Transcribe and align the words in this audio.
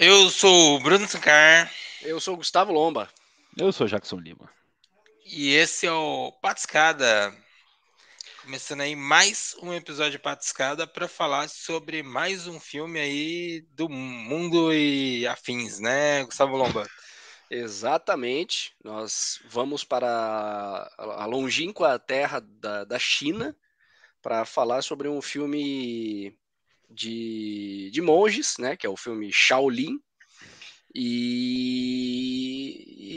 Eu 0.00 0.30
sou 0.30 0.76
o 0.76 0.78
Bruno 0.78 1.08
Sancar. 1.08 1.72
Eu 2.02 2.20
sou 2.20 2.34
o 2.34 2.36
Gustavo 2.36 2.72
Lomba. 2.72 3.10
Eu 3.56 3.72
sou 3.72 3.84
o 3.84 3.90
Jackson 3.90 4.14
Lima. 4.20 4.48
E 5.26 5.52
esse 5.56 5.88
é 5.88 5.92
o 5.92 6.30
Patiscada. 6.40 7.34
Começando 8.42 8.82
aí 8.82 8.94
mais 8.94 9.56
um 9.60 9.74
episódio 9.74 10.12
de 10.12 10.18
Patiscada 10.20 10.86
para 10.86 11.08
falar 11.08 11.48
sobre 11.48 12.00
mais 12.04 12.46
um 12.46 12.60
filme 12.60 13.00
aí 13.00 13.66
do 13.72 13.88
mundo 13.88 14.72
e 14.72 15.26
afins, 15.26 15.80
né, 15.80 16.22
Gustavo 16.22 16.56
Lomba? 16.56 16.88
Exatamente. 17.50 18.76
Nós 18.84 19.40
vamos 19.48 19.82
para 19.82 20.88
a 20.96 21.26
longínqua 21.26 21.98
terra 21.98 22.38
da, 22.40 22.84
da 22.84 23.00
China 23.00 23.52
para 24.22 24.44
falar 24.44 24.80
sobre 24.82 25.08
um 25.08 25.20
filme 25.20 26.38
de, 26.88 27.90
de 27.92 28.00
monges, 28.00 28.56
né, 28.58 28.76
que 28.76 28.86
é 28.86 28.90
o 28.90 28.96
filme 28.96 29.30
Shaolin, 29.32 30.00
e, 30.94 32.38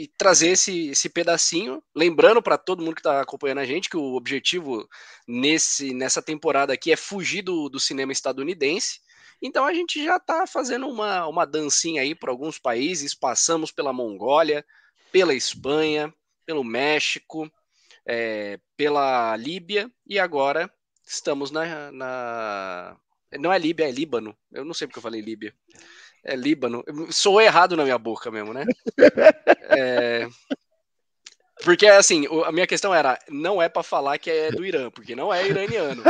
e 0.04 0.08
trazer 0.18 0.50
esse, 0.50 0.88
esse 0.90 1.08
pedacinho, 1.08 1.82
lembrando 1.94 2.42
para 2.42 2.58
todo 2.58 2.82
mundo 2.82 2.94
que 2.94 3.00
está 3.00 3.20
acompanhando 3.20 3.58
a 3.58 3.64
gente 3.64 3.88
que 3.88 3.96
o 3.96 4.14
objetivo 4.14 4.88
nesse, 5.26 5.94
nessa 5.94 6.20
temporada 6.22 6.72
aqui 6.72 6.92
é 6.92 6.96
fugir 6.96 7.42
do, 7.42 7.68
do 7.68 7.80
cinema 7.80 8.12
estadunidense. 8.12 9.00
Então 9.40 9.64
a 9.64 9.74
gente 9.74 10.04
já 10.04 10.16
está 10.16 10.46
fazendo 10.46 10.88
uma, 10.88 11.26
uma 11.26 11.44
dancinha 11.44 12.02
aí 12.02 12.14
para 12.14 12.30
alguns 12.30 12.58
países, 12.58 13.14
passamos 13.14 13.72
pela 13.72 13.92
Mongólia, 13.92 14.64
pela 15.10 15.34
Espanha, 15.34 16.14
pelo 16.46 16.62
México, 16.62 17.50
é, 18.06 18.60
pela 18.76 19.36
Líbia 19.36 19.90
e 20.06 20.18
agora 20.18 20.72
estamos 21.04 21.50
na, 21.50 21.90
na, 21.90 22.96
Não 23.38 23.52
é 23.52 23.58
Líbia, 23.58 23.88
é 23.88 23.90
Líbano. 23.90 24.36
Eu 24.52 24.64
não 24.64 24.74
sei 24.74 24.86
porque 24.86 24.98
eu 24.98 25.02
falei 25.02 25.20
Líbia. 25.20 25.54
É 26.24 26.36
Líbano. 26.36 26.84
Sou 27.10 27.40
errado 27.40 27.76
na 27.76 27.84
minha 27.84 27.98
boca 27.98 28.30
mesmo, 28.30 28.52
né? 28.52 28.64
É... 29.74 30.28
Porque, 31.64 31.86
assim, 31.86 32.26
a 32.44 32.52
minha 32.52 32.66
questão 32.66 32.94
era: 32.94 33.18
não 33.28 33.62
é 33.62 33.68
para 33.68 33.82
falar 33.82 34.18
que 34.18 34.30
é 34.30 34.50
do 34.50 34.66
Irã, 34.66 34.90
porque 34.90 35.14
não 35.14 35.32
é 35.32 35.46
iraniano. 35.46 36.02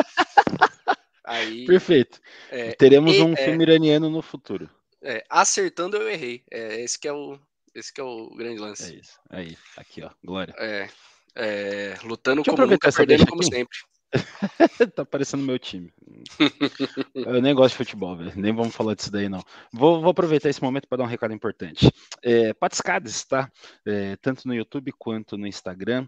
Aí, 1.24 1.64
Perfeito. 1.66 2.20
É, 2.50 2.72
Teremos 2.72 3.14
e, 3.14 3.22
um 3.22 3.32
é, 3.32 3.36
filme 3.36 3.62
iraniano 3.62 4.10
no 4.10 4.20
futuro. 4.20 4.68
É, 5.00 5.24
acertando, 5.28 5.96
eu 5.96 6.08
errei. 6.08 6.42
É, 6.50 6.80
esse 6.80 6.98
que 6.98 7.06
é 7.06 7.12
o, 7.12 7.38
esse 7.74 7.92
que 7.92 8.00
é 8.00 8.04
o 8.04 8.34
grande 8.34 8.60
lance. 8.60 8.92
É 8.92 8.96
isso. 8.98 9.20
Aí, 9.30 9.56
aqui, 9.76 10.02
ó. 10.02 10.10
Glória. 10.22 10.54
É, 10.58 10.88
é 11.36 11.94
lutando 12.02 12.42
como 12.42 12.66
nunca, 12.66 12.90
perdendo 12.92 13.26
como 13.26 13.42
sempre. 13.42 13.78
tá 14.94 15.04
parecendo 15.04 15.42
meu 15.42 15.58
time. 15.58 15.92
Eu 17.14 17.40
nem 17.40 17.54
gosto 17.54 17.72
de 17.72 17.78
futebol, 17.78 18.16
velho. 18.16 18.32
Nem 18.36 18.54
vamos 18.54 18.74
falar 18.74 18.94
disso 18.94 19.10
daí, 19.10 19.28
não. 19.28 19.42
Vou, 19.72 20.00
vou 20.00 20.10
aproveitar 20.10 20.48
esse 20.48 20.62
momento 20.62 20.86
para 20.86 20.98
dar 20.98 21.04
um 21.04 21.08
recado 21.08 21.32
importante. 21.32 21.90
É, 22.22 22.52
Patiscades, 22.52 23.24
tá? 23.24 23.50
É, 23.86 24.16
tanto 24.16 24.46
no 24.46 24.54
YouTube 24.54 24.92
quanto 24.98 25.38
no 25.38 25.46
Instagram, 25.46 26.06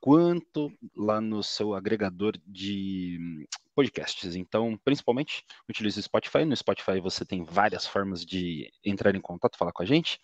quanto 0.00 0.72
lá 0.96 1.20
no 1.20 1.42
seu 1.42 1.74
agregador 1.74 2.34
de 2.46 3.46
podcasts. 3.74 4.36
Então, 4.36 4.78
principalmente, 4.84 5.44
utilize 5.68 5.98
o 5.98 6.02
Spotify. 6.02 6.44
No 6.44 6.56
Spotify 6.56 7.00
você 7.00 7.24
tem 7.24 7.44
várias 7.44 7.86
formas 7.86 8.24
de 8.24 8.70
entrar 8.84 9.14
em 9.14 9.20
contato, 9.20 9.58
falar 9.58 9.72
com 9.72 9.82
a 9.82 9.86
gente. 9.86 10.18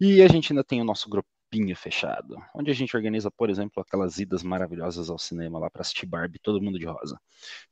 E 0.00 0.22
a 0.22 0.28
gente 0.28 0.52
ainda 0.52 0.64
tem 0.64 0.80
o 0.80 0.84
nosso 0.84 1.08
grupo 1.08 1.28
grupinho 1.48 1.74
fechado, 1.74 2.36
onde 2.54 2.70
a 2.70 2.74
gente 2.74 2.94
organiza, 2.94 3.30
por 3.30 3.48
exemplo, 3.48 3.82
aquelas 3.82 4.18
idas 4.18 4.42
maravilhosas 4.42 5.08
ao 5.08 5.18
cinema 5.18 5.58
lá 5.58 5.70
para 5.70 5.80
assistir 5.80 6.06
Barbie, 6.06 6.38
todo 6.38 6.60
mundo 6.60 6.78
de 6.78 6.86
rosa. 6.86 7.18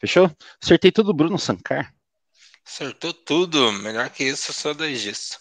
Fechou? 0.00 0.30
Acertei 0.62 0.90
tudo, 0.90 1.12
Bruno 1.12 1.38
Sancar. 1.38 1.94
Acertou 2.64 3.12
tudo, 3.12 3.70
melhor 3.72 4.08
que 4.10 4.24
isso, 4.24 4.52
só 4.52 4.72
dois 4.72 5.00
disso. 5.00 5.38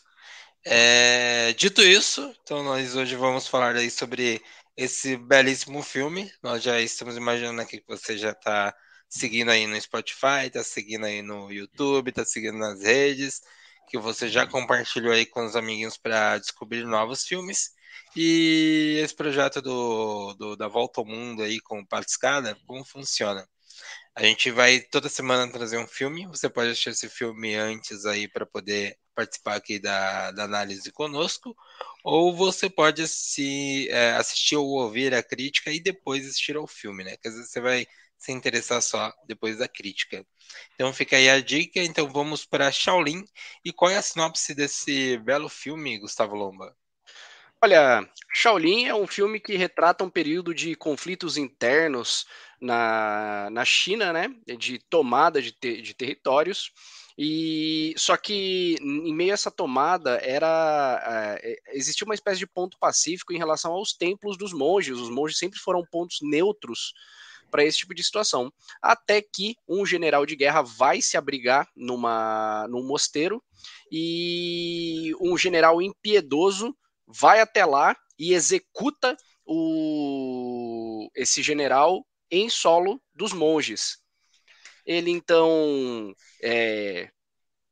É, 0.65 1.53
dito 1.53 1.81
isso, 1.81 2.33
então 2.43 2.63
nós 2.63 2.95
hoje 2.95 3.15
vamos 3.15 3.47
falar 3.47 3.75
aí 3.75 3.89
sobre 3.89 4.41
esse 4.75 5.15
belíssimo 5.15 5.81
filme. 5.81 6.29
Nós 6.43 6.61
já 6.61 6.79
estamos 6.81 7.15
imaginando 7.15 7.61
aqui 7.61 7.79
que 7.79 7.87
você 7.87 8.17
já 8.17 8.31
está 8.31 8.75
seguindo 9.07 9.49
aí 9.49 9.65
no 9.65 9.79
Spotify, 9.79 10.47
está 10.47 10.63
seguindo 10.63 11.05
aí 11.05 11.21
no 11.21 11.51
YouTube, 11.51 12.09
está 12.09 12.25
seguindo 12.25 12.57
nas 12.57 12.81
redes, 12.81 13.41
que 13.87 13.97
você 13.97 14.27
já 14.27 14.45
compartilhou 14.45 15.13
aí 15.13 15.25
com 15.25 15.45
os 15.45 15.55
amiguinhos 15.55 15.97
para 15.97 16.37
descobrir 16.37 16.83
novos 16.83 17.23
filmes. 17.23 17.75
E 18.15 18.99
esse 19.03 19.15
projeto 19.15 19.61
do, 19.61 20.33
do, 20.35 20.55
da 20.55 20.67
Volta 20.67 21.01
ao 21.01 21.05
Mundo 21.05 21.43
aí 21.43 21.59
com 21.59 21.79
o 21.79 21.87
Patiscada, 21.87 22.57
como 22.65 22.83
funciona? 22.85 23.47
A 24.15 24.23
gente 24.23 24.49
vai 24.51 24.79
toda 24.79 25.09
semana 25.09 25.51
trazer 25.51 25.77
um 25.77 25.87
filme. 25.87 26.25
Você 26.27 26.49
pode 26.49 26.69
assistir 26.71 26.91
esse 26.91 27.09
filme 27.09 27.55
antes 27.55 28.05
aí 28.05 28.27
para 28.27 28.45
poder 28.45 28.97
participar 29.13 29.55
aqui 29.55 29.79
da, 29.79 30.31
da 30.31 30.43
análise 30.43 30.91
conosco, 30.91 31.55
ou 32.03 32.35
você 32.35 32.69
pode 32.69 33.07
se, 33.07 33.87
é, 33.89 34.11
assistir 34.13 34.57
ou 34.57 34.67
ouvir 34.67 35.13
a 35.13 35.23
crítica 35.23 35.71
e 35.71 35.79
depois 35.79 36.25
assistir 36.25 36.55
ao 36.57 36.67
filme, 36.67 37.03
né? 37.03 37.17
Que 37.17 37.27
às 37.29 37.35
vezes 37.35 37.51
você 37.51 37.61
vai 37.61 37.87
se 38.17 38.31
interessar 38.31 38.81
só 38.81 39.13
depois 39.27 39.57
da 39.57 39.67
crítica. 39.67 40.25
Então 40.73 40.93
fica 40.93 41.17
aí 41.17 41.29
a 41.29 41.41
dica. 41.41 41.79
Então 41.81 42.09
vamos 42.09 42.45
para 42.45 42.71
Shaolin. 42.71 43.23
E 43.63 43.71
qual 43.73 43.91
é 43.91 43.97
a 43.97 44.01
sinopse 44.01 44.53
desse 44.55 45.17
belo 45.19 45.49
filme, 45.49 45.99
Gustavo 45.99 46.35
Lomba? 46.35 46.75
Olha, 47.63 48.07
Shaolin 48.33 48.85
é 48.85 48.93
um 48.93 49.07
filme 49.07 49.39
que 49.39 49.55
retrata 49.55 50.03
um 50.03 50.09
período 50.09 50.53
de 50.53 50.75
conflitos 50.75 51.37
internos 51.37 52.25
na, 52.61 53.49
na 53.51 53.65
China, 53.65 54.13
né? 54.13 54.29
De 54.57 54.79
tomada 54.89 55.41
de, 55.41 55.51
de 55.51 55.93
territórios. 55.93 56.71
E 57.17 57.93
só 57.97 58.17
que 58.17 58.75
em 58.81 59.13
meio 59.13 59.31
a 59.31 59.35
essa 59.35 59.49
tomada 59.49 60.19
era 60.21 61.39
é, 61.41 61.55
existia 61.73 62.05
uma 62.05 62.13
espécie 62.13 62.39
de 62.39 62.47
ponto 62.47 62.77
pacífico 62.77 63.31
em 63.31 63.37
relação 63.37 63.71
aos 63.71 63.93
templos 63.93 64.37
dos 64.37 64.51
monges. 64.51 64.97
Os 64.97 65.09
monges 65.09 65.37
sempre 65.37 65.57
foram 65.57 65.83
pontos 65.89 66.19
neutros 66.21 66.93
para 67.49 67.63
esse 67.63 67.77
tipo 67.77 67.95
de 67.95 68.03
situação. 68.03 68.51
Até 68.81 69.21
que 69.21 69.55
um 69.67 69.85
general 69.85 70.25
de 70.25 70.35
guerra 70.35 70.61
vai 70.61 71.01
se 71.01 71.15
abrigar 71.15 71.69
numa, 71.73 72.67
num 72.67 72.85
mosteiro 72.85 73.41
e 73.89 75.13
um 75.21 75.37
general 75.37 75.81
impiedoso 75.81 76.75
vai 77.07 77.39
até 77.39 77.65
lá 77.65 77.95
e 78.17 78.33
executa 78.33 79.15
o, 79.45 81.09
esse 81.15 81.43
general 81.43 82.05
em 82.31 82.49
solo 82.49 83.01
dos 83.13 83.33
monges. 83.33 83.97
Ele 84.85 85.11
então 85.11 86.13
é, 86.41 87.09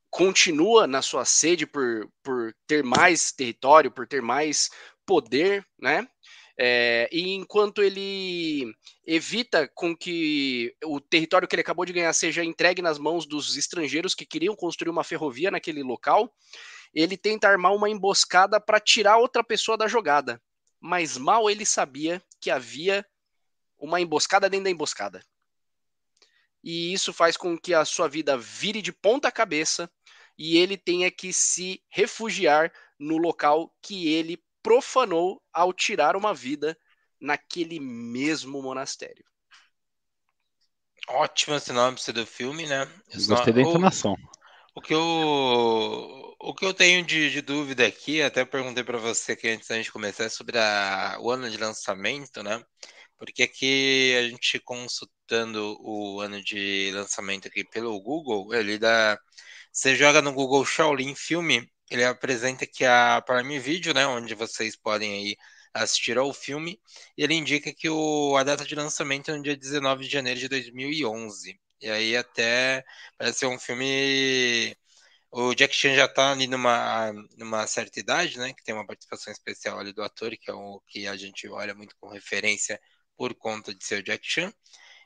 continua 0.09 0.87
na 0.87 1.01
sua 1.01 1.25
sede 1.25 1.65
por, 1.65 2.09
por 2.23 2.53
ter 2.67 2.83
mais 2.83 3.31
território, 3.31 3.91
por 3.91 4.07
ter 4.07 4.21
mais 4.21 4.69
poder, 5.05 5.65
né? 5.79 6.07
É, 6.57 7.09
e 7.11 7.33
enquanto 7.33 7.81
ele 7.81 8.71
evita 9.05 9.67
com 9.73 9.97
que 9.97 10.71
o 10.85 10.99
território 10.99 11.47
que 11.47 11.55
ele 11.55 11.63
acabou 11.63 11.83
de 11.83 11.93
ganhar 11.93 12.13
seja 12.13 12.43
entregue 12.43 12.81
nas 12.81 12.99
mãos 12.99 13.25
dos 13.25 13.57
estrangeiros 13.57 14.13
que 14.13 14.25
queriam 14.25 14.55
construir 14.55 14.91
uma 14.91 15.03
ferrovia 15.03 15.49
naquele 15.49 15.81
local, 15.81 16.31
ele 16.93 17.17
tenta 17.17 17.47
armar 17.47 17.73
uma 17.73 17.89
emboscada 17.89 18.59
para 18.59 18.79
tirar 18.79 19.17
outra 19.17 19.43
pessoa 19.43 19.77
da 19.77 19.87
jogada. 19.87 20.41
Mas 20.79 21.17
mal 21.17 21.49
ele 21.49 21.65
sabia 21.65 22.21
que 22.39 22.51
havia 22.51 23.05
uma 23.77 23.99
emboscada 23.99 24.49
dentro 24.49 24.65
da 24.65 24.69
emboscada. 24.69 25.23
E 26.63 26.93
isso 26.93 27.11
faz 27.11 27.35
com 27.35 27.57
que 27.57 27.73
a 27.73 27.83
sua 27.83 28.07
vida 28.07 28.37
vire 28.37 28.81
de 28.81 28.93
ponta 28.93 29.31
cabeça 29.31 29.89
e 30.37 30.57
ele 30.57 30.77
tenha 30.77 31.11
que 31.11 31.33
se 31.33 31.83
refugiar 31.89 32.71
no 32.97 33.17
local 33.17 33.73
que 33.81 34.07
ele 34.13 34.41
profanou 34.61 35.41
ao 35.51 35.73
tirar 35.73 36.15
uma 36.15 36.33
vida 36.33 36.77
naquele 37.19 37.79
mesmo 37.79 38.61
monastério. 38.61 39.25
Ótima 41.07 41.59
sinopse 41.59 42.13
do 42.13 42.25
filme, 42.25 42.65
né? 42.65 42.89
Gostei 43.27 43.53
da 43.53 43.61
entonação. 43.61 44.13
O, 44.73 44.79
o 44.79 44.81
que 44.81 44.93
eu 44.93 46.22
o 46.43 46.53
que 46.53 46.65
eu 46.65 46.73
tenho 46.73 47.05
de, 47.05 47.29
de 47.31 47.41
dúvida 47.41 47.87
aqui, 47.87 48.21
até 48.21 48.43
perguntei 48.45 48.83
para 48.83 48.97
você 48.97 49.35
que 49.35 49.47
antes 49.47 49.67
da 49.67 49.75
gente 49.77 49.91
começar, 49.91 50.25
é 50.25 50.29
sobre 50.29 50.57
a, 50.59 51.17
o 51.21 51.31
ano 51.31 51.49
de 51.49 51.57
lançamento, 51.57 52.43
né? 52.43 52.61
Porque 53.17 53.43
aqui 53.43 54.15
a 54.19 54.29
gente 54.29 54.59
consultando 54.59 55.77
o 55.81 56.19
ano 56.21 56.43
de 56.43 56.91
lançamento 56.93 57.47
aqui 57.47 57.63
pelo 57.65 57.99
Google, 58.01 58.53
ele 58.53 58.77
dá. 58.77 59.17
Você 59.71 59.95
joga 59.95 60.21
no 60.21 60.33
Google 60.33 60.65
Shaolin 60.65 61.15
Filme, 61.15 61.69
ele 61.89 62.03
apresenta 62.03 62.65
aqui 62.65 62.85
a 62.85 63.21
Prime 63.25 63.59
Video, 63.59 63.93
né? 63.93 64.05
Onde 64.07 64.35
vocês 64.35 64.75
podem 64.75 65.13
aí 65.13 65.37
assistir 65.73 66.17
ao 66.17 66.33
filme. 66.33 66.79
E 67.17 67.23
ele 67.23 67.33
indica 67.35 67.73
que 67.73 67.89
o, 67.89 68.35
a 68.37 68.43
data 68.43 68.65
de 68.65 68.75
lançamento 68.75 69.31
é 69.31 69.35
no 69.37 69.43
dia 69.43 69.55
19 69.57 70.03
de 70.05 70.11
janeiro 70.11 70.39
de 70.39 70.49
2011. 70.49 71.59
E 71.81 71.89
aí 71.89 72.15
até 72.17 72.83
parece 73.17 73.39
ser 73.39 73.47
um 73.47 73.59
filme 73.59 74.75
o 75.33 75.55
Jack 75.55 75.73
Chan 75.75 75.95
já 75.95 76.07
tá 76.07 76.31
ali 76.31 76.47
numa, 76.47 77.11
numa 77.37 77.65
certa 77.67 77.99
idade, 77.99 78.37
né? 78.37 78.53
Que 78.53 78.63
tem 78.63 78.73
uma 78.75 78.85
participação 78.85 79.33
especial 79.33 79.79
ali 79.79 79.91
do 79.93 80.03
ator, 80.03 80.31
que 80.39 80.51
é 80.51 80.53
o 80.53 80.79
que 80.87 81.07
a 81.07 81.17
gente 81.17 81.47
olha 81.49 81.73
muito 81.73 81.95
com 81.99 82.07
referência 82.09 82.79
por 83.17 83.33
conta 83.35 83.73
de 83.73 83.83
ser 83.85 83.99
o 84.01 84.03
Jack 84.03 84.25
Chan. 84.25 84.53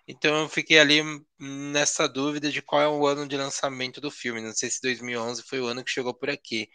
Então 0.07 0.43
eu 0.43 0.49
fiquei 0.49 0.79
ali 0.79 1.01
nessa 1.39 2.07
dúvida 2.09 2.51
de 2.51 2.61
qual 2.61 2.81
é 2.81 2.87
o 2.87 3.07
ano 3.07 3.27
de 3.27 3.37
lançamento 3.37 4.01
do 4.01 4.11
filme. 4.11 4.41
Não 4.41 4.53
sei 4.53 4.69
se 4.69 4.81
2011 4.81 5.43
foi 5.43 5.61
o 5.61 5.67
ano 5.67 5.83
que 5.83 5.91
chegou 5.91 6.13
por 6.13 6.29
aqui. 6.29 6.69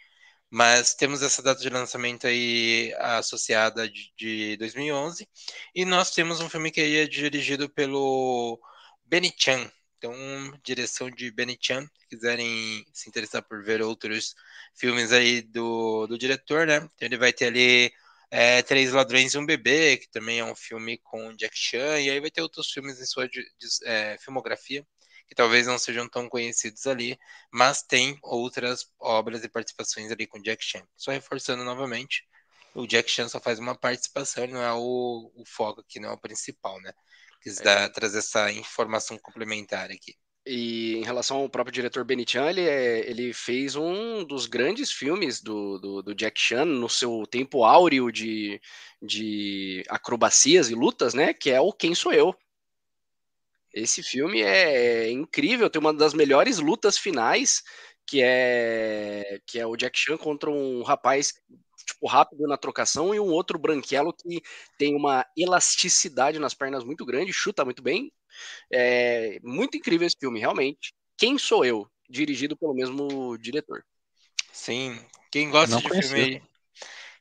Mas 0.49 0.93
temos 0.95 1.21
essa 1.23 1.41
data 1.43 1.61
de 1.61 1.69
lançamento 1.69 2.27
aí 2.27 2.93
associada 2.99 3.89
de, 3.89 4.13
de 4.17 4.57
2011. 4.57 5.27
E 5.75 5.85
nós 5.85 6.11
temos 6.11 6.41
um 6.41 6.49
filme 6.49 6.71
que 6.71 6.81
é 6.81 7.07
dirigido 7.07 7.69
pelo 7.69 8.59
Benny 9.05 9.33
Chan. 9.37 9.71
Então, 10.03 10.59
direção 10.61 11.09
de 11.09 11.31
Benny 11.31 11.57
Chan. 11.57 11.87
Se 11.97 12.07
quiserem 12.09 12.85
se 12.91 13.07
interessar 13.07 13.41
por 13.41 13.63
ver 13.63 13.81
outros 13.81 14.35
filmes 14.75 15.13
aí 15.13 15.41
do, 15.41 16.05
do 16.07 16.17
diretor, 16.17 16.67
né? 16.67 16.75
Então, 16.77 16.91
ele 17.07 17.17
vai 17.17 17.31
ter 17.31 17.45
ali 17.45 17.89
é, 18.29 18.61
Três 18.63 18.91
Ladrões 18.91 19.33
e 19.33 19.37
um 19.37 19.45
Bebê, 19.45 19.95
que 19.95 20.09
também 20.11 20.39
é 20.39 20.43
um 20.43 20.55
filme 20.55 20.97
com 20.97 21.33
Jack 21.37 21.57
Chan. 21.57 22.01
E 22.01 22.09
aí 22.09 22.19
vai 22.19 22.29
ter 22.29 22.41
outros 22.41 22.69
filmes 22.69 22.99
em 22.99 23.05
sua 23.05 23.29
de, 23.29 23.41
de, 23.57 23.67
é, 23.85 24.17
filmografia 24.19 24.85
que 25.25 25.33
talvez 25.33 25.67
não 25.67 25.77
sejam 25.79 26.07
tão 26.09 26.27
conhecidos 26.27 26.85
ali, 26.85 27.17
mas 27.49 27.81
tem 27.81 28.19
outras 28.21 28.85
obras 28.99 29.41
e 29.45 29.47
participações 29.47 30.11
ali 30.11 30.27
com 30.27 30.41
Jack 30.41 30.61
Chan. 30.61 30.85
Só 30.97 31.11
reforçando 31.11 31.63
novamente, 31.63 32.27
o 32.75 32.85
Jack 32.85 33.09
Chan 33.09 33.29
só 33.29 33.39
faz 33.39 33.57
uma 33.57 33.73
participação, 33.73 34.47
não 34.47 34.61
é 34.61 34.73
o, 34.73 35.31
o 35.33 35.45
foco 35.45 35.79
aqui, 35.79 35.97
não 35.97 36.09
é 36.09 36.13
o 36.13 36.17
principal, 36.17 36.81
né? 36.81 36.91
Quis 37.43 37.59
é. 37.59 37.63
dar, 37.63 37.89
trazer 37.89 38.19
essa 38.19 38.51
informação 38.51 39.17
complementar 39.17 39.91
aqui. 39.91 40.15
E 40.45 40.95
em 40.95 41.03
relação 41.03 41.37
ao 41.37 41.49
próprio 41.49 41.73
diretor 41.73 42.03
Benny 42.03 42.25
Chan, 42.27 42.49
ele, 42.49 42.61
é, 42.61 43.09
ele 43.09 43.33
fez 43.33 43.75
um 43.75 44.25
dos 44.25 44.45
grandes 44.45 44.91
filmes 44.91 45.41
do, 45.41 45.77
do, 45.79 46.01
do, 46.01 46.15
Jack 46.15 46.39
Chan 46.39 46.65
no 46.65 46.89
seu 46.89 47.25
tempo 47.25 47.63
áureo 47.63 48.11
de, 48.11 48.59
de 49.01 49.83
acrobacias 49.87 50.69
e 50.69 50.75
lutas, 50.75 51.13
né? 51.13 51.33
Que 51.33 51.49
é 51.49 51.61
o 51.61 51.71
Quem 51.71 51.95
Sou 51.95 52.11
Eu. 52.11 52.35
Esse 53.73 54.03
filme 54.03 54.41
é 54.41 55.09
incrível, 55.09 55.69
tem 55.69 55.79
uma 55.79 55.93
das 55.93 56.13
melhores 56.13 56.59
lutas 56.59 56.97
finais, 56.97 57.63
que 58.05 58.21
é 58.21 59.39
que 59.47 59.59
é 59.59 59.65
o 59.65 59.77
Jack 59.77 59.97
Chan 59.97 60.17
contra 60.17 60.49
um 60.51 60.83
rapaz 60.83 61.33
tipo 61.85 62.07
rápido 62.07 62.47
na 62.47 62.57
trocação 62.57 63.13
e 63.13 63.19
um 63.19 63.31
outro 63.31 63.57
branquelo 63.59 64.13
que 64.13 64.41
tem 64.77 64.95
uma 64.95 65.25
elasticidade 65.37 66.39
nas 66.39 66.53
pernas 66.53 66.83
muito 66.83 67.05
grande, 67.05 67.33
chuta 67.33 67.65
muito 67.65 67.81
bem. 67.81 68.11
É 68.71 69.39
muito 69.43 69.77
incrível 69.77 70.07
esse 70.07 70.17
filme, 70.19 70.39
realmente. 70.39 70.93
Quem 71.17 71.37
sou 71.37 71.63
eu? 71.63 71.87
Dirigido 72.09 72.57
pelo 72.57 72.73
mesmo 72.73 73.37
diretor. 73.37 73.85
Sim, 74.51 74.99
quem 75.31 75.49
gosta 75.49 75.75
Não 75.75 75.81
de 75.81 75.89
conheci. 75.89 76.09
filme 76.09 76.41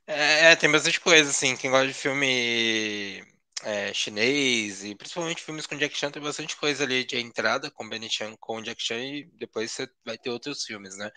é, 0.06 0.52
é, 0.52 0.56
tem 0.56 0.70
bastante 0.70 1.00
coisa 1.00 1.30
assim. 1.30 1.56
Quem 1.56 1.70
gosta 1.70 1.86
de 1.86 1.94
filme 1.94 3.22
é, 3.62 3.94
chinês 3.94 4.84
e 4.84 4.94
principalmente 4.94 5.42
filmes 5.42 5.66
com 5.66 5.76
Jack 5.76 5.96
Chan 5.96 6.10
tem 6.10 6.22
bastante 6.22 6.56
coisa 6.56 6.84
ali 6.84 7.04
de 7.04 7.16
entrada 7.18 7.70
com 7.70 7.88
Benny 7.88 8.10
Chan 8.10 8.34
com 8.40 8.60
Jack 8.60 8.82
Chan 8.82 9.00
e 9.00 9.24
depois 9.34 9.70
você 9.70 9.88
vai 10.04 10.18
ter 10.18 10.30
outros 10.30 10.64
filmes, 10.64 10.96
né? 10.96 11.10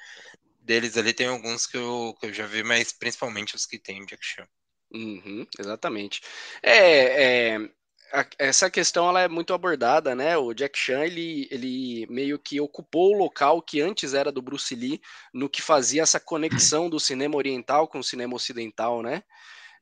Deles 0.66 0.98
ali 0.98 1.14
tem 1.14 1.28
alguns 1.28 1.68
que 1.68 1.78
eu, 1.78 2.16
que 2.20 2.26
eu 2.26 2.34
já 2.34 2.48
vi, 2.48 2.64
mas 2.64 2.92
principalmente 2.92 3.56
os 3.56 3.68
que 3.68 3.78
tem 3.78 4.04
Jack 4.06 4.26
Chan. 4.26 4.48
Uhum, 4.92 5.46
exatamente. 5.60 6.22
É, 6.64 7.54
é, 7.54 7.70
a, 8.12 8.26
essa 8.40 8.68
questão 8.68 9.08
ela 9.08 9.22
é 9.22 9.28
muito 9.28 9.54
abordada, 9.54 10.16
né? 10.16 10.36
O 10.38 10.56
Jack 10.56 10.76
Chan 10.76 11.06
ele, 11.06 11.48
ele 11.52 12.08
meio 12.10 12.40
que 12.40 12.60
ocupou 12.60 13.14
o 13.14 13.18
local 13.18 13.62
que 13.62 13.80
antes 13.80 14.16
era 14.16 14.32
do 14.32 14.42
Bruce 14.42 14.74
Lee 14.74 15.00
no 15.32 15.48
que 15.48 15.62
fazia 15.62 16.02
essa 16.02 16.20
conexão 16.20 16.90
do 16.90 17.00
cinema 17.00 17.36
oriental 17.36 17.88
com 17.88 18.00
o 18.00 18.04
cinema 18.04 18.36
ocidental, 18.36 19.04
né? 19.04 19.22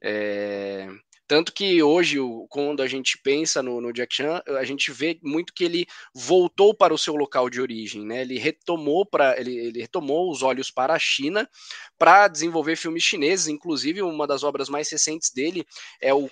É, 0.01 0.89
tanto 1.33 1.51
que 1.51 1.81
hoje, 1.81 2.19
quando 2.47 2.83
a 2.83 2.85
gente 2.85 3.17
pensa 3.17 3.63
no, 3.63 3.81
no, 3.81 3.91
Jack 3.91 4.13
Chan, 4.13 4.39
a 4.49 4.63
gente 4.63 4.91
vê 4.91 5.17
muito 5.23 5.51
que 5.51 5.63
ele 5.63 5.87
voltou 6.13 6.75
para 6.75 6.93
o 6.93 6.97
seu 6.97 7.15
local 7.15 7.49
de 7.49 7.59
origem, 7.59 8.05
né? 8.05 8.21
Ele 8.21 8.37
retomou 8.37 9.03
para 9.03 9.39
ele, 9.39 9.57
ele, 9.57 9.81
retomou 9.81 10.31
os 10.31 10.43
olhos 10.43 10.69
para 10.69 10.93
a 10.93 10.99
China 10.99 11.49
para 11.97 12.27
desenvolver 12.27 12.75
filmes 12.75 13.01
chineses. 13.01 13.47
Inclusive, 13.47 14.03
uma 14.03 14.27
das 14.27 14.43
obras 14.43 14.69
mais 14.69 14.91
recentes 14.91 15.31
dele 15.33 15.65
é 15.99 16.13
o, 16.13 16.29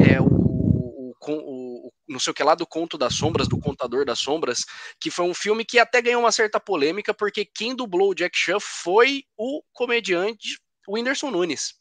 é 0.00 0.20
o, 0.20 0.26
o, 0.26 1.14
o 1.28 1.92
não 2.08 2.18
sei 2.18 2.32
o 2.32 2.34
que 2.34 2.42
lá 2.42 2.56
do 2.56 2.66
Conto 2.66 2.98
das 2.98 3.14
Sombras, 3.14 3.46
do 3.46 3.60
Contador 3.60 4.04
das 4.04 4.18
Sombras, 4.18 4.64
que 4.98 5.12
foi 5.12 5.26
um 5.26 5.34
filme 5.34 5.64
que 5.64 5.78
até 5.78 6.02
ganhou 6.02 6.22
uma 6.22 6.32
certa 6.32 6.58
polêmica, 6.58 7.14
porque 7.14 7.44
quem 7.44 7.72
dublou 7.72 8.10
o 8.10 8.14
Jack 8.16 8.36
Chan 8.36 8.58
foi 8.58 9.22
o 9.38 9.62
comediante 9.72 10.58
Whindersson 10.88 11.30
Nunes. 11.30 11.78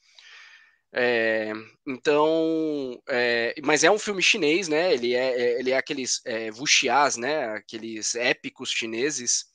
É, 0.92 1.52
então, 1.88 3.00
é, 3.08 3.54
mas 3.64 3.84
é 3.84 3.92
um 3.92 4.00
filme 4.00 4.24
chinês, 4.24 4.68
né? 4.68 4.92
Ele 4.94 5.14
é, 5.14 5.40
é 5.40 5.60
ele 5.60 5.72
é 5.72 5.78
aqueles 5.78 6.22
é, 6.26 6.50
wuxias, 6.52 7.16
né? 7.18 7.46
Aqueles 7.54 8.16
épicos 8.16 8.72
chineses 8.72 9.46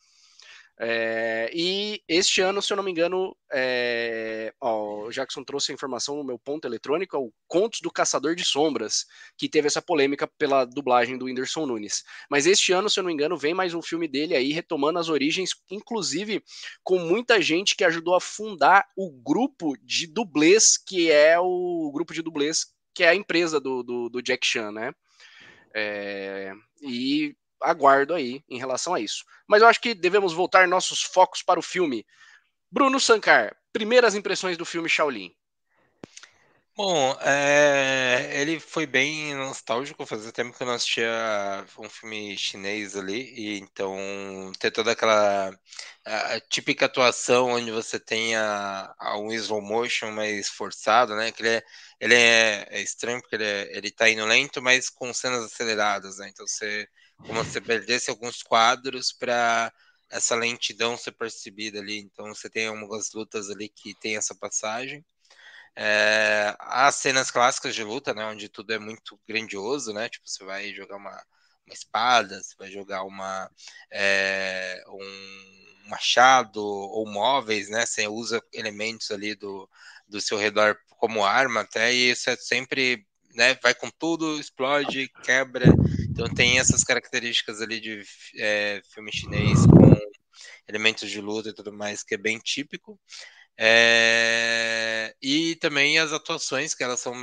é, 0.81 1.50
e 1.55 2.03
este 2.09 2.41
ano, 2.41 2.61
se 2.61 2.73
eu 2.73 2.76
não 2.76 2.82
me 2.82 2.91
engano, 2.91 3.37
é, 3.53 4.53
ó, 4.61 5.06
o 5.06 5.11
Jackson 5.11 5.44
trouxe 5.44 5.71
a 5.71 5.75
informação 5.75 6.17
no 6.17 6.25
meu 6.25 6.38
ponto 6.38 6.67
eletrônico, 6.67 7.17
é 7.17 7.19
o 7.19 7.32
Contos 7.47 7.81
do 7.81 7.93
Caçador 7.93 8.35
de 8.35 8.44
Sombras, 8.44 9.06
que 9.38 9.49
teve 9.49 9.69
essa 9.69 9.81
polêmica 9.81 10.26
pela 10.26 10.65
dublagem 10.65 11.17
do 11.17 11.26
Whindersson 11.26 11.65
Nunes. 11.67 12.03
Mas 12.29 12.47
este 12.47 12.73
ano, 12.73 12.91
se 12.91 12.99
eu 12.99 13.05
não 13.05 13.09
me 13.09 13.15
engano, 13.15 13.37
vem 13.37 13.55
mais 13.55 13.73
um 13.73 13.82
filme 13.82 14.09
dele 14.09 14.35
aí, 14.35 14.53
retomando 14.53 14.99
as 14.99 15.09
origens, 15.09 15.50
inclusive 15.71 16.43
com 16.82 16.99
muita 16.99 17.41
gente 17.41 17.76
que 17.76 17.85
ajudou 17.85 18.17
a 18.17 18.21
fundar 18.21 18.85
o 18.97 19.12
grupo 19.12 19.76
de 19.81 20.09
dublês, 20.09 20.76
que 20.76 21.09
é 21.11 21.38
o 21.38 21.91
grupo 21.94 22.12
de 22.12 22.21
dublês, 22.21 22.67
que 22.93 23.05
é 23.05 23.11
a 23.11 23.15
empresa 23.15 23.61
do, 23.61 23.82
do, 23.85 24.09
do 24.09 24.23
Jack 24.23 24.44
Chan, 24.44 24.73
né? 24.73 24.93
É, 25.76 26.53
e 26.82 27.37
aguardo 27.64 28.14
aí 28.14 28.43
em 28.49 28.58
relação 28.58 28.94
a 28.94 29.00
isso. 29.00 29.25
Mas 29.46 29.62
eu 29.62 29.69
acho 29.69 29.81
que 29.81 29.94
devemos 29.94 30.32
voltar 30.32 30.69
nossos 30.69 31.02
focos 31.02 31.43
para 31.43 31.58
o 31.58 31.62
filme. 31.62 32.06
Bruno 32.70 32.99
Sankar, 32.99 33.56
primeiras 33.72 34.14
impressões 34.14 34.56
do 34.56 34.64
filme 34.64 34.88
Shaolin. 34.88 35.34
Bom, 36.76 37.16
é, 37.20 38.31
ele 38.40 38.58
foi 38.58 38.84
bem 38.84 39.32
nostálgico, 39.37 40.05
fazia 40.05 40.32
tempo 40.32 40.56
que 40.56 40.61
eu 40.61 40.66
não 40.66 40.75
assistia 40.75 41.08
um 41.78 41.88
filme 41.88 42.37
chinês 42.37 42.96
ali, 42.96 43.32
e 43.32 43.58
então 43.61 43.96
ter 44.58 44.72
toda 44.72 44.90
aquela 44.90 45.56
a, 46.05 46.34
a 46.34 46.40
típica 46.40 46.87
atuação 46.87 47.50
onde 47.50 47.70
você 47.70 48.00
tem 48.00 48.34
a, 48.34 48.93
a, 48.99 49.16
um 49.19 49.32
slow 49.32 49.62
motion 49.62 50.11
mais 50.11 50.49
forçado, 50.49 51.14
né? 51.14 51.31
Que 51.31 51.43
ele 51.43 51.49
é, 51.50 51.62
ele 52.00 52.14
é, 52.14 52.66
é 52.70 52.82
estranho 52.82 53.20
porque 53.20 53.37
ele, 53.37 53.44
é, 53.44 53.76
ele 53.76 53.93
tá 53.93 54.08
indo 54.11 54.26
lento, 54.26 54.61
mas 54.61 54.90
com 54.90 55.14
cenas 55.14 55.44
aceleradas, 55.44 56.19
né? 56.19 56.28
Então 56.28 56.44
você 56.46 56.88
como 57.19 57.44
você 57.44 57.61
perdesse 57.61 58.11
alguns 58.11 58.43
quadros 58.43 59.12
para 59.12 59.72
essa 60.11 60.34
lentidão 60.34 60.96
ser 60.96 61.12
percebida 61.12 61.78
ali. 61.78 61.99
Então 61.99 62.26
você 62.34 62.49
tem 62.49 62.66
algumas 62.66 63.12
lutas 63.12 63.50
ali 63.50 63.69
que 63.69 63.94
tem 64.00 64.16
essa 64.16 64.34
passagem. 64.34 65.05
É, 65.76 66.54
há 66.61 66.90
cenas 66.92 67.30
clássicas 67.30 67.75
de 67.75 67.83
luta, 67.83 68.14
né, 68.14 68.25
onde 68.26 68.49
tudo 68.49 68.73
é 68.73 68.78
muito 68.78 69.18
grandioso, 69.26 69.92
né? 69.92 70.09
Tipo, 70.09 70.28
você 70.28 70.44
vai 70.44 70.73
jogar 70.73 70.97
uma, 70.97 71.11
uma 71.66 71.75
espada, 71.75 72.40
você 72.40 72.54
vai 72.56 72.71
jogar 72.71 73.02
uma 73.02 73.50
é, 73.90 74.83
um 74.87 75.88
machado 75.88 76.62
ou 76.62 77.06
móveis, 77.11 77.68
né? 77.68 77.85
Você 77.85 78.06
usa 78.06 78.40
elementos 78.52 79.11
ali 79.11 79.35
do, 79.35 79.68
do 80.09 80.21
seu 80.21 80.38
redor 80.38 80.78
como 80.97 81.25
arma 81.25 81.62
até, 81.62 81.92
e 81.92 82.11
isso 82.11 82.30
é 82.30 82.37
sempre 82.37 83.04
né, 83.35 83.59
vai 83.62 83.75
com 83.75 83.90
tudo, 83.90 84.38
explode, 84.38 85.11
quebra. 85.23 85.66
Então 86.14 86.33
tem 86.33 86.61
essas 86.61 86.85
características 86.85 87.61
ali 87.61 87.80
de 87.80 88.02
é, 88.38 88.80
filme 88.94 89.12
chinês 89.12 89.66
com 89.66 89.94
elementos 90.68 91.11
de 91.11 91.21
luta 91.21 91.49
e 91.49 91.54
tudo 91.54 91.73
mais 91.73 92.04
que 92.04 92.14
é 92.14 92.18
bem 92.18 92.38
típico. 92.38 92.99
É, 93.59 95.14
e 95.23 95.56
também 95.56 95.99
as 95.99 96.12
atuações 96.12 96.75
que 96.75 96.85
elas 96.85 97.00
são. 97.00 97.14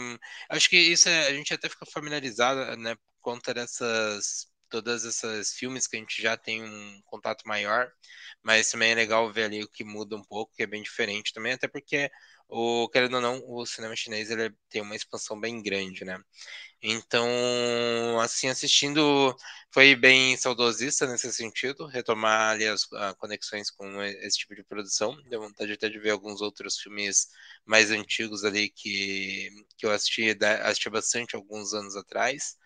Acho 0.50 0.70
que 0.70 0.78
isso 0.78 1.08
é, 1.10 1.28
a 1.28 1.34
gente 1.34 1.54
até 1.54 1.70
fica 1.70 1.86
familiarizado, 1.86 2.78
né, 2.78 2.96
por 2.96 3.14
conta 3.22 3.54
dessas 3.54 4.52
todas 4.70 5.06
essas 5.06 5.52
filmes 5.54 5.86
que 5.86 5.98
a 5.98 6.00
gente 6.00 6.22
já 6.22 6.38
tem 6.38 6.64
um 6.64 7.02
contato 7.06 7.46
maior, 7.46 7.92
mas 8.42 8.72
também 8.72 8.92
é 8.92 8.96
legal 8.96 9.32
ver 9.32 9.44
ali 9.46 9.64
o 9.64 9.68
que 9.68 9.84
muda 9.84 10.16
um 10.16 10.24
pouco, 10.24 10.54
que 10.56 10.64
é 10.64 10.68
bem 10.68 10.82
diferente 10.82 11.34
também, 11.34 11.54
até 11.54 11.68
porque 11.68 12.10
o 12.48 12.88
querendo 12.90 13.16
ou 13.16 13.22
não, 13.22 13.42
o 13.46 13.66
cinema 13.66 13.96
chinês 13.96 14.32
ele 14.32 14.56
tem 14.70 14.82
uma 14.82 14.96
expansão 14.96 15.40
bem 15.40 15.62
grande, 15.62 16.06
né? 16.06 16.18
Então, 16.84 18.20
assim, 18.20 18.48
assistindo 18.50 19.36
foi 19.72 19.96
bem 19.96 20.36
saudosista 20.38 21.06
nesse 21.08 21.32
sentido, 21.32 21.86
retomar 21.86 22.52
ali 22.52 22.66
as 22.68 22.86
conexões 23.18 23.70
com 23.70 24.02
esse 24.04 24.40
tipo 24.40 24.56
de 24.56 24.64
produção. 24.64 25.16
Deu 25.30 25.42
vontade 25.42 25.72
até 25.74 25.88
de 25.90 26.00
ver 26.00 26.10
alguns 26.12 26.42
outros 26.42 26.80
filmes 26.80 27.28
mais 27.66 27.92
antigos 27.92 28.44
ali 28.44 28.70
que, 28.70 29.50
que 29.78 29.86
eu 29.86 29.92
assisti, 29.92 30.36
assisti 30.64 30.90
bastante 30.90 31.36
alguns 31.36 31.74
anos 31.74 31.96
atrás. 31.96 32.58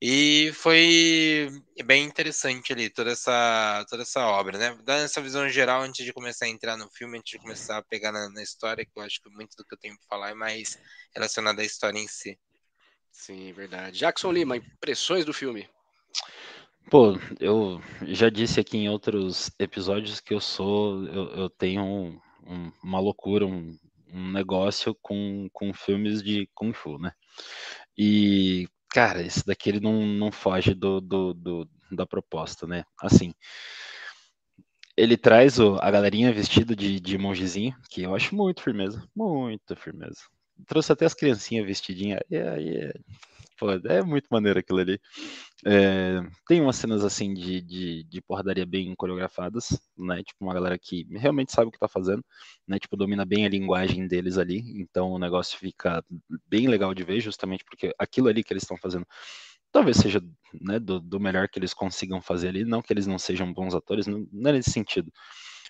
E 0.00 0.52
foi 0.54 1.48
bem 1.84 2.04
interessante 2.04 2.72
ali 2.72 2.90
toda 2.90 3.12
essa, 3.12 3.84
toda 3.88 4.02
essa 4.02 4.20
obra, 4.26 4.58
né? 4.58 4.70
Dando 4.84 5.04
essa 5.04 5.20
visão 5.22 5.48
geral 5.48 5.82
antes 5.82 6.04
de 6.04 6.12
começar 6.12 6.46
a 6.46 6.48
entrar 6.48 6.76
no 6.76 6.90
filme, 6.90 7.18
antes 7.18 7.30
de 7.32 7.38
começar 7.38 7.78
a 7.78 7.82
pegar 7.82 8.12
na, 8.12 8.28
na 8.30 8.42
história, 8.42 8.84
que 8.84 8.92
eu 8.96 9.02
acho 9.02 9.20
que 9.22 9.30
muito 9.30 9.56
do 9.56 9.64
que 9.64 9.74
eu 9.74 9.78
tenho 9.78 9.96
para 9.98 10.06
falar 10.08 10.30
é 10.30 10.34
mais 10.34 10.78
relacionado 11.14 11.60
à 11.60 11.64
história 11.64 11.98
em 11.98 12.08
si. 12.08 12.38
Sim, 13.14 13.52
verdade. 13.52 14.00
Jackson 14.00 14.32
Lima, 14.32 14.56
impressões 14.56 15.24
do 15.24 15.32
filme. 15.32 15.66
Pô, 16.90 17.16
eu 17.40 17.80
já 18.02 18.28
disse 18.28 18.60
aqui 18.60 18.76
em 18.76 18.88
outros 18.88 19.50
episódios 19.58 20.20
que 20.20 20.34
eu 20.34 20.40
sou, 20.40 21.06
eu, 21.06 21.24
eu 21.30 21.48
tenho 21.48 21.82
um, 21.82 22.20
um, 22.44 22.72
uma 22.82 22.98
loucura, 23.00 23.46
um, 23.46 23.78
um 24.12 24.32
negócio 24.32 24.94
com, 25.00 25.48
com 25.52 25.72
filmes 25.72 26.22
de 26.22 26.50
Kung 26.54 26.74
Fu, 26.74 26.98
né? 26.98 27.12
E, 27.96 28.68
cara, 28.90 29.22
esse 29.22 29.46
daqui 29.46 29.70
ele 29.70 29.80
não, 29.80 30.04
não 30.04 30.30
foge 30.30 30.74
do, 30.74 31.00
do, 31.00 31.32
do 31.32 31.68
da 31.92 32.04
proposta, 32.04 32.66
né? 32.66 32.84
Assim, 33.00 33.32
ele 34.96 35.16
traz 35.16 35.58
o, 35.58 35.76
a 35.76 35.90
galerinha 35.90 36.32
vestida 36.32 36.74
de, 36.76 37.00
de 37.00 37.16
mongezinho, 37.16 37.74
que 37.88 38.02
eu 38.02 38.14
acho 38.14 38.34
muito 38.34 38.60
firmeza, 38.60 39.08
muito 39.14 39.74
firmeza. 39.76 40.20
Trouxe 40.66 40.92
até 40.92 41.04
as 41.04 41.14
criancinhas 41.14 41.66
vestidinhas, 41.66 42.20
aí 42.30 42.76
é, 42.76 42.92
Pô, 43.56 43.70
é 43.70 44.02
muito 44.02 44.26
maneiro 44.30 44.58
aquilo 44.58 44.80
ali. 44.80 45.00
É, 45.64 46.20
tem 46.46 46.60
umas 46.60 46.76
cenas 46.76 47.04
assim 47.04 47.32
de, 47.32 47.60
de, 47.60 48.04
de 48.04 48.20
porradaria 48.20 48.66
bem 48.66 48.94
coreografadas, 48.96 49.80
né? 49.96 50.22
Tipo, 50.24 50.44
uma 50.44 50.52
galera 50.52 50.78
que 50.78 51.06
realmente 51.12 51.52
sabe 51.52 51.68
o 51.68 51.70
que 51.70 51.78
tá 51.78 51.86
fazendo, 51.88 52.24
né? 52.66 52.78
Tipo, 52.78 52.96
domina 52.96 53.24
bem 53.24 53.46
a 53.46 53.48
linguagem 53.48 54.08
deles 54.08 54.38
ali. 54.38 54.62
Então 54.80 55.12
o 55.12 55.18
negócio 55.18 55.58
fica 55.58 56.04
bem 56.48 56.66
legal 56.68 56.92
de 56.94 57.04
ver, 57.04 57.20
justamente 57.20 57.64
porque 57.64 57.94
aquilo 57.98 58.28
ali 58.28 58.42
que 58.42 58.52
eles 58.52 58.64
estão 58.64 58.76
fazendo 58.76 59.06
talvez 59.72 59.96
seja 59.96 60.22
né, 60.60 60.78
do, 60.78 61.00
do, 61.00 61.18
melhor 61.18 61.48
que 61.48 61.58
eles 61.58 61.74
consigam 61.74 62.20
fazer 62.22 62.48
ali. 62.48 62.64
Não 62.64 62.82
que 62.82 62.92
eles 62.92 63.06
não 63.06 63.18
sejam 63.18 63.52
bons 63.52 63.74
atores, 63.74 64.06
não, 64.06 64.26
não 64.32 64.50
é 64.50 64.54
nesse 64.54 64.70
sentido. 64.70 65.12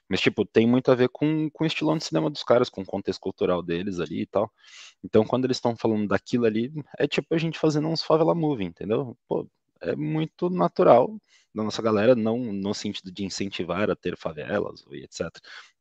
Mas, 0.09 0.21
tipo, 0.21 0.45
tem 0.45 0.67
muito 0.67 0.91
a 0.91 0.95
ver 0.95 1.09
com, 1.09 1.49
com 1.51 1.65
o 1.65 1.67
estilão 1.67 1.97
de 1.97 2.05
cinema 2.05 2.31
dos 2.31 2.43
caras, 2.43 2.69
com 2.69 2.83
o 2.83 2.87
contexto 2.87 3.21
cultural 3.21 3.63
deles 3.63 4.01
ali 4.01 4.23
e 4.23 4.27
tal. 4.27 4.51
Então, 5.03 5.25
quando 5.25 5.45
eles 5.45 5.57
estão 5.57 5.77
falando 5.77 6.09
daquilo 6.09 6.47
ali, 6.47 6.73
é 6.99 7.07
tipo 7.07 7.35
a 7.35 7.39
gente 7.39 7.59
fazendo 7.59 7.89
uns 7.89 8.03
favela 8.03 8.35
movie, 8.35 8.65
entendeu? 8.65 9.17
Pô, 9.29 9.49
é 9.81 9.95
muito 9.97 10.51
natural 10.51 11.19
da 11.55 11.63
nossa 11.63 11.81
galera, 11.83 12.15
não 12.15 12.39
no 12.39 12.75
sentido 12.75 13.13
de 13.13 13.25
incentivar 13.25 13.91
a 13.91 13.97
ter 13.97 14.17
favelas 14.17 14.85
e 14.91 15.05
etc. 15.05 15.31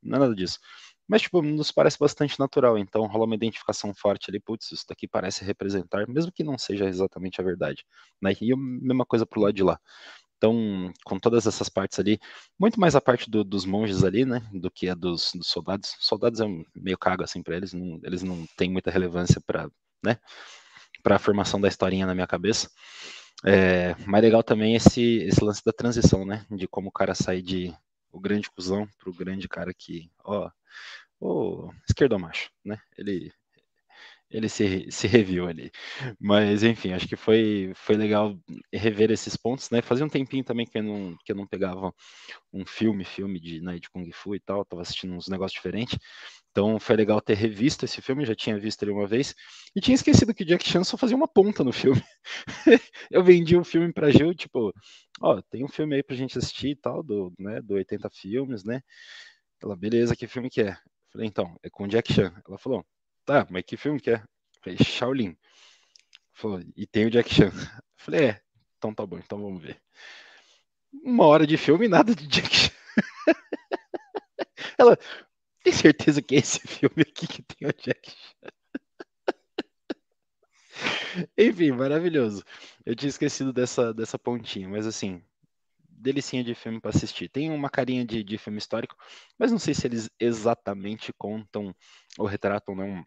Não 0.01 0.17
é 0.17 0.19
nada 0.19 0.35
disso. 0.35 0.59
Mas, 1.07 1.23
tipo, 1.23 1.41
nos 1.41 1.71
parece 1.71 1.99
bastante 1.99 2.39
natural, 2.39 2.77
então 2.77 3.05
rola 3.07 3.25
uma 3.25 3.35
identificação 3.35 3.93
forte 3.93 4.29
ali, 4.29 4.39
putz, 4.39 4.71
isso 4.71 4.85
daqui 4.87 5.07
parece 5.07 5.43
representar, 5.43 6.07
mesmo 6.07 6.31
que 6.31 6.43
não 6.43 6.57
seja 6.57 6.85
exatamente 6.85 7.41
a 7.41 7.43
verdade. 7.43 7.85
Né? 8.21 8.33
E 8.41 8.53
a 8.53 8.57
mesma 8.57 9.05
coisa 9.05 9.25
pro 9.25 9.41
lado 9.41 9.53
de 9.53 9.63
lá. 9.63 9.79
Então, 10.43 10.91
com 11.05 11.17
todas 11.17 11.47
essas 11.47 11.69
partes 11.69 11.97
ali, 11.99 12.19
muito 12.59 12.77
mais 12.77 12.97
a 12.97 13.01
parte 13.01 13.29
do, 13.31 13.45
dos 13.45 13.63
monges 13.63 14.03
ali, 14.03 14.25
né, 14.25 14.45
do 14.51 14.69
que 14.69 14.89
a 14.89 14.93
dos, 14.93 15.31
dos 15.33 15.47
soldados. 15.47 15.95
Soldados 16.01 16.41
é 16.41 16.45
meio 16.75 16.97
cago 16.97 17.23
assim 17.23 17.41
para 17.41 17.55
eles, 17.55 17.71
não, 17.71 17.97
eles 18.03 18.23
não 18.23 18.45
têm 18.57 18.69
muita 18.69 18.91
relevância 18.91 19.39
para, 19.39 19.69
né, 20.03 20.19
para 21.01 21.15
a 21.15 21.19
formação 21.19 21.61
da 21.61 21.69
historinha 21.69 22.05
na 22.05 22.13
minha 22.13 22.27
cabeça. 22.27 22.69
É, 23.45 23.95
legal 24.21 24.43
também 24.43 24.75
esse, 24.75 25.19
esse 25.19 25.41
lance 25.41 25.63
da 25.65 25.71
transição, 25.71 26.25
né, 26.25 26.45
de 26.51 26.67
como 26.67 26.89
o 26.89 26.91
cara 26.91 27.15
sai 27.15 27.41
de 27.41 27.73
o 28.11 28.19
grande 28.19 28.51
cuzão 28.51 28.85
pro 28.99 29.13
grande 29.13 29.47
cara 29.47 29.73
que, 29.73 30.11
ó, 30.25 30.51
o 31.21 31.71
esquerdo 31.87 32.19
macho, 32.19 32.51
né, 32.65 32.77
ele 32.97 33.31
ele 34.29 34.49
se, 34.49 34.87
se 34.91 35.07
reviu 35.07 35.47
ali. 35.47 35.71
Mas, 36.19 36.63
enfim, 36.63 36.93
acho 36.93 37.07
que 37.07 37.15
foi, 37.15 37.71
foi 37.75 37.95
legal 37.95 38.35
rever 38.73 39.11
esses 39.11 39.37
pontos, 39.37 39.69
né? 39.69 39.81
Fazia 39.81 40.05
um 40.05 40.09
tempinho 40.09 40.43
também 40.43 40.65
que 40.65 40.77
eu 40.77 40.83
não, 40.83 41.15
que 41.23 41.31
eu 41.31 41.35
não 41.35 41.47
pegava 41.47 41.93
um 42.53 42.65
filme, 42.65 43.03
filme 43.05 43.39
de, 43.39 43.61
né, 43.61 43.79
de 43.79 43.89
Kung 43.89 44.09
Fu 44.11 44.35
e 44.35 44.39
tal, 44.39 44.65
tava 44.65 44.81
assistindo 44.81 45.13
uns 45.15 45.27
negócios 45.27 45.53
diferentes. 45.53 45.97
Então 46.51 46.79
foi 46.79 46.95
legal 46.95 47.19
ter 47.21 47.35
revisto 47.35 47.85
esse 47.85 48.01
filme, 48.01 48.25
já 48.25 48.35
tinha 48.35 48.59
visto 48.59 48.83
ele 48.83 48.91
uma 48.91 49.07
vez, 49.07 49.33
e 49.75 49.81
tinha 49.81 49.95
esquecido 49.95 50.33
que 50.33 50.45
Jack 50.45 50.67
Chan 50.69 50.83
só 50.83 50.97
fazia 50.97 51.17
uma 51.17 51.27
ponta 51.27 51.63
no 51.63 51.73
filme. 51.73 52.01
eu 53.11 53.23
vendi 53.23 53.57
o 53.57 53.63
filme 53.63 53.91
pra 53.91 54.11
Gil, 54.11 54.33
tipo, 54.35 54.73
ó, 55.21 55.41
tem 55.43 55.63
um 55.63 55.67
filme 55.67 55.95
aí 55.95 56.03
pra 56.03 56.15
gente 56.15 56.37
assistir 56.37 56.69
e 56.69 56.75
tal, 56.75 57.03
do, 57.03 57.33
né, 57.39 57.61
do 57.61 57.73
80 57.75 58.09
filmes, 58.11 58.63
né? 58.63 58.81
Ela, 59.61 59.75
beleza, 59.75 60.15
que 60.15 60.27
filme 60.27 60.49
que 60.49 60.61
é? 60.61 60.77
Falei, 61.11 61.27
então, 61.27 61.55
é 61.63 61.69
com 61.69 61.87
Jack 61.87 62.13
Chan. 62.13 62.33
Ela 62.47 62.57
falou, 62.57 62.85
tá, 63.25 63.47
mas 63.49 63.63
que 63.63 63.77
filme 63.77 63.99
que 63.99 64.11
é? 64.11 64.23
Falei, 64.61 64.77
Shaolin. 64.83 65.37
Falou, 66.33 66.61
e 66.75 66.87
tem 66.87 67.05
o 67.05 67.11
Jack 67.11 67.33
Chan. 67.33 67.51
Falei, 67.95 68.25
é, 68.29 68.41
então 68.77 68.93
tá 68.93 69.05
bom, 69.05 69.17
então 69.17 69.41
vamos 69.41 69.61
ver. 69.61 69.81
Uma 71.03 71.25
hora 71.25 71.47
de 71.47 71.57
filme 71.57 71.85
e 71.85 71.89
nada 71.89 72.15
de 72.15 72.27
Jack 72.27 72.55
Chan. 72.55 72.71
Ela, 74.77 74.97
tem 75.63 75.73
certeza 75.73 76.21
que 76.21 76.35
é 76.35 76.39
esse 76.39 76.59
filme 76.59 77.01
aqui 77.01 77.27
que 77.27 77.41
tem 77.43 77.67
o 77.67 77.73
Jack 77.73 78.11
Chan? 78.11 78.51
Enfim, 81.37 81.71
maravilhoso. 81.71 82.43
Eu 82.85 82.95
tinha 82.95 83.09
esquecido 83.09 83.53
dessa, 83.53 83.93
dessa 83.93 84.17
pontinha, 84.17 84.67
mas 84.67 84.87
assim, 84.87 85.23
delicinha 86.03 86.43
de 86.43 86.53
filme 86.53 86.81
para 86.81 86.89
assistir. 86.89 87.29
Tem 87.29 87.49
uma 87.49 87.69
carinha 87.69 88.05
de, 88.05 88.23
de 88.23 88.37
filme 88.37 88.57
histórico, 88.57 88.95
mas 89.37 89.51
não 89.51 89.59
sei 89.59 89.73
se 89.73 89.87
eles 89.87 90.09
exatamente 90.19 91.13
contam 91.13 91.73
ou 92.17 92.25
retratam 92.25 92.75
né, 92.75 92.83
um 92.83 93.03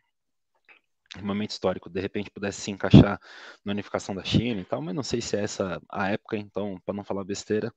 momento 1.24 1.50
histórico. 1.50 1.90
De 1.90 2.00
repente 2.00 2.30
pudesse 2.30 2.60
se 2.60 2.70
encaixar 2.70 3.20
na 3.64 3.72
unificação 3.72 4.14
da 4.14 4.24
China 4.24 4.60
e 4.60 4.64
tal, 4.64 4.80
mas 4.82 4.94
não 4.94 5.02
sei 5.02 5.20
se 5.20 5.36
é 5.36 5.42
essa 5.42 5.80
a 5.90 6.08
época, 6.10 6.36
então, 6.36 6.80
para 6.84 6.94
não 6.94 7.04
falar 7.04 7.24
besteira, 7.24 7.72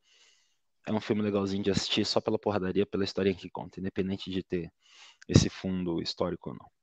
é 0.88 0.94
um 0.94 1.02
filme 1.02 1.22
legalzinho 1.22 1.64
de 1.64 1.72
assistir 1.72 2.06
só 2.06 2.20
pela 2.20 2.40
porradaria, 2.40 2.86
pela 2.86 3.04
história 3.04 3.34
que 3.34 3.50
conta, 3.50 3.80
independente 3.80 4.32
de 4.32 4.44
ter 4.44 4.72
esse 5.28 5.50
fundo 5.50 6.02
histórico 6.02 6.50
ou 6.50 6.56
não. 6.56 6.79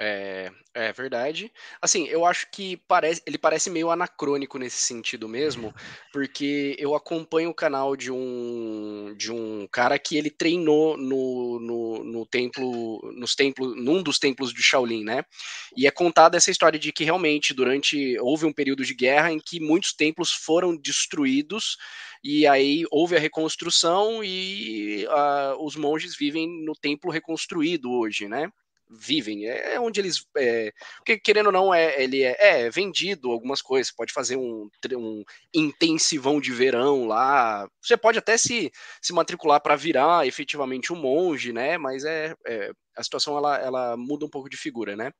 É, 0.00 0.52
é 0.74 0.92
verdade. 0.92 1.52
Assim, 1.82 2.06
eu 2.06 2.24
acho 2.24 2.48
que 2.52 2.76
parece, 2.86 3.20
ele 3.26 3.36
parece 3.36 3.68
meio 3.68 3.90
anacrônico 3.90 4.56
nesse 4.56 4.76
sentido 4.76 5.28
mesmo, 5.28 5.74
porque 6.12 6.76
eu 6.78 6.94
acompanho 6.94 7.50
o 7.50 7.54
canal 7.54 7.96
de 7.96 8.12
um 8.12 9.12
de 9.16 9.32
um 9.32 9.66
cara 9.72 9.98
que 9.98 10.16
ele 10.16 10.30
treinou 10.30 10.96
no, 10.96 11.58
no, 11.58 12.04
no 12.04 12.26
templo, 12.26 13.00
nos 13.16 13.34
templos, 13.34 13.74
num 13.76 14.00
dos 14.00 14.20
templos 14.20 14.52
de 14.52 14.62
Shaolin, 14.62 15.02
né? 15.02 15.24
E 15.76 15.84
é 15.84 15.90
contada 15.90 16.36
essa 16.36 16.50
história 16.52 16.78
de 16.78 16.92
que 16.92 17.02
realmente 17.02 17.52
durante 17.52 18.16
houve 18.20 18.46
um 18.46 18.52
período 18.52 18.84
de 18.84 18.94
guerra 18.94 19.32
em 19.32 19.40
que 19.40 19.58
muitos 19.58 19.92
templos 19.92 20.30
foram 20.30 20.76
destruídos 20.76 21.76
e 22.22 22.46
aí 22.46 22.84
houve 22.92 23.16
a 23.16 23.20
reconstrução 23.20 24.22
e 24.22 25.04
uh, 25.06 25.64
os 25.64 25.74
monges 25.74 26.16
vivem 26.16 26.48
no 26.64 26.74
templo 26.74 27.10
reconstruído 27.10 27.90
hoje, 27.90 28.28
né? 28.28 28.48
Vivem, 28.90 29.46
é, 29.46 29.74
é 29.74 29.80
onde 29.80 30.00
eles. 30.00 30.24
É, 30.36 30.72
porque, 30.96 31.18
querendo 31.18 31.46
ou 31.46 31.52
não, 31.52 31.74
é, 31.74 32.02
ele 32.02 32.22
é, 32.22 32.36
é 32.38 32.70
vendido 32.70 33.30
algumas 33.30 33.60
coisas. 33.60 33.92
Pode 33.92 34.12
fazer 34.12 34.36
um, 34.36 34.68
um 34.92 35.24
intensivão 35.54 36.40
de 36.40 36.52
verão 36.52 37.06
lá. 37.06 37.68
Você 37.82 37.96
pode 37.96 38.18
até 38.18 38.36
se, 38.36 38.70
se 39.00 39.12
matricular 39.12 39.60
para 39.60 39.76
virar 39.76 40.26
efetivamente 40.26 40.92
um 40.92 40.96
monge, 40.96 41.52
né? 41.52 41.78
Mas 41.78 42.04
é, 42.04 42.34
é, 42.46 42.70
a 42.96 43.02
situação 43.02 43.36
ela, 43.36 43.56
ela 43.58 43.96
muda 43.96 44.24
um 44.24 44.30
pouco 44.30 44.48
de 44.48 44.56
figura, 44.56 44.96
né? 44.96 45.12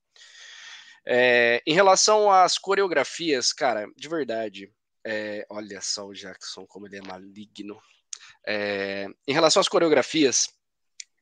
É, 1.06 1.62
em 1.66 1.72
relação 1.72 2.30
às 2.30 2.58
coreografias, 2.58 3.52
cara, 3.52 3.86
de 3.96 4.08
verdade, 4.08 4.70
é, 5.06 5.46
olha 5.48 5.80
só 5.80 6.06
o 6.06 6.12
Jackson, 6.12 6.66
como 6.66 6.86
ele 6.86 6.98
é 6.98 7.02
maligno. 7.02 7.80
É, 8.46 9.06
em 9.26 9.32
relação 9.32 9.60
às 9.60 9.68
coreografias, 9.68 10.48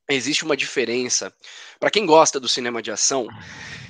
existe 0.08 0.44
uma 0.44 0.56
diferença. 0.56 1.34
Para 1.78 1.90
quem 1.90 2.06
gosta 2.06 2.38
do 2.38 2.48
cinema 2.48 2.82
de 2.82 2.90
ação, 2.90 3.28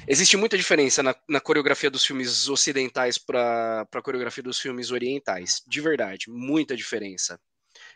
existe 0.09 0.37
muita 0.37 0.57
diferença 0.57 1.03
na, 1.03 1.15
na 1.29 1.41
coreografia 1.41 1.91
dos 1.91 2.05
filmes 2.05 2.49
ocidentais 2.49 3.19
para 3.19 3.87
a 3.93 4.03
coreografia 4.03 4.43
dos 4.43 4.59
filmes 4.59 4.91
orientais. 4.91 5.63
De 5.67 5.81
verdade, 5.81 6.31
muita 6.31 6.77
diferença. 6.77 7.39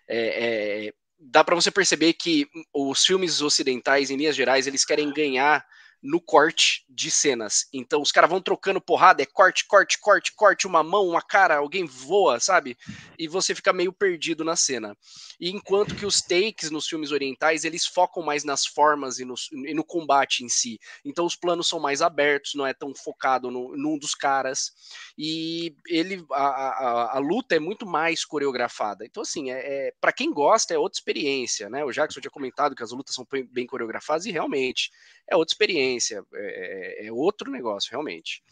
É, 0.08 0.86
é, 0.86 0.92
dá 1.18 1.44
para 1.44 1.54
você 1.54 1.70
perceber 1.70 2.14
que 2.14 2.46
os 2.72 3.04
filmes 3.04 3.40
ocidentais, 3.40 4.10
em 4.10 4.16
linhas 4.16 4.36
gerais, 4.36 4.66
eles 4.66 4.84
querem 4.84 5.12
ganhar 5.12 5.64
no 6.02 6.21
corte 6.21 6.85
de 6.88 7.11
cenas. 7.11 7.66
Então 7.73 8.00
os 8.00 8.11
caras 8.11 8.30
vão 8.30 8.40
trocando 8.40 8.80
porrada, 8.80 9.23
é 9.23 9.26
corte, 9.26 9.66
corte, 9.66 9.99
corte, 9.99 10.33
corte, 10.35 10.66
uma 10.66 10.83
mão, 10.83 11.09
uma 11.09 11.23
cara, 11.23 11.57
alguém 11.57 11.85
voa, 11.85 12.40
sabe? 12.40 12.76
E 13.19 13.28
você 13.28 13.54
fica 13.54 13.73
meio 13.73 13.92
perdido 13.92 14.45
na 14.45 14.57
cena. 14.57 14.97
E 15.38 15.50
enquanto 15.50 15.95
que 15.95 16.07
os 16.07 16.21
takes 16.21 16.71
nos 16.71 16.87
filmes 16.87 17.12
orientais, 17.12 17.64
eles 17.64 17.87
focam 17.87 18.23
mais 18.23 18.45
nas 18.45 18.64
formas 18.64 19.19
e 19.19 19.25
no, 19.25 19.35
e 19.66 19.75
no 19.75 19.85
combate 19.85 20.45
em 20.45 20.49
si. 20.49 20.78
Então 21.04 21.26
os 21.26 21.37
planos 21.37 21.69
são 21.69 21.78
mais 21.78 22.02
abertos, 22.02 22.54
não 22.54 22.66
é 22.66 22.73
tão 22.73 22.95
focado 22.95 23.50
no, 23.50 23.76
num 23.76 23.99
dos 23.99 24.14
caras. 24.14 24.73
E 25.16 25.75
ele 25.87 26.25
a, 26.33 26.47
a, 26.47 27.16
a 27.16 27.19
luta 27.19 27.54
é 27.54 27.59
muito 27.59 27.87
mais 27.87 28.25
coreografada. 28.25 29.04
Então, 29.04 29.23
assim, 29.23 29.50
é, 29.50 29.88
é 29.88 29.95
para 30.00 30.12
quem 30.12 30.33
gosta, 30.33 30.75
é 30.75 30.78
outra 30.78 30.99
experiência, 30.99 31.69
né? 31.69 31.85
O 31.85 31.92
Jackson 31.92 32.21
tinha 32.21 32.30
comentado 32.30 32.75
que 32.75 32.83
as 32.83 32.92
lutas 32.92 33.14
são 33.14 33.26
bem 33.50 33.66
coreografadas, 33.66 34.26
e 34.26 34.30
realmente 34.30 34.90
é 35.30 35.37
outra 35.37 35.52
experiência, 35.52 35.89
é, 35.97 36.23
é, 36.35 37.06
é 37.06 37.12
outro 37.12 37.50
negócio, 37.50 37.90
realmente. 37.90 38.42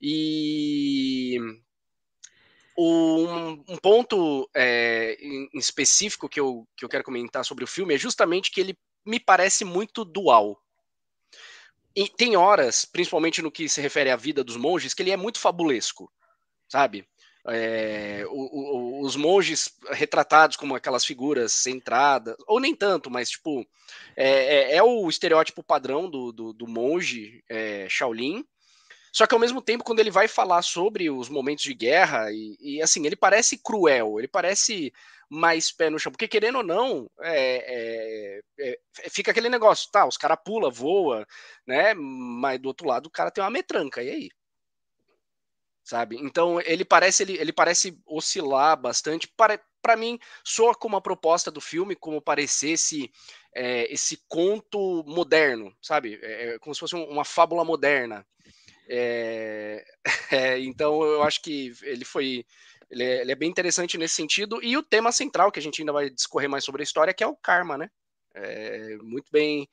E 0.00 1.38
um, 2.76 3.64
um 3.68 3.76
ponto 3.76 4.48
é, 4.54 5.16
em 5.20 5.48
específico 5.54 6.28
que 6.28 6.40
eu, 6.40 6.66
que 6.76 6.84
eu 6.84 6.88
quero 6.88 7.04
comentar 7.04 7.44
sobre 7.44 7.64
o 7.64 7.68
filme 7.68 7.94
é 7.94 7.98
justamente 7.98 8.50
que 8.50 8.60
ele 8.60 8.78
me 9.04 9.20
parece 9.20 9.64
muito 9.64 10.04
dual. 10.04 10.60
E 11.94 12.08
tem 12.08 12.36
horas, 12.36 12.84
principalmente 12.84 13.42
no 13.42 13.50
que 13.50 13.68
se 13.68 13.80
refere 13.80 14.10
à 14.10 14.16
vida 14.16 14.44
dos 14.44 14.56
monges, 14.56 14.94
que 14.94 15.02
ele 15.02 15.10
é 15.10 15.16
muito 15.16 15.40
fabulesco, 15.40 16.12
sabe? 16.68 17.06
é, 17.48 18.24
o, 18.28 19.00
o, 19.00 19.00
os 19.02 19.16
monges 19.16 19.68
retratados 19.90 20.56
como 20.56 20.74
aquelas 20.74 21.04
figuras 21.04 21.52
centradas, 21.52 22.36
ou 22.46 22.60
nem 22.60 22.74
tanto, 22.74 23.10
mas 23.10 23.30
tipo, 23.30 23.66
é, 24.16 24.74
é, 24.74 24.76
é 24.76 24.82
o 24.82 25.08
estereótipo 25.08 25.62
padrão 25.62 26.08
do, 26.10 26.32
do, 26.32 26.52
do 26.52 26.66
monge 26.66 27.42
é, 27.48 27.86
Shaolin. 27.88 28.44
Só 29.12 29.26
que 29.26 29.34
ao 29.34 29.40
mesmo 29.40 29.62
tempo, 29.62 29.84
quando 29.84 30.00
ele 30.00 30.10
vai 30.10 30.28
falar 30.28 30.62
sobre 30.62 31.10
os 31.10 31.28
momentos 31.28 31.64
de 31.64 31.74
guerra, 31.74 32.30
e, 32.30 32.56
e 32.60 32.82
assim, 32.82 33.04
ele 33.06 33.16
parece 33.16 33.56
cruel, 33.58 34.18
ele 34.18 34.28
parece 34.28 34.92
mais 35.30 35.72
pé 35.72 35.90
no 35.90 35.98
chão, 35.98 36.12
porque 36.12 36.28
querendo 36.28 36.58
ou 36.58 36.64
não, 36.64 37.10
é, 37.20 38.40
é, 38.60 38.70
é, 38.70 39.10
fica 39.10 39.30
aquele 39.30 39.48
negócio, 39.48 39.90
tá, 39.90 40.06
os 40.06 40.16
caras 40.16 40.38
pula, 40.44 40.70
voa, 40.70 41.26
né, 41.66 41.94
mas 41.94 42.60
do 42.60 42.68
outro 42.68 42.86
lado 42.86 43.06
o 43.06 43.10
cara 43.10 43.30
tem 43.30 43.42
uma 43.42 43.50
metranca, 43.50 44.02
e 44.02 44.10
aí? 44.10 44.30
Sabe? 45.88 46.18
Então 46.20 46.60
ele 46.60 46.84
parece 46.84 47.22
ele, 47.22 47.38
ele 47.38 47.52
parece 47.52 47.98
oscilar 48.06 48.76
bastante. 48.78 49.26
Para 49.26 49.58
para 49.80 49.96
mim 49.96 50.18
soa 50.44 50.74
como 50.74 50.96
a 50.96 51.00
proposta 51.00 51.50
do 51.50 51.62
filme, 51.62 51.96
como 51.96 52.20
parecesse 52.20 53.10
é, 53.54 53.90
esse 53.90 54.22
conto 54.28 55.02
moderno, 55.06 55.74
sabe? 55.80 56.18
É, 56.20 56.56
é 56.56 56.58
como 56.58 56.74
se 56.74 56.80
fosse 56.80 56.94
uma 56.94 57.24
fábula 57.24 57.64
moderna. 57.64 58.26
É, 58.86 59.82
é, 60.30 60.58
então 60.60 61.02
eu 61.02 61.22
acho 61.22 61.40
que 61.40 61.72
ele 61.82 62.04
foi 62.04 62.44
ele 62.90 63.02
é, 63.02 63.22
ele 63.22 63.32
é, 63.32 63.34
bem 63.34 63.48
interessante 63.48 63.96
nesse 63.96 64.16
sentido 64.16 64.62
e 64.62 64.76
o 64.76 64.82
tema 64.82 65.10
central 65.10 65.50
que 65.50 65.58
a 65.58 65.62
gente 65.62 65.80
ainda 65.80 65.92
vai 65.92 66.10
discorrer 66.10 66.50
mais 66.50 66.64
sobre 66.64 66.82
a 66.82 66.84
história 66.84 67.14
que 67.14 67.24
é 67.24 67.26
o 67.26 67.36
karma, 67.36 67.78
né? 67.78 67.88
É 68.34 68.98
muito 68.98 69.30
bem 69.32 69.66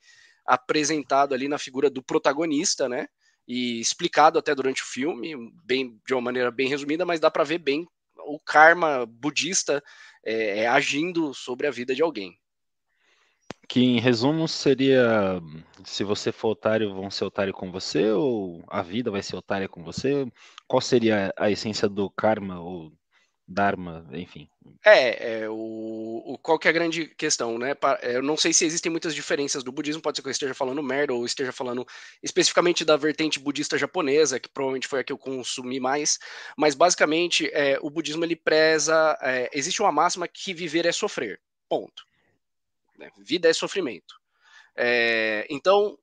apresentado 0.46 1.34
ali 1.34 1.46
na 1.46 1.58
figura 1.58 1.90
do 1.90 2.02
protagonista, 2.02 2.88
né? 2.88 3.06
E 3.46 3.80
explicado 3.80 4.38
até 4.38 4.54
durante 4.54 4.82
o 4.82 4.86
filme, 4.86 5.34
bem 5.64 6.00
de 6.06 6.14
uma 6.14 6.20
maneira 6.20 6.50
bem 6.50 6.68
resumida, 6.68 7.04
mas 7.04 7.20
dá 7.20 7.30
para 7.30 7.44
ver 7.44 7.58
bem 7.58 7.86
o 8.18 8.40
karma 8.40 9.06
budista 9.06 9.82
é, 10.24 10.60
é, 10.60 10.66
agindo 10.66 11.32
sobre 11.32 11.66
a 11.66 11.70
vida 11.70 11.94
de 11.94 12.02
alguém. 12.02 12.36
Que 13.68 13.80
em 13.80 14.00
resumo 14.00 14.46
seria: 14.46 15.40
se 15.84 16.04
você 16.04 16.32
for 16.32 16.50
otário, 16.50 16.94
vão 16.94 17.10
ser 17.10 17.24
otário 17.24 17.52
com 17.52 17.70
você, 17.70 18.10
ou 18.10 18.64
a 18.68 18.82
vida 18.82 19.10
vai 19.10 19.22
ser 19.22 19.36
otária 19.36 19.68
com 19.68 19.82
você? 19.82 20.26
Qual 20.66 20.80
seria 20.80 21.32
a 21.36 21.50
essência 21.50 21.88
do 21.88 22.10
karma 22.10 22.60
ou 22.60 22.92
Dharma, 23.48 24.04
enfim. 24.12 24.48
É, 24.84 25.42
é 25.42 25.48
o, 25.48 26.22
o, 26.24 26.38
qual 26.38 26.58
que 26.58 26.66
é 26.66 26.70
a 26.70 26.74
grande 26.74 27.06
questão, 27.06 27.56
né? 27.58 27.76
Eu 28.02 28.20
não 28.20 28.36
sei 28.36 28.52
se 28.52 28.64
existem 28.64 28.90
muitas 28.90 29.14
diferenças 29.14 29.62
do 29.62 29.70
budismo, 29.70 30.02
pode 30.02 30.16
ser 30.16 30.22
que 30.22 30.28
eu 30.28 30.32
esteja 30.32 30.54
falando 30.54 30.82
merda, 30.82 31.14
ou 31.14 31.24
esteja 31.24 31.52
falando 31.52 31.86
especificamente 32.20 32.84
da 32.84 32.96
vertente 32.96 33.38
budista 33.38 33.78
japonesa, 33.78 34.40
que 34.40 34.48
provavelmente 34.48 34.88
foi 34.88 35.00
a 35.00 35.04
que 35.04 35.12
eu 35.12 35.18
consumi 35.18 35.78
mais, 35.78 36.18
mas 36.56 36.74
basicamente 36.74 37.48
é, 37.52 37.78
o 37.80 37.88
budismo 37.88 38.24
ele 38.24 38.34
preza, 38.34 39.16
é, 39.22 39.48
existe 39.52 39.80
uma 39.80 39.92
máxima 39.92 40.26
que 40.26 40.52
viver 40.52 40.84
é 40.84 40.90
sofrer, 40.90 41.40
ponto. 41.68 42.04
Né? 42.98 43.10
Vida 43.18 43.48
é 43.48 43.52
sofrimento. 43.52 44.16
É, 44.76 45.46
então, 45.48 45.96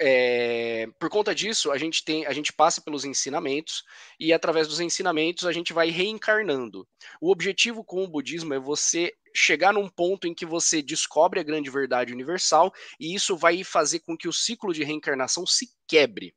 é, 0.00 0.86
por 0.98 1.10
conta 1.10 1.34
disso, 1.34 1.72
a 1.72 1.78
gente 1.78 2.04
tem, 2.04 2.24
a 2.24 2.32
gente 2.32 2.52
passa 2.52 2.80
pelos 2.80 3.04
ensinamentos 3.04 3.84
e 4.18 4.32
através 4.32 4.68
dos 4.68 4.78
ensinamentos 4.78 5.44
a 5.44 5.52
gente 5.52 5.72
vai 5.72 5.90
reencarnando. 5.90 6.86
O 7.20 7.32
objetivo 7.32 7.82
com 7.82 8.04
o 8.04 8.08
budismo 8.08 8.54
é 8.54 8.60
você 8.60 9.12
chegar 9.34 9.72
num 9.72 9.88
ponto 9.88 10.26
em 10.26 10.34
que 10.34 10.46
você 10.46 10.80
descobre 10.80 11.40
a 11.40 11.42
grande 11.42 11.68
verdade 11.68 12.12
universal 12.12 12.72
e 12.98 13.14
isso 13.14 13.36
vai 13.36 13.64
fazer 13.64 14.00
com 14.00 14.16
que 14.16 14.28
o 14.28 14.32
ciclo 14.32 14.72
de 14.72 14.84
reencarnação 14.84 15.44
se 15.44 15.68
quebre, 15.86 16.34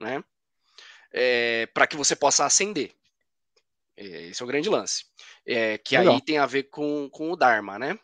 né? 0.00 0.22
É, 1.12 1.66
para 1.66 1.86
que 1.86 1.96
você 1.96 2.14
possa 2.14 2.44
ascender. 2.44 2.94
É, 3.96 4.28
esse 4.28 4.40
é 4.40 4.44
o 4.44 4.48
grande 4.48 4.68
lance. 4.68 5.04
É, 5.44 5.78
que 5.78 5.98
Legal. 5.98 6.14
aí 6.14 6.20
tem 6.20 6.38
a 6.38 6.46
ver 6.46 6.64
com, 6.64 7.08
com 7.10 7.32
o 7.32 7.36
Dharma, 7.36 7.78
né? 7.78 7.98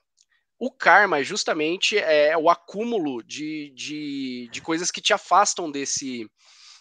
O 0.59 0.71
karma 0.71 1.23
justamente 1.23 1.99
é 1.99 2.37
o 2.37 2.49
acúmulo 2.49 3.23
de, 3.23 3.71
de, 3.75 4.49
de 4.53 4.61
coisas 4.61 4.91
que 4.91 5.01
te 5.01 5.13
afastam 5.13 5.71
desse, 5.71 6.31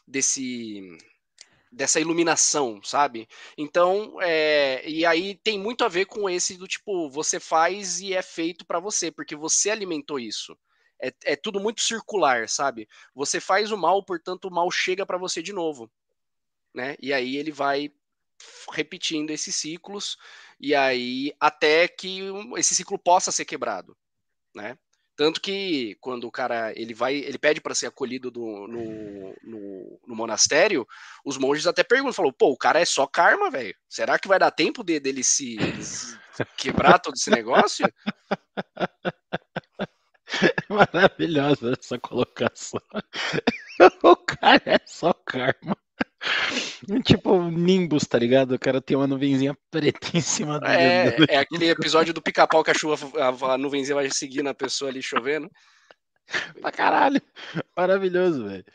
desse 0.07 0.81
dessa 1.73 1.99
iluminação, 1.99 2.79
sabe? 2.83 3.27
Então, 3.57 4.17
é, 4.21 4.87
e 4.87 5.05
aí 5.05 5.35
tem 5.43 5.57
muito 5.59 5.83
a 5.83 5.89
ver 5.89 6.05
com 6.05 6.29
esse 6.29 6.55
do 6.55 6.67
tipo, 6.67 7.09
você 7.09 7.39
faz 7.39 7.99
e 7.99 8.13
é 8.13 8.21
feito 8.21 8.65
para 8.65 8.79
você, 8.79 9.11
porque 9.11 9.35
você 9.35 9.71
alimentou 9.71 10.19
isso. 10.19 10.55
É, 11.01 11.11
é, 11.25 11.35
tudo 11.35 11.59
muito 11.59 11.81
circular, 11.81 12.47
sabe? 12.47 12.87
Você 13.13 13.39
faz 13.39 13.71
o 13.71 13.77
mal, 13.77 14.03
portanto, 14.05 14.45
o 14.45 14.51
mal 14.51 14.69
chega 14.71 15.05
para 15.05 15.17
você 15.17 15.41
de 15.41 15.51
novo, 15.51 15.91
né? 16.73 16.95
E 17.01 17.11
aí 17.11 17.35
ele 17.37 17.51
vai 17.51 17.91
repetindo 18.71 19.31
esses 19.31 19.55
ciclos 19.55 20.17
e 20.59 20.73
aí 20.75 21.33
até 21.39 21.87
que 21.87 22.19
esse 22.57 22.75
ciclo 22.75 22.97
possa 22.97 23.31
ser 23.31 23.45
quebrado, 23.45 23.95
né? 24.55 24.77
Tanto 25.15 25.39
que 25.39 25.95
quando 26.01 26.25
o 26.25 26.31
cara 26.31 26.73
ele 26.75 26.93
vai, 26.93 27.15
ele 27.15 27.37
pede 27.37 27.61
para 27.61 27.75
ser 27.75 27.85
acolhido 27.85 28.31
do, 28.31 28.67
no, 28.67 29.35
no, 29.43 29.99
no, 30.07 30.15
monastério, 30.15 30.87
os 31.23 31.37
monges 31.37 31.67
até 31.67 31.83
perguntam, 31.83 32.13
falou, 32.13 32.33
pô, 32.33 32.49
o 32.49 32.57
cara 32.57 32.79
é 32.79 32.85
só 32.85 33.05
karma, 33.05 33.51
velho. 33.51 33.75
Será 33.87 34.17
que 34.17 34.27
vai 34.27 34.39
dar 34.39 34.49
tempo 34.49 34.83
de, 34.83 34.99
dele 34.99 35.23
se, 35.23 35.57
se 35.83 36.17
quebrar 36.57 36.97
todo 36.97 37.13
esse 37.13 37.29
negócio? 37.29 37.85
Maravilhosa 40.67 41.73
essa 41.79 41.99
colocação. 41.99 42.81
o 44.01 44.15
cara 44.15 44.63
é 44.65 44.79
só 44.83 45.13
karma. 45.13 45.77
Tipo 47.03 47.49
Nimbus, 47.49 48.05
tá 48.05 48.17
ligado? 48.17 48.53
O 48.53 48.59
cara 48.59 48.81
tem 48.81 48.95
uma 48.95 49.07
nuvenzinha 49.07 49.57
preta 49.69 50.07
em 50.13 50.21
cima 50.21 50.59
do 50.59 50.65
É, 50.65 51.15
é 51.29 51.37
aquele 51.37 51.69
episódio 51.69 52.13
do 52.13 52.21
pica-pau 52.21 52.63
que 52.63 52.71
a 52.71 52.73
chuva, 52.73 52.97
a, 53.19 53.53
a 53.53 53.57
nuvenzinha 53.57 53.95
vai 53.95 54.09
seguir 54.09 54.43
na 54.43 54.53
pessoa 54.53 54.89
ali 54.89 55.01
chovendo. 55.01 55.49
Pra 56.61 56.71
caralho. 56.71 57.21
Maravilhoso, 57.75 58.45
velho. 58.45 58.65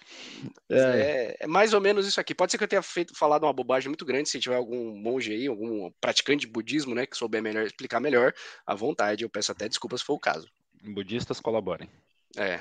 É. 0.70 0.78
é. 0.78 1.36
É, 1.40 1.46
mais 1.46 1.72
ou 1.72 1.80
menos 1.80 2.06
isso 2.06 2.20
aqui. 2.20 2.34
Pode 2.34 2.52
ser 2.52 2.58
que 2.58 2.64
eu 2.64 2.68
tenha 2.68 2.82
feito, 2.82 3.16
falado 3.16 3.44
uma 3.44 3.52
bobagem 3.52 3.88
muito 3.88 4.04
grande. 4.04 4.28
Se 4.28 4.38
tiver 4.38 4.56
algum 4.56 4.94
monge 4.94 5.32
aí, 5.32 5.46
algum 5.46 5.90
praticante 6.00 6.46
de 6.46 6.52
budismo, 6.52 6.94
né, 6.94 7.06
que 7.06 7.16
souber 7.16 7.42
melhor 7.42 7.64
explicar 7.64 8.00
melhor, 8.00 8.34
à 8.66 8.74
vontade. 8.74 9.24
Eu 9.24 9.30
peço 9.30 9.50
até 9.50 9.68
desculpas 9.68 10.00
se 10.00 10.06
for 10.06 10.14
o 10.14 10.20
caso. 10.20 10.48
Budistas 10.82 11.40
colaborem. 11.40 11.88
É. 12.36 12.60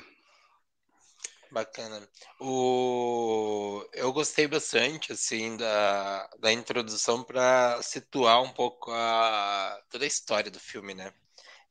Bacana. 1.50 2.06
O... 2.40 3.82
Eu 3.94 4.12
gostei 4.12 4.46
bastante, 4.46 5.12
assim, 5.12 5.56
da, 5.56 6.26
da 6.38 6.52
introdução 6.52 7.24
para 7.24 7.80
situar 7.82 8.42
um 8.42 8.52
pouco 8.52 8.90
a... 8.92 9.80
toda 9.90 10.04
a 10.04 10.08
história 10.08 10.50
do 10.50 10.60
filme, 10.60 10.94
né? 10.94 11.12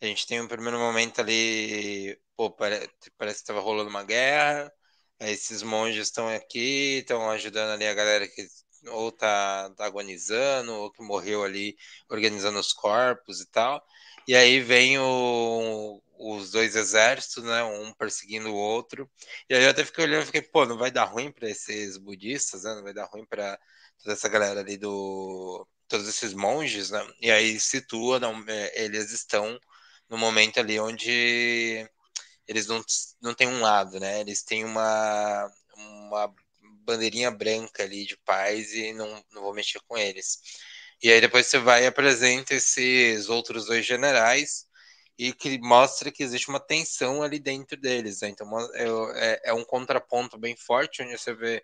A 0.01 0.05
gente 0.07 0.27
tem 0.27 0.41
um 0.41 0.47
primeiro 0.47 0.79
momento 0.79 1.21
ali, 1.21 2.19
pô, 2.35 2.51
parece, 2.51 2.89
parece 3.17 3.37
que 3.39 3.43
estava 3.43 3.61
rolando 3.61 3.89
uma 3.89 4.03
guerra, 4.03 4.71
esses 5.19 5.63
monges 5.63 6.07
estão 6.07 6.27
aqui, 6.29 6.99
estão 6.99 7.29
ajudando 7.31 7.71
ali 7.73 7.87
a 7.87 7.93
galera 7.93 8.27
que 8.27 8.47
ou 8.89 9.11
tá, 9.11 9.69
tá 9.75 9.85
agonizando, 9.85 10.73
ou 10.73 10.91
que 10.91 11.01
morreu 11.03 11.43
ali 11.43 11.75
organizando 12.09 12.59
os 12.59 12.73
corpos 12.73 13.41
e 13.41 13.49
tal. 13.51 13.83
E 14.27 14.35
aí 14.35 14.59
vem 14.59 14.99
o, 14.99 16.01
os 16.19 16.51
dois 16.51 16.75
exércitos, 16.75 17.43
né? 17.43 17.63
Um 17.63 17.93
perseguindo 17.93 18.49
o 18.49 18.55
outro. 18.55 19.09
E 19.49 19.55
aí 19.55 19.63
eu 19.63 19.69
até 19.69 19.85
fiquei 19.85 20.03
olhando 20.05 20.23
e 20.23 20.25
fiquei, 20.25 20.41
pô, 20.41 20.65
não 20.65 20.77
vai 20.77 20.91
dar 20.91 21.05
ruim 21.05 21.31
para 21.31 21.49
esses 21.49 21.97
budistas, 21.97 22.63
né? 22.63 22.75
Não 22.75 22.83
vai 22.83 22.93
dar 22.93 23.05
ruim 23.05 23.25
para 23.25 23.57
toda 24.03 24.13
essa 24.13 24.29
galera 24.29 24.59
ali 24.61 24.77
do. 24.77 25.65
Todos 25.87 26.07
esses 26.09 26.33
monges, 26.33 26.91
né? 26.91 26.99
E 27.21 27.31
aí 27.31 27.57
situa, 27.59 28.19
não, 28.19 28.43
é, 28.47 28.83
eles 28.83 29.11
estão 29.11 29.57
no 30.09 30.17
momento 30.17 30.59
ali 30.59 30.77
onde 30.79 31.87
eles 32.47 32.67
não, 32.67 32.83
não 33.21 33.33
têm 33.33 33.47
um 33.47 33.61
lado, 33.61 33.99
né? 33.99 34.19
Eles 34.21 34.43
têm 34.43 34.65
uma, 34.65 35.51
uma 35.75 36.33
bandeirinha 36.85 37.31
branca 37.31 37.83
ali 37.83 38.05
de 38.05 38.17
paz 38.17 38.73
e 38.73 38.93
não, 38.93 39.23
não 39.31 39.41
vou 39.43 39.53
mexer 39.53 39.79
com 39.87 39.97
eles. 39.97 40.39
E 41.01 41.11
aí 41.11 41.21
depois 41.21 41.47
você 41.47 41.59
vai 41.59 41.83
e 41.83 41.87
apresenta 41.87 42.55
esses 42.55 43.29
outros 43.29 43.65
dois 43.65 43.85
generais 43.85 44.65
e 45.17 45.33
que 45.33 45.59
mostra 45.59 46.11
que 46.11 46.23
existe 46.23 46.49
uma 46.49 46.59
tensão 46.59 47.23
ali 47.23 47.39
dentro 47.39 47.79
deles. 47.79 48.21
Né? 48.21 48.29
Então 48.29 48.47
é, 49.15 49.41
é, 49.45 49.53
um 49.53 49.63
contraponto 49.63 50.37
bem 50.37 50.55
forte, 50.55 51.01
onde 51.01 51.17
você 51.17 51.33
vê 51.33 51.63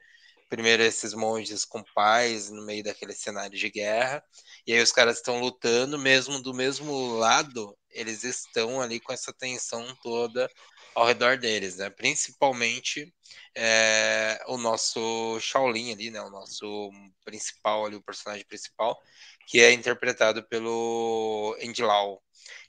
primeiro 0.49 0.83
esses 0.83 1.13
monges 1.13 1.65
com 1.65 1.83
paz 1.95 2.49
no 2.51 2.63
meio 2.63 2.83
daquele 2.83 3.13
cenário 3.13 3.57
de 3.57 3.69
guerra, 3.71 4.23
e 4.67 4.73
aí 4.73 4.81
os 4.81 4.91
caras 4.91 5.17
estão 5.17 5.39
lutando, 5.39 5.97
mesmo 5.97 6.39
do 6.43 6.53
mesmo 6.53 7.17
lado, 7.17 7.75
eles 7.89 8.23
estão 8.23 8.79
ali 8.79 8.99
com 8.99 9.11
essa 9.11 9.33
tensão 9.33 9.83
toda 10.03 10.47
ao 10.95 11.05
redor 11.05 11.37
deles, 11.37 11.77
né? 11.77 11.89
Principalmente 11.89 13.13
é, 13.55 14.39
o 14.47 14.57
nosso 14.57 15.39
Shaolin 15.39 15.91
ali, 15.93 16.09
né? 16.11 16.21
O 16.21 16.29
nosso 16.29 16.91
principal 17.25 17.85
ali, 17.85 17.95
o 17.95 18.03
personagem 18.03 18.45
principal, 18.45 18.99
que 19.47 19.61
é 19.61 19.71
interpretado 19.71 20.43
pelo 20.47 21.55
Andy 21.61 21.81
Lau. 21.81 22.21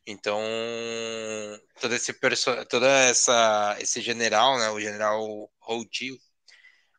Então, 0.07 0.39
todo 1.81 1.95
esse 1.95 2.13
toda 2.69 2.89
essa 3.09 3.77
esse 3.81 4.01
general, 4.01 4.59
né, 4.59 4.69
o 4.71 4.81
general 4.81 5.51
Hou 5.61 5.85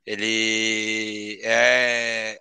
ele 0.06 1.40
é 1.44 2.40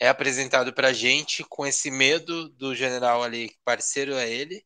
é 0.00 0.08
apresentado 0.08 0.72
pra 0.74 0.92
gente 0.92 1.44
com 1.44 1.66
esse 1.66 1.90
medo 1.90 2.48
do 2.50 2.74
general 2.74 3.22
ali, 3.22 3.52
parceiro 3.64 4.16
a 4.16 4.26
ele, 4.26 4.64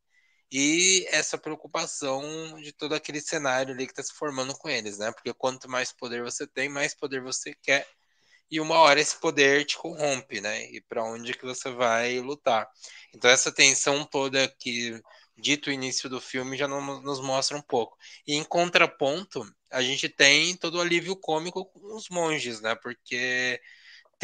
e 0.56 1.04
essa 1.08 1.36
preocupação 1.36 2.60
de 2.62 2.72
todo 2.72 2.94
aquele 2.94 3.20
cenário 3.20 3.74
ali 3.74 3.86
que 3.86 3.92
está 3.92 4.04
se 4.04 4.14
formando 4.14 4.54
com 4.56 4.68
eles, 4.68 4.98
né? 4.98 5.10
Porque 5.10 5.34
quanto 5.34 5.68
mais 5.68 5.92
poder 5.92 6.22
você 6.22 6.46
tem, 6.46 6.68
mais 6.68 6.94
poder 6.94 7.20
você 7.20 7.56
quer, 7.60 7.84
e 8.48 8.60
uma 8.60 8.76
hora 8.78 9.00
esse 9.00 9.18
poder 9.20 9.64
te 9.64 9.76
corrompe, 9.76 10.40
né? 10.40 10.70
E 10.70 10.80
para 10.80 11.02
onde 11.02 11.34
que 11.34 11.44
você 11.44 11.72
vai 11.72 12.20
lutar? 12.20 12.68
Então 13.12 13.28
essa 13.28 13.50
tensão 13.52 14.04
toda 14.04 14.46
que 14.60 15.00
dito 15.36 15.70
o 15.70 15.72
início 15.72 16.08
do 16.08 16.20
filme 16.20 16.56
já 16.56 16.68
nos 16.68 17.20
mostra 17.20 17.56
um 17.56 17.62
pouco. 17.62 17.96
E 18.24 18.34
em 18.36 18.44
contraponto, 18.44 19.44
a 19.72 19.82
gente 19.82 20.08
tem 20.08 20.56
todo 20.56 20.76
o 20.76 20.80
alívio 20.80 21.16
cômico 21.16 21.66
com 21.66 21.96
os 21.96 22.08
monges, 22.08 22.60
né? 22.60 22.76
Porque 22.76 23.60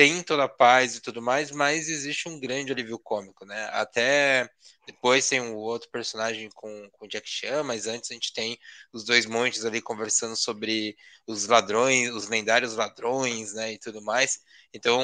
tem 0.01 0.23
toda 0.23 0.45
a 0.45 0.49
paz 0.49 0.97
e 0.97 1.01
tudo 1.03 1.21
mais, 1.21 1.51
mas 1.51 1.87
existe 1.91 2.27
um 2.27 2.41
grande 2.41 2.73
alívio 2.73 2.99
cômico, 2.99 3.45
né? 3.45 3.69
Até 3.71 4.49
depois 4.87 5.29
tem 5.29 5.43
um 5.43 5.55
outro 5.55 5.91
personagem 5.91 6.49
com, 6.55 6.89
com 6.93 7.07
Jack 7.07 7.29
Chan, 7.29 7.63
mas 7.65 7.87
antes 7.87 8.11
a 8.11 8.15
gente 8.15 8.33
tem 8.33 8.59
os 8.95 9.05
dois 9.05 9.27
monges 9.27 9.63
ali 9.63 9.83
conversando 9.83 10.35
sobre 10.37 10.97
os 11.27 11.47
ladrões, 11.47 12.09
os 12.15 12.29
lendários 12.29 12.77
ladrões, 12.77 13.53
né? 13.53 13.75
E 13.75 13.79
tudo 13.79 14.01
mais. 14.01 14.39
Então 14.73 15.03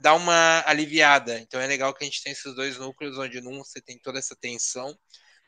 dá 0.00 0.12
uma 0.12 0.64
aliviada. 0.66 1.38
Então 1.38 1.60
é 1.60 1.66
legal 1.68 1.94
que 1.94 2.02
a 2.02 2.06
gente 2.08 2.20
tem 2.20 2.32
esses 2.32 2.52
dois 2.56 2.76
núcleos, 2.78 3.16
onde 3.18 3.40
num 3.40 3.58
você 3.58 3.80
tem 3.80 3.96
toda 3.96 4.18
essa 4.18 4.34
tensão, 4.34 4.98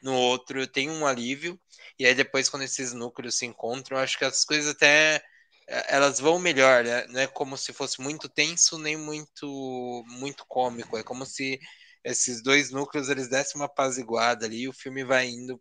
no 0.00 0.14
outro 0.14 0.68
tem 0.68 0.88
um 0.88 1.04
alívio, 1.04 1.60
e 1.98 2.06
aí 2.06 2.14
depois, 2.14 2.48
quando 2.48 2.62
esses 2.62 2.92
núcleos 2.92 3.38
se 3.38 3.44
encontram, 3.44 3.98
acho 3.98 4.16
que 4.16 4.24
as 4.24 4.44
coisas 4.44 4.70
até 4.70 5.20
elas 5.66 6.20
vão 6.20 6.38
melhor, 6.38 6.84
né? 6.84 7.06
Não 7.08 7.20
é 7.20 7.26
como 7.26 7.56
se 7.56 7.72
fosse 7.72 8.00
muito 8.00 8.28
tenso 8.28 8.78
nem 8.78 8.96
muito 8.96 10.04
muito 10.06 10.44
cômico. 10.46 10.96
É 10.96 11.02
como 11.02 11.24
se 11.26 11.58
esses 12.04 12.42
dois 12.42 12.70
núcleos 12.70 13.08
eles 13.08 13.28
dessem 13.28 13.60
uma 13.60 13.66
apaziguada 13.66 14.46
ali 14.46 14.62
e 14.62 14.68
o 14.68 14.72
filme 14.72 15.04
vai 15.04 15.26
indo 15.28 15.60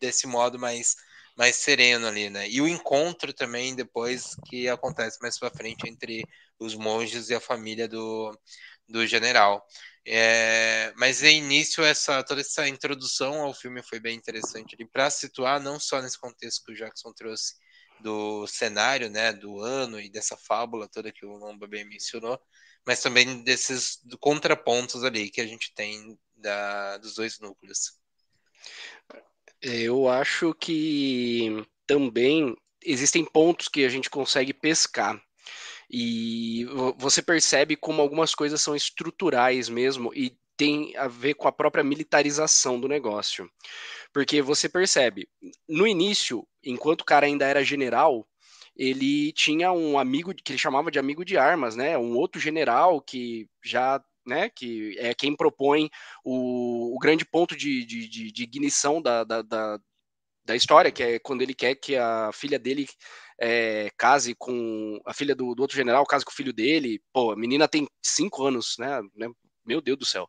desse 0.00 0.26
modo 0.26 0.58
mais 0.58 0.96
mais 1.36 1.54
sereno 1.56 2.08
ali, 2.08 2.28
né? 2.30 2.48
E 2.48 2.60
o 2.60 2.66
encontro 2.68 3.32
também 3.32 3.74
depois 3.76 4.34
que 4.48 4.68
acontece 4.68 5.18
mais 5.22 5.38
para 5.38 5.50
frente 5.50 5.88
entre 5.88 6.24
os 6.58 6.74
monges 6.74 7.30
e 7.30 7.34
a 7.34 7.40
família 7.40 7.86
do, 7.88 8.36
do 8.88 9.06
general. 9.06 9.64
É, 10.06 10.92
mas 10.96 11.18
de 11.20 11.28
início 11.30 11.84
essa 11.84 12.22
toda 12.24 12.40
essa 12.40 12.66
introdução 12.68 13.42
ao 13.42 13.54
filme 13.54 13.82
foi 13.82 14.00
bem 14.00 14.16
interessante 14.16 14.76
para 14.92 15.10
situar 15.10 15.60
não 15.60 15.78
só 15.78 16.00
nesse 16.02 16.18
contexto 16.18 16.64
que 16.64 16.72
o 16.72 16.74
Jackson 16.74 17.12
trouxe 17.12 17.54
do 18.00 18.46
cenário, 18.46 19.10
né, 19.10 19.32
do 19.32 19.60
ano 19.60 20.00
e 20.00 20.08
dessa 20.08 20.36
fábula 20.36 20.88
toda 20.88 21.12
que 21.12 21.26
o 21.26 21.36
Lomba 21.36 21.66
bem 21.66 21.84
mencionou, 21.84 22.40
mas 22.86 23.02
também 23.02 23.42
desses 23.42 23.98
contrapontos 24.20 25.04
ali 25.04 25.30
que 25.30 25.40
a 25.40 25.46
gente 25.46 25.72
tem 25.74 26.18
da, 26.36 26.96
dos 26.98 27.14
dois 27.14 27.38
núcleos. 27.38 27.98
Eu 29.60 30.08
acho 30.08 30.54
que 30.54 31.66
também 31.86 32.56
existem 32.84 33.24
pontos 33.24 33.68
que 33.68 33.84
a 33.84 33.88
gente 33.88 34.08
consegue 34.08 34.54
pescar. 34.54 35.20
E 35.90 36.66
você 36.98 37.22
percebe 37.22 37.74
como 37.74 38.02
algumas 38.02 38.34
coisas 38.34 38.60
são 38.60 38.76
estruturais 38.76 39.68
mesmo 39.68 40.12
e 40.14 40.36
tem 40.56 40.94
a 40.96 41.08
ver 41.08 41.34
com 41.34 41.48
a 41.48 41.52
própria 41.52 41.84
militarização 41.84 42.78
do 42.78 42.88
negócio. 42.88 43.50
Porque 44.12 44.40
você 44.40 44.68
percebe, 44.68 45.28
no 45.68 45.86
início, 45.86 46.46
enquanto 46.64 47.02
o 47.02 47.04
cara 47.04 47.26
ainda 47.26 47.46
era 47.46 47.62
general, 47.62 48.26
ele 48.78 49.32
tinha 49.32 49.72
um 49.72 49.98
amigo 49.98 50.32
que 50.32 50.52
ele 50.52 50.58
chamava 50.58 50.90
de 50.90 50.98
amigo 50.98 51.24
de 51.24 51.36
armas, 51.36 51.74
né? 51.74 51.98
Um 51.98 52.16
outro 52.16 52.40
general 52.40 53.00
que 53.00 53.48
já, 53.62 54.00
né? 54.24 54.48
Que 54.48 54.96
é 54.98 55.12
quem 55.14 55.36
propõe 55.36 55.90
o, 56.24 56.94
o 56.94 56.98
grande 57.00 57.24
ponto 57.24 57.56
de, 57.56 57.84
de, 57.84 58.08
de, 58.08 58.32
de 58.32 58.42
ignição 58.44 59.02
da, 59.02 59.24
da, 59.24 59.42
da, 59.42 59.78
da, 60.44 60.56
história, 60.56 60.92
que 60.92 61.02
é 61.02 61.18
quando 61.18 61.42
ele 61.42 61.54
quer 61.54 61.74
que 61.74 61.96
a 61.96 62.30
filha 62.32 62.58
dele 62.58 62.86
é, 63.40 63.90
case 63.98 64.34
com 64.38 65.00
a 65.04 65.12
filha 65.12 65.34
do, 65.34 65.54
do, 65.56 65.60
outro 65.60 65.76
general, 65.76 66.06
case 66.06 66.24
com 66.24 66.30
o 66.30 66.34
filho 66.34 66.52
dele. 66.52 67.02
Pô, 67.12 67.32
a 67.32 67.36
menina 67.36 67.66
tem 67.66 67.86
cinco 68.00 68.44
anos, 68.46 68.76
né? 68.78 69.00
Meu 69.66 69.80
Deus 69.80 69.98
do 69.98 70.06
céu. 70.06 70.28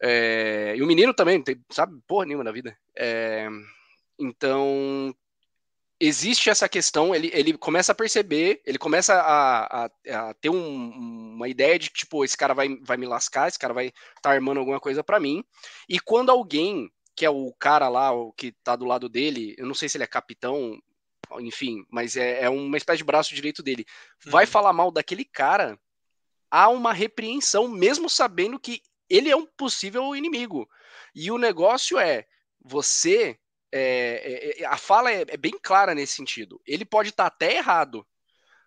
É, 0.00 0.74
e 0.76 0.82
o 0.82 0.86
menino 0.86 1.12
também, 1.12 1.42
tem, 1.42 1.60
sabe 1.70 2.00
porra 2.06 2.26
nenhuma 2.26 2.44
na 2.44 2.52
vida. 2.52 2.76
É, 2.96 3.48
então, 4.18 5.14
existe 6.00 6.48
essa 6.48 6.68
questão, 6.68 7.14
ele, 7.14 7.30
ele 7.32 7.56
começa 7.58 7.92
a 7.92 7.94
perceber, 7.94 8.62
ele 8.64 8.78
começa 8.78 9.14
a, 9.14 9.84
a, 9.84 9.90
a 10.12 10.34
ter 10.34 10.50
um, 10.50 11.34
uma 11.34 11.48
ideia 11.48 11.78
de 11.78 11.90
que, 11.90 12.00
tipo, 12.00 12.24
esse 12.24 12.36
cara 12.36 12.54
vai, 12.54 12.76
vai 12.82 12.96
me 12.96 13.06
lascar, 13.06 13.48
esse 13.48 13.58
cara 13.58 13.74
vai 13.74 13.86
estar 13.86 14.20
tá 14.22 14.30
armando 14.30 14.58
alguma 14.58 14.80
coisa 14.80 15.02
para 15.02 15.18
mim. 15.20 15.44
E 15.88 15.98
quando 15.98 16.30
alguém, 16.30 16.90
que 17.16 17.24
é 17.24 17.30
o 17.30 17.52
cara 17.58 17.88
lá, 17.88 18.12
o 18.12 18.32
que 18.32 18.52
tá 18.52 18.76
do 18.76 18.84
lado 18.84 19.08
dele, 19.08 19.54
eu 19.58 19.66
não 19.66 19.74
sei 19.74 19.88
se 19.88 19.96
ele 19.96 20.04
é 20.04 20.08
capitão, 20.08 20.80
enfim, 21.40 21.84
mas 21.90 22.16
é, 22.16 22.44
é 22.44 22.48
uma 22.48 22.76
espécie 22.76 22.98
de 22.98 23.04
braço 23.04 23.34
direito 23.34 23.62
dele, 23.62 23.84
vai 24.24 24.44
uhum. 24.44 24.50
falar 24.50 24.72
mal 24.72 24.90
daquele 24.90 25.24
cara, 25.24 25.78
há 26.50 26.68
uma 26.68 26.92
repreensão, 26.92 27.68
mesmo 27.68 28.08
sabendo 28.08 28.58
que 28.58 28.80
ele 29.08 29.30
é 29.30 29.36
um 29.36 29.46
possível 29.46 30.14
inimigo. 30.14 30.68
E 31.14 31.30
o 31.30 31.38
negócio 31.38 31.98
é, 31.98 32.26
você. 32.60 33.38
É, 33.70 34.60
é, 34.60 34.62
é 34.62 34.64
a 34.64 34.78
fala 34.78 35.12
é, 35.12 35.26
é, 35.28 35.36
bem 35.36 35.58
clara 35.62 35.94
nesse 35.94 36.14
sentido. 36.14 36.60
Ele 36.66 36.84
pode 36.84 37.10
estar 37.10 37.28
tá 37.28 37.34
até 37.34 37.56
errado, 37.56 38.06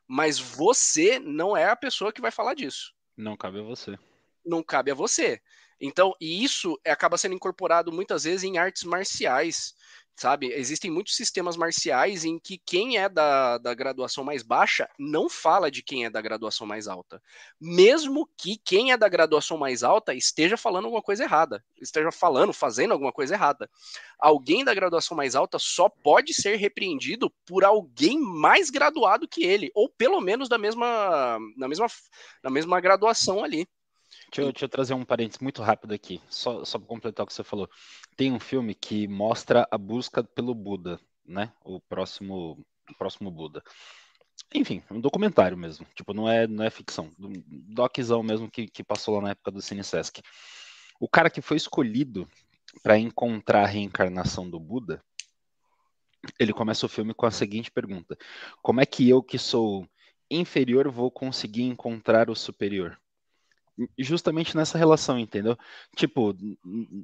mas 0.07 0.39
você 0.39 1.17
não 1.17 1.57
é 1.57 1.65
a 1.65 1.75
pessoa 1.75 2.13
que 2.13 2.21
vai 2.21 2.29
falar 2.29 2.53
disso. 2.53 2.93
Não 3.17 3.35
cabe 3.35 3.59
a 3.59 3.63
você. 3.63 3.97
Não 4.45 4.61
cabe 4.61 4.91
a 4.91 4.95
você. 4.95 5.41
Então, 5.79 6.15
e 6.21 6.43
isso 6.43 6.79
acaba 6.85 7.17
sendo 7.17 7.33
incorporado 7.33 7.91
muitas 7.91 8.23
vezes 8.23 8.43
em 8.43 8.59
artes 8.59 8.83
marciais 8.83 9.73
sabe? 10.15 10.51
Existem 10.53 10.91
muitos 10.91 11.15
sistemas 11.15 11.57
marciais 11.57 12.23
em 12.23 12.37
que 12.37 12.57
quem 12.57 12.97
é 12.97 13.09
da, 13.09 13.57
da 13.57 13.73
graduação 13.73 14.23
mais 14.23 14.43
baixa 14.43 14.89
não 14.97 15.29
fala 15.29 15.71
de 15.71 15.81
quem 15.81 16.05
é 16.05 16.09
da 16.09 16.21
graduação 16.21 16.67
mais 16.67 16.87
alta. 16.87 17.21
Mesmo 17.59 18.29
que 18.37 18.57
quem 18.57 18.91
é 18.91 18.97
da 18.97 19.09
graduação 19.09 19.57
mais 19.57 19.83
alta 19.83 20.13
esteja 20.13 20.57
falando 20.57 20.85
alguma 20.85 21.01
coisa 21.01 21.23
errada, 21.23 21.63
esteja 21.81 22.11
falando, 22.11 22.53
fazendo 22.53 22.91
alguma 22.91 23.11
coisa 23.11 23.33
errada. 23.33 23.69
Alguém 24.19 24.63
da 24.63 24.73
graduação 24.73 25.17
mais 25.17 25.35
alta 25.35 25.57
só 25.59 25.89
pode 25.89 26.33
ser 26.33 26.55
repreendido 26.55 27.31
por 27.45 27.63
alguém 27.63 28.19
mais 28.19 28.69
graduado 28.69 29.27
que 29.27 29.43
ele, 29.43 29.71
ou 29.73 29.89
pelo 29.89 30.21
menos 30.21 30.47
da 30.47 30.57
mesma, 30.57 31.39
na 31.57 31.67
mesma, 31.67 31.87
na 32.43 32.49
mesma 32.49 32.79
graduação 32.79 33.43
ali. 33.43 33.67
Deixa 34.31 34.41
eu, 34.47 34.51
deixa 34.53 34.65
eu, 34.65 34.69
trazer 34.69 34.93
um 34.93 35.03
parênteses 35.03 35.41
muito 35.41 35.61
rápido 35.61 35.93
aqui, 35.93 36.21
só, 36.29 36.63
só 36.63 36.79
para 36.79 36.87
completar 36.87 37.25
o 37.25 37.27
que 37.27 37.33
você 37.33 37.43
falou. 37.43 37.69
Tem 38.15 38.31
um 38.31 38.39
filme 38.39 38.73
que 38.73 39.05
mostra 39.05 39.67
a 39.69 39.77
busca 39.77 40.23
pelo 40.23 40.55
Buda, 40.55 40.97
né? 41.25 41.51
O 41.65 41.81
próximo, 41.81 42.57
o 42.89 42.95
próximo 42.97 43.29
Buda. 43.29 43.61
Enfim, 44.53 44.81
um 44.89 45.01
documentário 45.01 45.57
mesmo. 45.57 45.85
Tipo, 45.93 46.13
não 46.13 46.29
é, 46.29 46.47
não 46.47 46.63
é 46.63 46.69
ficção. 46.69 47.11
Doczão 47.17 48.23
mesmo 48.23 48.49
que, 48.49 48.67
que 48.67 48.85
passou 48.85 49.15
lá 49.15 49.21
na 49.21 49.29
época 49.31 49.51
do 49.51 49.61
Cine 49.61 49.83
Sesc. 49.83 50.21
O 50.97 51.09
cara 51.09 51.29
que 51.29 51.41
foi 51.41 51.57
escolhido 51.57 52.25
para 52.81 52.97
encontrar 52.97 53.63
a 53.63 53.67
reencarnação 53.67 54.49
do 54.49 54.61
Buda, 54.61 55.03
ele 56.39 56.53
começa 56.53 56.85
o 56.85 56.89
filme 56.89 57.13
com 57.13 57.25
a 57.25 57.31
seguinte 57.31 57.69
pergunta: 57.69 58.17
Como 58.61 58.79
é 58.79 58.85
que 58.85 59.09
eu, 59.09 59.21
que 59.21 59.37
sou 59.37 59.85
inferior, 60.29 60.89
vou 60.89 61.11
conseguir 61.11 61.63
encontrar 61.63 62.29
o 62.29 62.35
superior? 62.35 62.97
Justamente 63.97 64.55
nessa 64.55 64.77
relação, 64.77 65.17
entendeu? 65.19 65.57
Tipo, 65.95 66.35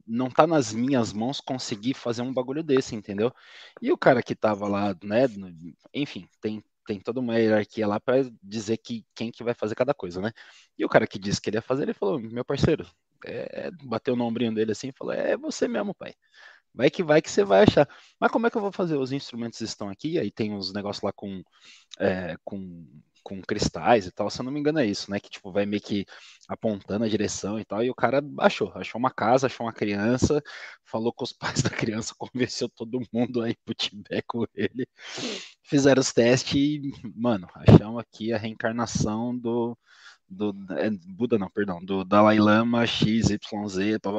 não 0.06 0.30
tá 0.30 0.46
nas 0.46 0.74
minhas 0.74 1.14
mãos 1.14 1.40
conseguir 1.42 1.94
fazer 1.94 2.22
um 2.22 2.34
bagulho 2.34 2.64
desse, 2.64 2.96
entendeu? 2.96 3.34
E 3.82 3.92
o 3.92 3.98
cara 3.98 4.22
que 4.22 4.36
tava 4.36 4.68
lá, 4.68 4.96
né, 5.04 5.28
enfim, 5.94 6.28
tem 6.42 6.64
tem 6.88 7.02
toda 7.02 7.20
uma 7.20 7.38
hierarquia 7.38 7.86
lá 7.86 8.00
para 8.00 8.24
dizer 8.42 8.78
que 8.78 9.06
quem 9.14 9.30
que 9.30 9.44
vai 9.44 9.54
fazer 9.54 9.76
cada 9.76 9.94
coisa, 9.94 10.22
né? 10.22 10.32
E 10.78 10.86
o 10.86 10.90
cara 10.90 11.06
que 11.06 11.20
disse 11.20 11.42
que 11.42 11.50
ele 11.50 11.58
ia 11.58 11.62
fazer, 11.62 11.84
ele 11.84 11.94
falou: 11.94 12.18
"Meu 12.18 12.46
parceiro, 12.46 12.88
é, 13.26 13.70
bateu 13.84 14.16
no 14.16 14.24
ombrinho 14.26 14.54
dele 14.56 14.72
assim 14.72 14.92
falou: 14.94 15.14
"É 15.14 15.36
você 15.36 15.68
mesmo, 15.68 15.94
pai. 15.94 16.14
Vai 16.74 16.90
que 16.92 17.04
vai 17.04 17.22
que 17.22 17.30
você 17.32 17.44
vai 17.44 17.64
achar. 17.64 17.90
Mas 18.20 18.32
como 18.32 18.48
é 18.48 18.52
que 18.52 18.58
eu 18.58 18.62
vou 18.62 18.72
fazer? 18.72 18.98
Os 18.98 19.12
instrumentos 19.12 19.62
estão 19.62 19.90
aqui, 19.90 20.20
aí 20.20 20.32
tem 20.32 20.56
os 20.56 20.72
negócios 20.74 21.04
lá 21.04 21.12
com, 21.12 21.44
é, 22.00 22.38
com 22.46 22.86
com 23.28 23.42
cristais 23.42 24.08
e 24.08 24.12
tal, 24.12 24.30
se 24.30 24.40
eu 24.40 24.46
não 24.46 24.52
me 24.54 24.60
engano 24.60 24.80
é 24.80 24.86
isso, 24.86 25.12
né? 25.12 25.20
Que 25.20 25.30
tipo 25.30 25.52
vai 25.52 25.66
meio 25.66 25.82
que 25.82 26.06
apontando 26.48 27.04
a 27.04 27.10
direção 27.10 27.60
e 27.60 27.66
tal, 27.66 27.84
e 27.84 27.90
o 27.90 27.96
cara 27.96 28.22
achou, 28.40 28.72
achou 28.74 28.98
uma 28.98 29.12
casa, 29.12 29.48
achou 29.48 29.66
uma 29.66 29.74
criança, 29.74 30.42
falou 30.86 31.12
com 31.12 31.26
os 31.26 31.34
pais 31.60 31.62
da 31.62 31.70
criança, 31.70 32.16
convenceu 32.18 32.70
todo 32.70 33.02
mundo 33.12 33.42
aí 33.42 33.54
pro 33.66 33.76
Tibete 33.76 34.24
com 34.26 34.46
ele, 34.56 34.88
fizeram 35.62 36.00
os 36.00 36.14
testes 36.14 36.54
e, 36.56 36.92
mano, 37.16 37.50
achamos 37.54 38.00
aqui 38.00 38.32
a 38.32 38.38
reencarnação 38.38 39.38
do 39.38 39.78
do 40.30 40.54
é, 40.78 40.90
Buda 40.90 41.38
não, 41.38 41.50
perdão, 41.50 41.84
do 41.84 42.04
Dalai 42.04 42.38
Lama 42.40 42.86
XYZ, 42.86 43.40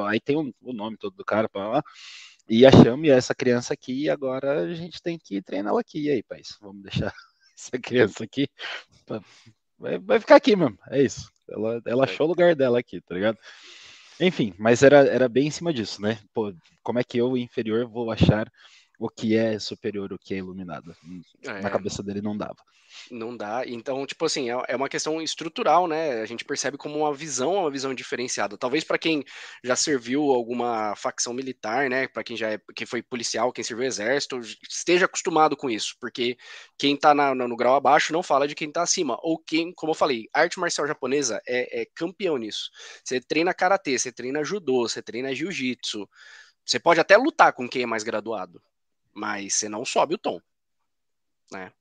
aí 0.07 0.19
tem 0.19 0.35
o, 0.37 0.53
o 0.61 0.73
nome 0.73 0.97
todo 0.97 1.15
do 1.15 1.25
cara, 1.25 1.47
pá, 1.49 1.83
e 2.49 2.65
achamos 2.65 3.07
essa 3.09 3.35
criança 3.35 3.73
aqui 3.73 4.03
e 4.05 4.09
agora 4.09 4.63
a 4.63 4.73
gente 4.73 5.01
tem 5.01 5.17
que 5.19 5.41
treiná-la 5.41 5.81
aqui, 5.81 6.05
e 6.05 6.09
aí, 6.11 6.23
pais, 6.23 6.57
vamos 6.61 6.83
deixar 6.83 7.13
essa 7.59 7.79
criança 7.79 8.23
aqui 8.23 8.47
vai, 9.77 9.97
vai 9.97 10.19
ficar 10.19 10.35
aqui 10.35 10.55
mesmo. 10.55 10.77
É 10.89 11.01
isso. 11.01 11.31
Ela, 11.49 11.81
ela 11.85 12.03
achou 12.03 12.25
o 12.25 12.29
lugar 12.29 12.55
dela 12.55 12.79
aqui, 12.79 13.01
tá 13.01 13.15
ligado? 13.15 13.37
Enfim, 14.19 14.53
mas 14.57 14.83
era, 14.83 14.97
era 15.07 15.29
bem 15.29 15.47
em 15.47 15.51
cima 15.51 15.73
disso, 15.73 16.01
né? 16.01 16.19
Pô, 16.33 16.53
como 16.83 16.99
é 16.99 17.03
que 17.03 17.17
eu, 17.17 17.37
inferior, 17.37 17.87
vou 17.87 18.11
achar 18.11 18.51
o 18.99 19.09
que 19.09 19.35
é 19.35 19.57
superior, 19.57 20.11
o 20.11 20.19
que 20.19 20.33
é 20.33 20.37
iluminado? 20.37 20.93
É. 21.43 21.61
Na 21.61 21.69
cabeça 21.69 22.03
dele 22.03 22.21
não 22.21 22.37
dava. 22.37 22.57
Não 23.09 23.37
dá. 23.37 23.63
Então, 23.65 24.05
tipo 24.05 24.25
assim, 24.25 24.49
é, 24.49 24.61
é 24.67 24.75
uma 24.75 24.89
questão 24.89 25.21
estrutural, 25.21 25.87
né? 25.87 26.21
A 26.21 26.25
gente 26.25 26.43
percebe 26.43 26.77
como 26.77 26.99
uma 26.99 27.13
visão, 27.13 27.53
uma 27.53 27.71
visão 27.71 27.93
diferenciada. 27.93 28.57
Talvez 28.57 28.83
para 28.83 28.97
quem 28.97 29.23
já 29.63 29.75
serviu 29.75 30.31
alguma 30.31 30.95
facção 30.95 31.33
militar, 31.33 31.89
né? 31.89 32.07
Para 32.07 32.23
quem 32.23 32.35
já 32.35 32.51
é, 32.51 32.59
quem 32.75 32.85
foi 32.85 33.01
policial, 33.01 33.53
quem 33.53 33.63
serviu 33.63 33.85
exército, 33.85 34.39
esteja 34.39 35.05
acostumado 35.05 35.55
com 35.55 35.69
isso, 35.69 35.95
porque 35.99 36.37
quem 36.77 36.97
tá 36.97 37.13
na, 37.13 37.33
no 37.33 37.55
grau 37.55 37.75
abaixo 37.75 38.11
não 38.11 38.23
fala 38.23 38.47
de 38.47 38.55
quem 38.55 38.71
tá 38.71 38.81
acima. 38.81 39.17
Ou 39.21 39.37
quem, 39.37 39.71
como 39.71 39.91
eu 39.91 39.95
falei, 39.95 40.27
arte 40.33 40.59
marcial 40.59 40.87
japonesa 40.87 41.41
é, 41.47 41.83
é 41.83 41.85
campeão 41.95 42.37
nisso. 42.37 42.69
Você 43.03 43.21
treina 43.21 43.53
karatê, 43.53 43.97
você 43.97 44.11
treina 44.11 44.43
judô, 44.43 44.89
você 44.89 45.01
treina 45.01 45.33
jiu-jitsu. 45.33 46.09
Você 46.65 46.79
pode 46.79 46.99
até 46.99 47.17
lutar 47.17 47.53
com 47.53 47.67
quem 47.67 47.83
é 47.83 47.85
mais 47.85 48.03
graduado, 48.03 48.61
mas 49.13 49.55
você 49.55 49.69
não 49.69 49.85
sobe 49.85 50.15
o 50.15 50.17
tom, 50.17 50.39
né? 51.51 51.71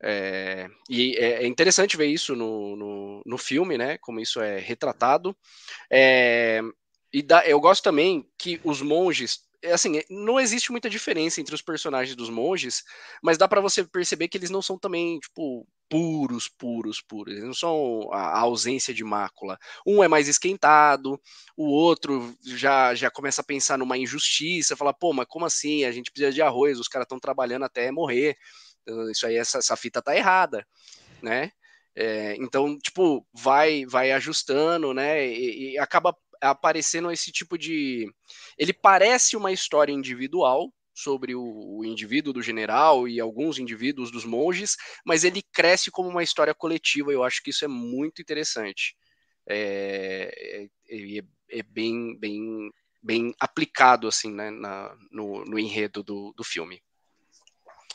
É, 0.00 0.70
e 0.88 1.16
é, 1.16 1.42
é 1.42 1.46
interessante 1.46 1.96
ver 1.96 2.06
isso 2.06 2.36
no, 2.36 2.76
no, 2.76 3.22
no, 3.26 3.38
filme, 3.38 3.76
né? 3.76 3.98
Como 3.98 4.20
isso 4.20 4.40
é 4.40 4.58
retratado. 4.58 5.36
É, 5.90 6.60
e 7.12 7.22
dá, 7.22 7.44
eu 7.46 7.60
gosto 7.60 7.82
também 7.82 8.28
que 8.38 8.60
os 8.62 8.80
monges. 8.80 9.47
É 9.62 9.72
assim, 9.72 10.00
não 10.08 10.38
existe 10.38 10.70
muita 10.70 10.88
diferença 10.88 11.40
entre 11.40 11.54
os 11.54 11.62
personagens 11.62 12.14
dos 12.14 12.30
monges, 12.30 12.84
mas 13.22 13.36
dá 13.36 13.48
para 13.48 13.60
você 13.60 13.82
perceber 13.82 14.28
que 14.28 14.38
eles 14.38 14.50
não 14.50 14.62
são 14.62 14.78
também, 14.78 15.18
tipo, 15.18 15.66
puros, 15.88 16.48
puros, 16.48 17.00
puros. 17.00 17.32
Eles 17.34 17.44
não 17.44 17.54
são 17.54 18.08
a 18.12 18.38
ausência 18.38 18.94
de 18.94 19.02
mácula. 19.02 19.58
Um 19.84 20.04
é 20.04 20.06
mais 20.06 20.28
esquentado, 20.28 21.20
o 21.56 21.66
outro 21.72 22.32
já, 22.44 22.94
já 22.94 23.10
começa 23.10 23.40
a 23.40 23.44
pensar 23.44 23.76
numa 23.76 23.98
injustiça, 23.98 24.76
fala, 24.76 24.94
pô, 24.94 25.12
mas 25.12 25.26
como 25.28 25.44
assim? 25.44 25.84
A 25.84 25.90
gente 25.90 26.10
precisa 26.12 26.32
de 26.32 26.40
arroz, 26.40 26.78
os 26.78 26.88
caras 26.88 27.06
estão 27.06 27.18
trabalhando 27.18 27.64
até 27.64 27.90
morrer 27.90 28.36
isso 29.10 29.26
aí, 29.26 29.36
essa, 29.36 29.58
essa 29.58 29.76
fita 29.76 30.02
tá 30.02 30.16
errada, 30.16 30.66
né? 31.22 31.50
É, 31.94 32.36
então, 32.36 32.78
tipo, 32.78 33.26
vai 33.32 33.84
vai 33.86 34.12
ajustando, 34.12 34.94
né? 34.94 35.26
E, 35.26 35.72
e, 35.72 35.78
acaba 35.78 36.16
aparecendo 36.40 37.10
esse 37.10 37.30
tipo 37.32 37.58
de. 37.58 38.12
Ele 38.56 38.72
parece 38.72 39.36
uma 39.36 39.52
história 39.52 39.92
individual 39.92 40.72
sobre 40.94 41.34
o, 41.34 41.42
o, 41.42 41.84
indivíduo 41.84 42.32
do 42.32 42.42
general 42.42 43.06
e 43.06 43.20
alguns 43.20 43.58
indivíduos 43.58 44.10
dos 44.10 44.24
monges, 44.24 44.76
mas 45.06 45.22
ele 45.22 45.42
cresce 45.52 45.90
como 45.90 46.08
uma 46.08 46.22
história 46.22 46.54
coletiva. 46.54 47.12
Eu 47.12 47.22
acho 47.22 47.42
que 47.42 47.50
isso 47.50 47.64
é 47.64 47.68
muito 47.68 48.20
interessante. 48.20 48.96
É, 49.46 50.68
é, 50.88 51.22
é 51.50 51.62
bem, 51.62 52.18
bem, 52.18 52.70
bem 53.02 53.34
aplicado 53.38 54.08
assim, 54.08 54.32
né, 54.32 54.50
na, 54.50 54.96
no, 55.10 55.44
no 55.44 55.58
enredo 55.58 56.02
do, 56.02 56.34
do 56.36 56.42
filme. 56.42 56.82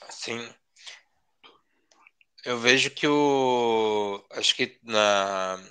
Sim, 0.10 0.50
eu 2.44 2.58
vejo 2.58 2.92
que 2.92 3.08
o. 3.08 4.24
Acho 4.32 4.56
que 4.56 4.78
na. 4.84 5.64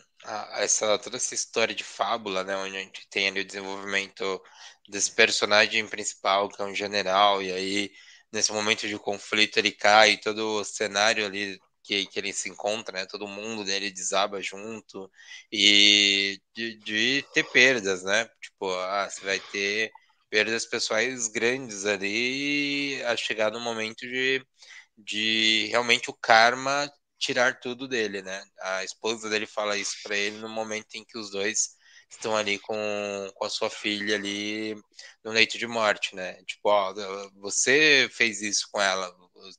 Essa, 0.57 0.99
toda 0.99 1.17
essa 1.17 1.35
história 1.35 1.75
de 1.75 1.83
fábula, 1.83 2.45
né? 2.45 2.57
Onde 2.57 2.77
a 2.77 2.81
gente 2.81 3.09
tem 3.09 3.29
ali 3.29 3.41
o 3.41 3.45
desenvolvimento 3.45 4.41
desse 4.89 5.11
personagem 5.13 5.87
principal, 5.89 6.49
que 6.49 6.63
é 6.63 6.65
um 6.65 6.75
general, 6.75 7.43
e 7.43 7.53
aí, 7.53 7.91
nesse 8.33 8.53
momento 8.53 8.87
de 8.87 8.97
conflito, 8.99 9.57
ele 9.59 9.73
cai, 9.73 10.17
todo 10.19 10.61
o 10.61 10.65
cenário 10.65 11.27
ali 11.27 11.59
que, 11.83 12.07
que 12.07 12.19
ele 12.21 12.33
se 12.33 12.49
encontra, 12.49 13.01
né? 13.01 13.07
Todo 13.07 13.27
mundo 13.27 13.65
dele 13.65 13.91
desaba 13.91 14.41
junto, 14.41 15.11
e 15.51 16.41
de, 16.55 16.77
de 16.79 17.25
ter 17.35 17.43
perdas, 17.51 18.05
né? 18.05 18.29
Tipo, 18.41 18.73
ah, 18.77 19.09
você 19.11 19.25
vai 19.25 19.41
ter 19.41 19.91
perdas 20.31 20.65
pessoais 20.67 21.27
grandes 21.29 21.85
ali 21.85 23.03
a 23.05 23.17
chegar 23.17 23.51
no 23.51 23.61
momento 23.61 24.01
de 24.07 24.45
de 24.97 25.67
realmente 25.71 26.11
o 26.11 26.15
karma 26.15 26.91
tirar 27.23 27.61
tudo 27.61 27.87
dele, 27.87 28.21
né? 28.23 28.45
A 28.61 28.85
esposa 28.85 29.31
dele 29.31 29.47
fala 29.47 29.77
isso 29.79 29.97
para 30.03 30.17
ele 30.17 30.39
no 30.39 30.49
momento 30.49 30.95
em 30.97 31.05
que 31.05 31.17
os 31.17 31.31
dois 31.31 31.77
estão 32.11 32.37
ali 32.37 32.59
com, 32.59 33.31
com 33.35 33.45
a 33.45 33.51
sua 33.51 33.71
filha 33.71 34.17
ali 34.17 34.75
no 35.25 35.31
leito 35.31 35.57
de 35.57 35.67
morte, 35.67 36.15
né? 36.17 36.35
Tipo, 36.45 36.69
ó, 36.69 36.93
você 37.37 38.09
fez 38.13 38.43
isso 38.43 38.69
com 38.73 38.81
ela, 38.81 39.15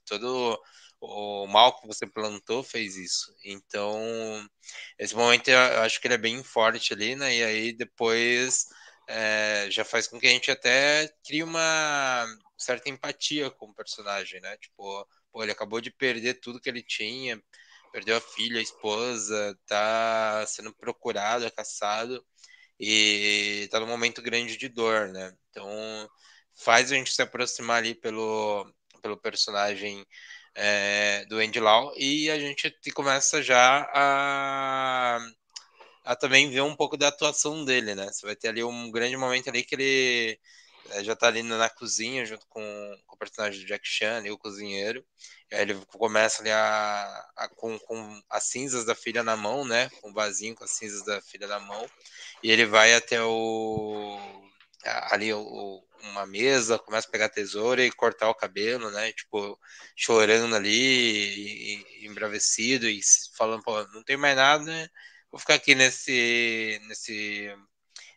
todo 0.06 0.60
o 0.99 1.47
mal 1.47 1.80
que 1.80 1.88
você 1.88 2.06
plantou 2.06 2.63
fez 2.63 2.95
isso. 2.97 3.34
Então, 3.45 3.97
esse 4.99 5.15
momento 5.15 5.47
eu 5.49 5.60
acho 5.82 5.99
que 6.02 6.08
ele 6.08 6.15
é 6.15 6.17
bem 6.17 6.43
forte 6.43 6.93
ali, 6.93 7.15
né? 7.15 7.36
E 7.36 7.43
aí 7.43 7.73
depois 7.73 8.65
é, 9.08 9.67
já 9.69 9.86
faz 9.86 10.08
com 10.08 10.19
que 10.19 10.28
a 10.28 10.30
gente 10.30 10.52
até 10.52 11.10
crie 11.26 11.43
uma 11.43 12.26
certa 12.58 12.89
empatia 12.89 13.49
com 13.52 13.67
o 13.67 13.76
personagem, 13.76 14.39
né? 14.41 14.58
Tipo, 14.58 15.08
Pô, 15.34 15.43
ele 15.43 15.54
acabou 15.54 15.82
de 15.82 15.91
perder 15.91 16.36
tudo 16.36 16.62
que 16.62 16.69
ele 16.69 16.84
tinha, 16.84 17.41
perdeu 17.93 18.17
a 18.17 18.22
filha, 18.22 18.60
a 18.60 18.63
esposa, 18.63 19.58
tá 19.67 20.46
sendo 20.48 20.74
procurado, 20.76 21.46
é 21.46 21.52
caçado 21.52 22.26
e 22.80 23.67
tá 23.72 23.80
num 23.80 23.88
momento 23.88 24.22
grande 24.22 24.58
de 24.58 24.69
dor, 24.69 25.10
né? 25.10 25.34
Então 25.52 25.67
faz 26.56 26.91
a 26.91 26.96
gente 26.96 27.13
se 27.13 27.22
aproximar 27.22 27.78
ali 27.80 27.96
pelo, 27.96 28.72
pelo 29.02 29.17
personagem 29.17 30.06
é, 30.56 31.26
do 31.26 31.39
Andy 31.39 31.60
Lau 31.60 31.93
e 31.98 32.30
a 32.32 32.39
gente 32.39 32.72
começa 32.93 33.41
já 33.41 33.89
a, 33.93 35.19
a 36.04 36.15
também 36.15 36.50
ver 36.52 36.62
um 36.62 36.76
pouco 36.76 36.98
da 36.98 37.08
atuação 37.10 37.65
dele, 37.65 37.96
né? 37.96 38.08
Você 38.12 38.26
vai 38.26 38.36
ter 38.36 38.50
ali 38.50 38.63
um 38.63 38.91
grande 38.91 39.17
momento 39.17 39.50
ali 39.50 39.63
que 39.63 39.76
ele 39.76 40.39
já 41.02 41.15
tá 41.15 41.28
ali 41.28 41.43
na 41.43 41.69
cozinha 41.69 42.26
junto 42.26 42.46
com, 42.48 42.62
com 43.08 43.15
o 43.15 43.17
personagem 43.17 43.62
do 43.62 43.67
Jack 43.67 43.88
Chan, 43.88 44.17
ali, 44.17 44.32
o 44.32 44.38
cozinheiro. 44.38 45.06
E 45.52 45.56
aí 45.56 45.62
ele 45.62 45.76
começa 45.98 46.41
ali 46.41 46.52
a, 46.52 47.32
a 47.36 47.48
com, 47.50 47.78
com 47.80 48.22
as 48.30 48.43
cinzas 48.46 48.86
da 48.86 48.96
filha 48.96 49.24
na 49.24 49.36
mão, 49.36 49.65
né? 49.65 49.89
Com 50.02 50.12
o 50.12 50.13
vasinho 50.13 50.56
com 50.56 50.63
as 50.63 50.72
cinzas 50.72 51.04
da 51.06 51.22
filha 51.22 51.48
na 51.48 51.60
mão. 51.60 51.89
E 52.43 52.52
ele 52.52 52.65
vai 52.65 52.93
até 52.93 53.22
o 53.24 54.19
ali 54.86 55.34
o, 55.34 55.84
uma 56.04 56.26
mesa, 56.26 56.80
começa 56.80 57.08
a 57.08 57.12
pegar 57.12 57.30
tesoura 57.30 57.84
e 57.86 57.91
cortar 57.91 58.30
o 58.30 58.36
cabelo, 58.36 58.91
né? 58.91 59.12
Tipo, 59.13 59.60
chorando 59.96 60.56
ali, 60.56 60.69
e, 60.69 62.04
e, 62.04 62.08
embravecido 62.08 62.88
e 62.88 63.00
falando, 63.38 63.63
pô, 63.63 63.84
não 63.93 64.04
tem 64.04 64.17
mais 64.17 64.36
nada, 64.36 64.63
né? 64.65 64.89
Vou 65.32 65.39
ficar 65.39 65.56
aqui 65.56 65.76
nesse, 65.76 66.80
nesse 66.88 67.50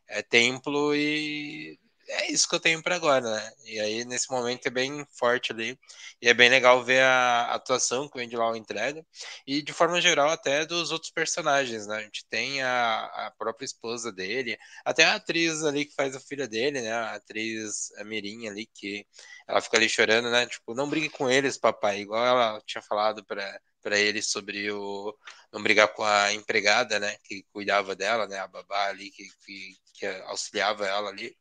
é, 0.09 0.23
templo 0.23 0.95
e 0.95 1.79
é 2.09 2.31
isso 2.31 2.49
que 2.49 2.55
eu 2.55 2.61
tenho 2.61 2.83
para 2.83 2.97
agora, 2.97 3.21
né? 3.21 3.53
E 3.65 3.81
aí, 3.81 4.05
nesse 4.05 4.31
momento, 4.31 4.67
é 4.67 4.71
bem 4.71 5.07
forte 5.19 5.53
ali. 5.53 5.79
E 6.21 6.29
é 6.29 6.35
bem 6.35 6.49
legal 6.49 6.83
ver 6.85 7.03
a 7.03 7.55
atuação 7.55 8.09
que 8.09 8.19
o 8.19 8.21
Andy 8.21 8.37
Lau 8.37 8.57
entrega. 8.57 9.05
E, 9.47 9.63
de 9.63 9.73
forma 9.73 10.01
geral, 10.01 10.31
até 10.31 10.65
dos 10.65 10.93
outros 10.93 11.11
personagens, 11.11 11.87
né? 11.87 11.97
A 11.99 12.03
gente 12.03 12.25
tem 12.29 12.63
a, 12.63 13.05
a 13.27 13.33
própria 13.39 13.65
esposa 13.65 14.13
dele, 14.13 14.59
até 14.85 15.05
a 15.05 15.17
atriz 15.17 15.65
ali 15.65 15.85
que 15.85 15.95
faz 15.95 16.15
a 16.17 16.21
filha 16.21 16.47
dele, 16.49 16.81
né? 16.81 16.93
A 16.93 17.15
atriz 17.15 17.91
a 17.99 18.03
ali, 18.03 18.67
que 18.75 19.07
ela 19.47 19.61
fica 19.61 19.77
ali 19.77 19.89
chorando, 19.89 20.31
né? 20.31 20.47
Tipo, 20.47 20.75
não 20.75 20.89
brigue 20.89 21.09
com 21.11 21.31
eles, 21.31 21.59
papai. 21.59 22.01
Igual 22.01 22.25
ela 22.27 22.61
tinha 22.67 22.83
falado 22.83 23.25
para 23.25 23.61
para 23.87 24.01
ele 24.01 24.21
sobre 24.21 24.69
o 24.73 25.17
não 25.53 25.63
brigar 25.63 25.87
com 25.95 26.03
a 26.03 26.33
empregada, 26.33 26.99
né, 26.99 27.17
que 27.23 27.45
cuidava 27.53 27.95
dela, 27.95 28.27
né, 28.27 28.37
a 28.41 28.49
babá 28.49 28.89
ali 28.89 29.13
que, 29.13 29.25
que, 29.45 29.77
que 29.95 30.07
auxiliava 30.25 30.85
ela 30.85 31.09
ali. 31.09 31.37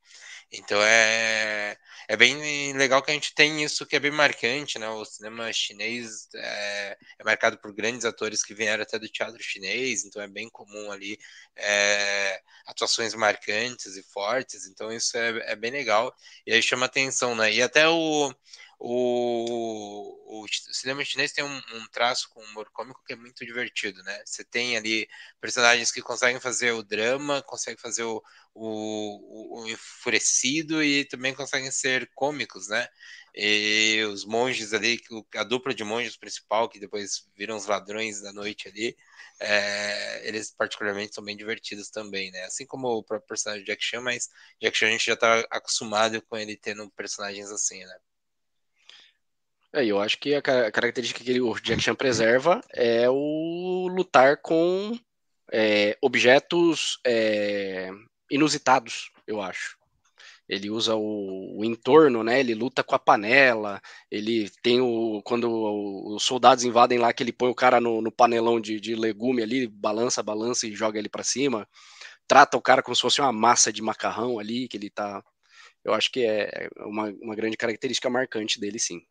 Então 0.51 0.81
é, 0.81 1.77
é 2.07 2.15
bem 2.15 2.73
legal 2.73 3.01
que 3.01 3.11
a 3.11 3.13
gente 3.13 3.33
tem 3.33 3.63
isso 3.63 3.85
que 3.85 3.95
é 3.95 3.99
bem 3.99 4.11
marcante, 4.11 4.79
né? 4.79 4.87
O 4.89 5.03
cinema 5.05 5.51
chinês 5.51 6.27
é, 6.35 6.97
é 7.19 7.23
marcado 7.23 7.57
por 7.57 7.73
grandes 7.73 8.05
atores 8.05 8.43
que 8.43 8.53
vieram 8.53 8.83
até 8.83 8.97
do 8.99 9.09
teatro 9.09 9.41
chinês, 9.41 10.05
então 10.05 10.21
é 10.21 10.27
bem 10.27 10.49
comum 10.49 10.91
ali 10.91 11.17
é, 11.55 12.41
atuações 12.67 13.13
marcantes 13.13 13.97
e 13.97 14.03
fortes, 14.03 14.67
então 14.67 14.91
isso 14.91 15.17
é, 15.17 15.51
é 15.51 15.55
bem 15.55 15.71
legal 15.71 16.13
e 16.45 16.53
aí 16.53 16.61
chama 16.61 16.85
atenção, 16.85 17.35
né? 17.35 17.51
E 17.51 17.61
até 17.61 17.87
o 17.87 18.33
o, 18.79 20.43
o, 20.43 20.47
cinema 20.73 21.03
chinês 21.03 21.31
tem 21.31 21.43
um, 21.43 21.57
um, 21.73 21.87
traço 21.91 22.29
com 22.29 22.43
humor 22.43 22.69
cômico 22.71 23.03
que 23.05 23.13
é 23.13 23.15
muito 23.15 23.45
divertido, 23.45 24.01
né? 24.03 24.21
Você 24.25 24.43
tem 24.43 24.75
ali 24.77 25.07
personagens 25.39 25.91
que 25.91 26.01
conseguem 26.01 26.39
fazer 26.39 26.71
o 26.71 26.83
drama, 26.83 27.41
conseguem 27.43 27.79
fazer 27.79 28.03
o, 28.03 28.21
o, 28.53 29.61
o 29.61 29.67
enfurecido 29.67 30.83
e 30.83 31.05
também 31.05 31.33
conseguem 31.33 31.71
ser 31.71 32.09
cômicos, 32.13 32.67
né? 32.67 32.87
E 33.33 34.03
os 34.11 34.25
monges 34.25 34.73
ali, 34.73 34.99
a 35.35 35.43
dupla 35.43 35.73
de 35.73 35.83
monges 35.83 36.17
principal, 36.17 36.69
que 36.69 36.79
depois 36.79 37.29
viram 37.35 37.57
os 37.57 37.65
ladrões 37.65 38.21
da 38.21 38.31
noite 38.31 38.67
ali, 38.67 38.95
é, 39.39 40.27
eles 40.27 40.51
particularmente 40.51 41.13
são 41.13 41.23
bem 41.23 41.35
divertidos 41.35 41.89
também, 41.89 42.31
né? 42.31 42.43
Assim 42.45 42.65
como 42.65 42.87
o 42.89 43.03
próprio 43.03 43.27
personagem 43.27 43.65
Jack 43.65 43.83
Chan, 43.83 44.01
mas 44.01 44.29
Jack 44.61 44.77
Chan 44.77 44.87
a 44.87 44.91
gente 44.91 45.05
já 45.05 45.17
tá 45.17 45.39
acostumado 45.51 46.21
com 46.21 46.37
ele 46.37 46.55
tendo 46.57 46.89
personagens 46.91 47.49
assim, 47.51 47.83
né? 47.83 47.97
É, 49.75 49.85
eu 49.85 49.99
acho 49.99 50.17
que 50.19 50.33
a 50.33 50.41
característica 50.41 51.21
que 51.21 51.41
o 51.41 51.53
Jack 51.59 51.81
Chan 51.81 51.95
preserva 51.95 52.61
é 52.73 53.09
o 53.09 53.89
lutar 53.89 54.37
com 54.41 54.97
é, 55.51 55.97
objetos 56.01 56.97
é, 57.05 57.91
inusitados, 58.31 59.11
eu 59.27 59.41
acho. 59.41 59.77
Ele 60.47 60.69
usa 60.69 60.95
o, 60.95 61.59
o, 61.59 61.65
entorno, 61.65 62.23
né? 62.23 62.39
Ele 62.39 62.55
luta 62.55 62.83
com 62.85 62.95
a 62.95 62.99
panela. 62.99 63.81
Ele 64.09 64.49
tem 64.63 64.79
o. 64.79 65.21
Quando 65.23 65.51
os 66.15 66.23
soldados 66.23 66.63
invadem 66.63 66.97
lá, 66.97 67.11
que 67.11 67.21
ele 67.23 67.33
põe 67.33 67.49
o 67.49 67.55
cara 67.55 67.81
no, 67.81 68.01
no 68.01 68.11
panelão 68.11 68.61
de, 68.61 68.79
de, 68.79 68.95
legume 68.95 69.43
ali, 69.43 69.67
balança, 69.67 70.23
balança 70.23 70.67
e 70.67 70.73
joga 70.75 70.99
ele 70.99 71.09
para 71.09 71.23
cima. 71.23 71.67
Trata 72.27 72.57
o 72.57 72.61
cara 72.61 72.81
como 72.81 72.95
se 72.95 73.01
fosse 73.01 73.19
uma 73.21 73.33
massa 73.33 73.73
de 73.73 73.81
macarrão 73.81 74.39
ali, 74.39 74.69
que 74.69 74.77
ele 74.77 74.89
tá. 74.89 75.21
Eu 75.83 75.93
acho 75.93 76.11
que 76.11 76.25
é 76.25 76.69
uma, 76.77 77.09
uma 77.21 77.35
grande 77.35 77.57
característica 77.57 78.09
marcante 78.09 78.59
dele, 78.59 78.79
sim. 78.79 79.01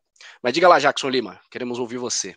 Mas 0.42 0.53
diga 0.53 0.68
lá, 0.68 0.79
Jackson 0.79 1.09
Lima, 1.09 1.40
queremos 1.50 1.79
ouvir 1.79 1.98
você. 1.98 2.37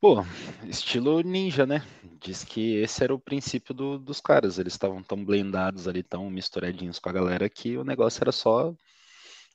Pô, 0.00 0.24
estilo 0.68 1.20
ninja, 1.22 1.66
né? 1.66 1.84
Diz 2.20 2.44
que 2.44 2.76
esse 2.76 3.02
era 3.02 3.12
o 3.12 3.18
princípio 3.18 3.74
do, 3.74 3.98
dos 3.98 4.20
caras. 4.20 4.58
Eles 4.58 4.74
estavam 4.74 5.02
tão 5.02 5.24
blindados 5.24 5.88
ali, 5.88 6.02
tão 6.04 6.30
misturadinhos 6.30 7.00
com 7.00 7.08
a 7.08 7.12
galera, 7.12 7.48
que 7.48 7.76
o 7.76 7.84
negócio 7.84 8.22
era 8.22 8.30
só 8.30 8.72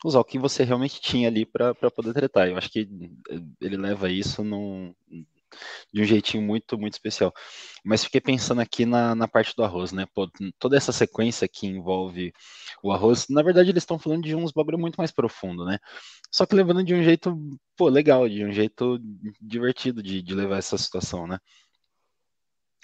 usar 0.04 0.20
o 0.20 0.26
que 0.26 0.38
você 0.38 0.64
realmente 0.64 1.00
tinha 1.00 1.30
ali 1.30 1.46
para 1.46 1.74
poder 1.74 2.14
tretar. 2.14 2.50
Eu 2.50 2.58
acho 2.58 2.70
que 2.70 2.90
ele 3.62 3.78
leva 3.78 4.10
isso 4.10 4.44
num, 4.44 4.94
de 5.94 6.02
um 6.02 6.06
jeitinho 6.06 6.44
muito, 6.44 6.78
muito 6.78 6.94
especial. 6.94 7.34
Mas 7.84 8.04
fiquei 8.04 8.22
pensando 8.22 8.62
aqui 8.62 8.86
na, 8.86 9.16
na 9.16 9.28
parte 9.28 9.56
do 9.56 9.64
arroz, 9.64 9.92
né? 9.92 10.06
Pô, 10.14 10.30
toda 10.60 10.78
essa 10.78 10.92
sequência 10.92 11.48
que 11.48 11.68
envolve 11.68 12.34
o 12.84 12.92
arroz, 12.92 13.28
na 13.30 13.42
verdade 13.44 13.70
eles 13.70 13.84
estão 13.84 14.00
falando 14.00 14.24
de 14.24 14.36
uns 14.36 14.52
bagulho 14.52 14.80
muito 14.80 14.98
mais 14.98 15.12
profundo, 15.12 15.66
né? 15.66 15.80
Só 16.32 16.46
que 16.46 16.56
levando 16.56 16.84
de 16.84 16.94
um 16.94 17.04
jeito, 17.04 17.38
pô, 17.78 17.90
legal, 17.90 18.28
de 18.28 18.44
um 18.46 18.52
jeito 18.52 19.00
divertido 19.42 20.02
de, 20.02 20.22
de 20.22 20.36
levar 20.36 20.58
essa 20.58 20.78
situação, 20.78 21.28
né? 21.28 21.40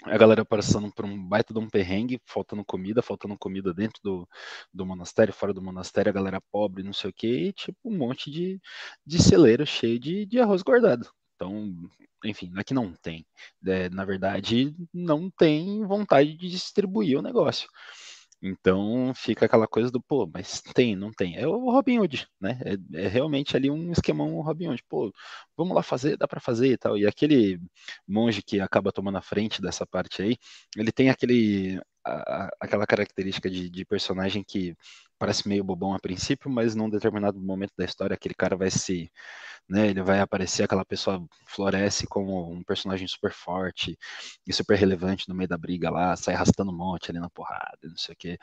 a 0.04 0.16
galera 0.16 0.44
passando 0.44 0.90
por 0.92 1.04
um 1.04 1.28
baita 1.28 1.52
de 1.52 1.60
um 1.60 1.68
perrengue, 1.68 2.20
faltando 2.24 2.64
comida, 2.64 3.02
faltando 3.02 3.36
comida 3.38 3.74
dentro 3.74 4.00
do, 4.02 4.28
do 4.72 4.86
monastério, 4.86 5.32
fora 5.32 5.52
do 5.52 5.62
monastério, 5.62 6.10
a 6.10 6.12
galera 6.12 6.40
pobre, 6.50 6.82
não 6.82 6.92
sei 6.92 7.10
o 7.10 7.12
que, 7.12 7.26
e 7.26 7.52
tipo 7.52 7.78
um 7.84 7.96
monte 7.96 8.30
de, 8.30 8.60
de 9.04 9.22
celeiro 9.22 9.66
cheio 9.66 9.98
de, 9.98 10.24
de 10.26 10.40
arroz 10.40 10.62
guardado. 10.62 11.10
Então, 11.40 11.72
enfim, 12.22 12.50
não 12.50 12.60
é 12.60 12.64
que 12.64 12.74
não 12.74 12.92
tem. 12.92 13.24
É, 13.66 13.88
na 13.88 14.04
verdade, 14.04 14.74
não 14.92 15.30
tem 15.30 15.82
vontade 15.86 16.36
de 16.36 16.50
distribuir 16.50 17.18
o 17.18 17.22
negócio. 17.22 17.66
Então 18.42 19.12
fica 19.14 19.46
aquela 19.46 19.66
coisa 19.68 19.90
do, 19.90 20.00
pô, 20.02 20.26
mas 20.32 20.60
tem, 20.74 20.96
não 20.96 21.12
tem. 21.12 21.36
É 21.36 21.46
o 21.46 21.70
Robin 21.70 21.98
Hood, 21.98 22.26
né? 22.40 22.58
É, 22.64 23.04
é 23.04 23.08
realmente 23.08 23.56
ali 23.56 23.70
um 23.70 23.92
esquemão 23.92 24.40
Robin 24.42 24.68
Hood. 24.68 24.82
Pô, 24.88 25.12
vamos 25.56 25.74
lá 25.74 25.82
fazer, 25.82 26.16
dá 26.16 26.28
para 26.28 26.40
fazer 26.40 26.68
e 26.72 26.78
tal. 26.78 26.96
E 26.98 27.06
aquele 27.06 27.58
monge 28.08 28.42
que 28.42 28.60
acaba 28.60 28.92
tomando 28.92 29.18
a 29.18 29.22
frente 29.22 29.62
dessa 29.62 29.86
parte 29.86 30.22
aí, 30.22 30.36
ele 30.76 30.92
tem 30.92 31.10
aquele, 31.10 31.80
aquela 32.60 32.86
característica 32.86 33.50
de, 33.50 33.68
de 33.68 33.84
personagem 33.84 34.42
que 34.42 34.76
parece 35.18 35.46
meio 35.46 35.62
bobão 35.62 35.94
a 35.94 35.98
princípio, 35.98 36.50
mas 36.50 36.74
num 36.74 36.88
determinado 36.88 37.38
momento 37.38 37.72
da 37.76 37.84
história 37.84 38.14
aquele 38.14 38.34
cara 38.34 38.56
vai 38.56 38.70
se, 38.70 39.12
né, 39.68 39.88
ele 39.88 40.02
vai 40.02 40.20
aparecer, 40.20 40.62
aquela 40.64 40.84
pessoa 40.84 41.22
floresce 41.46 42.06
como 42.06 42.50
um 42.50 42.62
personagem 42.62 43.06
super 43.06 43.32
forte 43.32 43.98
e 44.46 44.52
super 44.52 44.78
relevante 44.78 45.28
no 45.28 45.34
meio 45.34 45.48
da 45.48 45.58
briga 45.58 45.90
lá, 45.90 46.16
sai 46.16 46.34
arrastando 46.34 46.70
um 46.72 46.76
monte 46.76 47.10
ali 47.10 47.20
na 47.20 47.28
porrada, 47.30 47.78
não 47.84 47.96
sei 47.96 48.14
o 48.14 48.16
quê. 48.18 48.38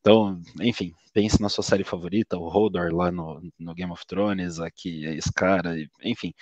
Então, 0.00 0.40
enfim, 0.60 0.94
pense 1.12 1.40
na 1.40 1.48
sua 1.48 1.64
série 1.64 1.84
favorita, 1.84 2.38
o 2.38 2.46
Hodor 2.48 2.94
lá 2.94 3.10
no, 3.10 3.42
no 3.58 3.74
Game 3.74 3.92
of 3.92 4.06
Thrones, 4.06 4.60
aqui 4.60 5.04
esse 5.06 5.32
cara, 5.32 5.74
enfim 6.04 6.32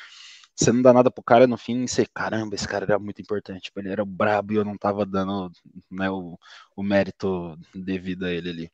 você 0.59 0.73
não 0.73 0.83
dá 0.83 0.93
nada 0.93 1.11
pro 1.11 1.23
cara 1.23 1.47
no 1.47 1.57
fim, 1.57 1.87
você, 1.87 2.05
caramba, 2.07 2.55
esse 2.55 2.67
cara 2.67 2.85
era 2.85 2.99
muito 2.99 3.23
importante, 3.23 3.63
tipo, 3.65 3.79
ele 3.81 3.91
era 3.91 4.05
brabo 4.05 4.53
e 4.53 4.57
eu 4.57 4.65
não 4.65 4.77
tava 4.77 5.07
dando 5.07 5.51
né, 5.91 6.11
o, 6.11 6.39
o 6.77 6.83
mérito 6.83 7.57
devido 7.75 8.25
a 8.25 8.33
ele 8.33 8.51
ali. 8.51 8.73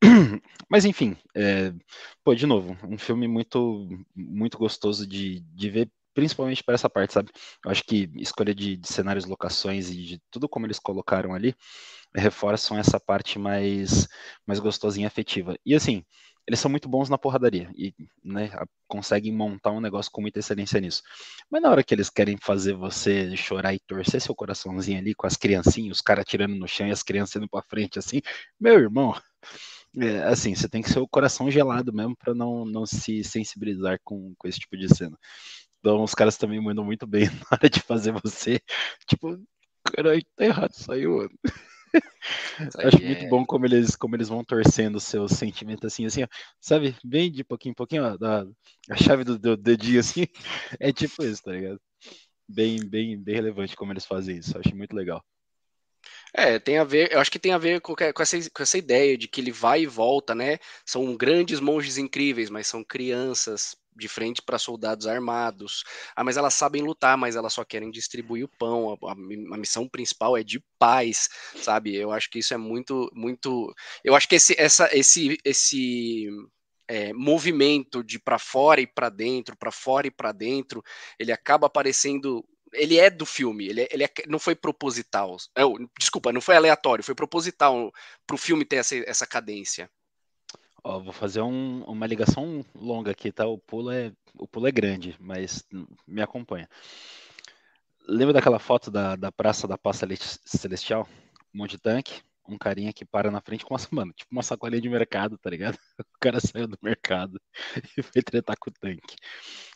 Mas 0.70 0.84
enfim, 0.84 1.16
é, 1.34 1.72
pô, 2.22 2.34
de 2.34 2.46
novo, 2.46 2.76
um 2.84 2.98
filme 2.98 3.26
muito, 3.26 3.88
muito 4.14 4.58
gostoso 4.58 5.06
de, 5.06 5.40
de 5.40 5.70
ver, 5.70 5.90
principalmente 6.14 6.62
para 6.62 6.74
essa 6.74 6.88
parte, 6.88 7.14
sabe? 7.14 7.30
Eu 7.64 7.70
acho 7.70 7.82
que 7.84 8.10
escolha 8.16 8.54
de, 8.54 8.76
de, 8.76 8.88
cenários, 8.88 9.24
locações 9.24 9.90
e 9.90 9.96
de 9.96 10.22
tudo 10.30 10.48
como 10.48 10.66
eles 10.66 10.78
colocaram 10.78 11.34
ali 11.34 11.54
reforçam 12.14 12.78
essa 12.78 13.00
parte 13.00 13.38
mais, 13.38 14.06
mais 14.46 14.60
gostosinha 14.60 15.08
afetiva. 15.08 15.56
E 15.66 15.74
assim, 15.74 16.04
eles 16.46 16.60
são 16.60 16.70
muito 16.70 16.88
bons 16.88 17.08
na 17.08 17.16
porradaria 17.16 17.70
e 17.74 17.94
né, 18.22 18.50
conseguem 18.86 19.32
montar 19.32 19.70
um 19.70 19.80
negócio 19.80 20.10
com 20.12 20.20
muita 20.20 20.40
excelência 20.40 20.80
nisso. 20.80 21.02
Mas 21.50 21.62
na 21.62 21.70
hora 21.70 21.82
que 21.82 21.94
eles 21.94 22.10
querem 22.10 22.36
fazer 22.36 22.74
você 22.74 23.34
chorar 23.36 23.74
e 23.74 23.80
torcer 23.80 24.20
seu 24.20 24.34
coraçãozinho 24.34 24.98
ali 24.98 25.14
com 25.14 25.26
as 25.26 25.36
criancinhas, 25.36 25.96
os 25.96 26.02
caras 26.02 26.24
tirando 26.26 26.54
no 26.54 26.68
chão 26.68 26.86
e 26.86 26.90
as 26.90 27.02
crianças 27.02 27.36
indo 27.36 27.48
para 27.48 27.62
frente 27.62 27.98
assim, 27.98 28.20
meu 28.60 28.74
irmão, 28.78 29.14
é, 29.98 30.24
assim, 30.24 30.54
você 30.54 30.68
tem 30.68 30.82
que 30.82 30.90
ser 30.90 30.98
o 30.98 31.08
coração 31.08 31.50
gelado 31.50 31.92
mesmo 31.92 32.16
para 32.16 32.34
não, 32.34 32.64
não 32.64 32.84
se 32.84 33.24
sensibilizar 33.24 33.98
com, 34.04 34.34
com 34.36 34.48
esse 34.48 34.58
tipo 34.60 34.76
de 34.76 34.94
cena. 34.94 35.16
Então 35.78 36.02
os 36.02 36.14
caras 36.14 36.36
também 36.36 36.60
mandam 36.60 36.84
muito 36.84 37.06
bem 37.06 37.26
na 37.40 37.46
hora 37.52 37.70
de 37.70 37.80
fazer 37.80 38.12
você, 38.12 38.60
tipo, 39.06 39.38
caralho, 39.84 40.22
tá 40.36 40.44
errado, 40.44 40.72
saiu. 40.72 41.28
Acho 42.84 43.02
é... 43.02 43.04
muito 43.04 43.28
bom 43.28 43.44
como 43.44 43.66
eles, 43.66 43.96
como 43.96 44.16
eles 44.16 44.28
vão 44.28 44.44
torcendo 44.44 44.96
o 44.96 45.00
seu 45.00 45.28
sentimento 45.28 45.86
assim, 45.86 46.06
assim, 46.06 46.22
ó, 46.22 46.26
sabe? 46.60 46.96
Bem 47.04 47.30
de 47.30 47.44
pouquinho 47.44 47.72
em 47.72 47.74
pouquinho, 47.74 48.04
ó, 48.04 48.16
da, 48.16 48.46
a 48.90 48.96
chave 48.96 49.24
do, 49.24 49.38
do 49.38 49.56
dedinho 49.56 50.00
assim, 50.00 50.26
é 50.80 50.92
tipo 50.92 51.24
isso, 51.24 51.42
tá 51.42 51.52
ligado? 51.52 51.80
Bem, 52.48 52.78
bem, 52.84 53.16
bem 53.16 53.34
relevante 53.34 53.76
como 53.76 53.92
eles 53.92 54.06
fazem 54.06 54.38
isso, 54.38 54.58
acho 54.58 54.76
muito 54.76 54.94
legal. 54.94 55.24
É, 56.36 56.58
tem 56.58 56.78
a 56.78 56.84
ver, 56.84 57.12
eu 57.12 57.20
acho 57.20 57.30
que 57.30 57.38
tem 57.38 57.52
a 57.52 57.58
ver 57.58 57.80
com, 57.80 57.94
com, 57.94 58.22
essa, 58.22 58.36
com 58.50 58.62
essa 58.62 58.76
ideia 58.76 59.16
de 59.16 59.28
que 59.28 59.40
ele 59.40 59.52
vai 59.52 59.82
e 59.82 59.86
volta, 59.86 60.34
né? 60.34 60.58
São 60.84 61.16
grandes 61.16 61.60
monges 61.60 61.96
incríveis, 61.96 62.50
mas 62.50 62.66
são 62.66 62.82
crianças 62.82 63.76
de 63.96 64.08
frente 64.08 64.42
para 64.42 64.58
soldados 64.58 65.06
armados. 65.06 65.84
Ah, 66.14 66.24
mas 66.24 66.36
elas 66.36 66.54
sabem 66.54 66.82
lutar, 66.82 67.16
mas 67.16 67.36
elas 67.36 67.52
só 67.52 67.64
querem 67.64 67.90
distribuir 67.90 68.44
o 68.44 68.48
pão. 68.58 68.92
A, 69.02 69.10
a, 69.10 69.12
a, 69.12 69.58
missão 69.58 69.88
principal 69.88 70.36
é 70.36 70.42
de 70.42 70.62
paz, 70.78 71.28
sabe? 71.56 71.94
Eu 71.94 72.12
acho 72.12 72.30
que 72.30 72.38
isso 72.38 72.54
é 72.54 72.56
muito, 72.56 73.10
muito. 73.14 73.74
Eu 74.02 74.14
acho 74.14 74.28
que 74.28 74.36
esse, 74.36 74.54
essa, 74.58 74.88
esse, 74.96 75.38
esse 75.44 76.28
é, 76.88 77.12
movimento 77.12 78.02
de 78.02 78.18
para 78.18 78.38
fora 78.38 78.80
e 78.80 78.86
para 78.86 79.08
dentro, 79.08 79.56
para 79.56 79.70
fora 79.70 80.06
e 80.06 80.10
para 80.10 80.32
dentro, 80.32 80.82
ele 81.18 81.32
acaba 81.32 81.66
aparecendo 81.66 82.44
ele 82.74 82.98
é 82.98 83.08
do 83.08 83.24
filme, 83.24 83.68
ele, 83.68 83.82
é, 83.82 83.88
ele 83.90 84.04
é, 84.04 84.10
não 84.26 84.38
foi 84.38 84.54
proposital. 84.54 85.36
É, 85.56 85.62
desculpa, 85.98 86.32
não 86.32 86.40
foi 86.40 86.56
aleatório, 86.56 87.04
foi 87.04 87.14
proposital 87.14 87.92
para 88.26 88.34
o 88.34 88.38
filme 88.38 88.64
ter 88.64 88.76
essa, 88.76 88.96
essa 89.08 89.26
cadência. 89.26 89.88
Ó, 90.84 91.00
vou 91.00 91.12
fazer 91.12 91.40
um, 91.40 91.82
uma 91.84 92.06
ligação 92.06 92.62
longa 92.74 93.10
aqui, 93.10 93.32
tá? 93.32 93.46
O 93.46 93.58
pulo 93.58 93.90
é, 93.90 94.12
o 94.38 94.46
pulo 94.46 94.66
é 94.66 94.70
grande, 94.70 95.16
mas 95.18 95.64
me 96.06 96.20
acompanha. 96.20 96.68
Lembra 98.06 98.34
daquela 98.34 98.58
foto 98.58 98.90
da, 98.90 99.16
da 99.16 99.32
Praça 99.32 99.66
da 99.66 99.78
Paz 99.78 100.00
Celestial? 100.44 101.08
Um 101.54 101.58
monte 101.58 101.72
de 101.72 101.78
tanque, 101.78 102.20
um 102.46 102.58
carinha 102.58 102.92
que 102.92 103.04
para 103.04 103.30
na 103.30 103.40
frente 103.40 103.64
com 103.64 103.74
uma, 103.74 103.80
mano, 103.90 104.12
tipo 104.12 104.30
uma 104.30 104.42
sacolinha 104.42 104.80
de 104.82 104.90
mercado, 104.90 105.38
tá 105.38 105.48
ligado? 105.48 105.78
O 106.16 106.18
cara 106.20 106.40
saiu 106.40 106.66
do 106.66 106.78
mercado 106.82 107.40
e 107.98 108.02
foi 108.02 108.22
tretar 108.22 108.56
com 108.58 108.70
o 108.70 108.72
tanque. 108.72 109.16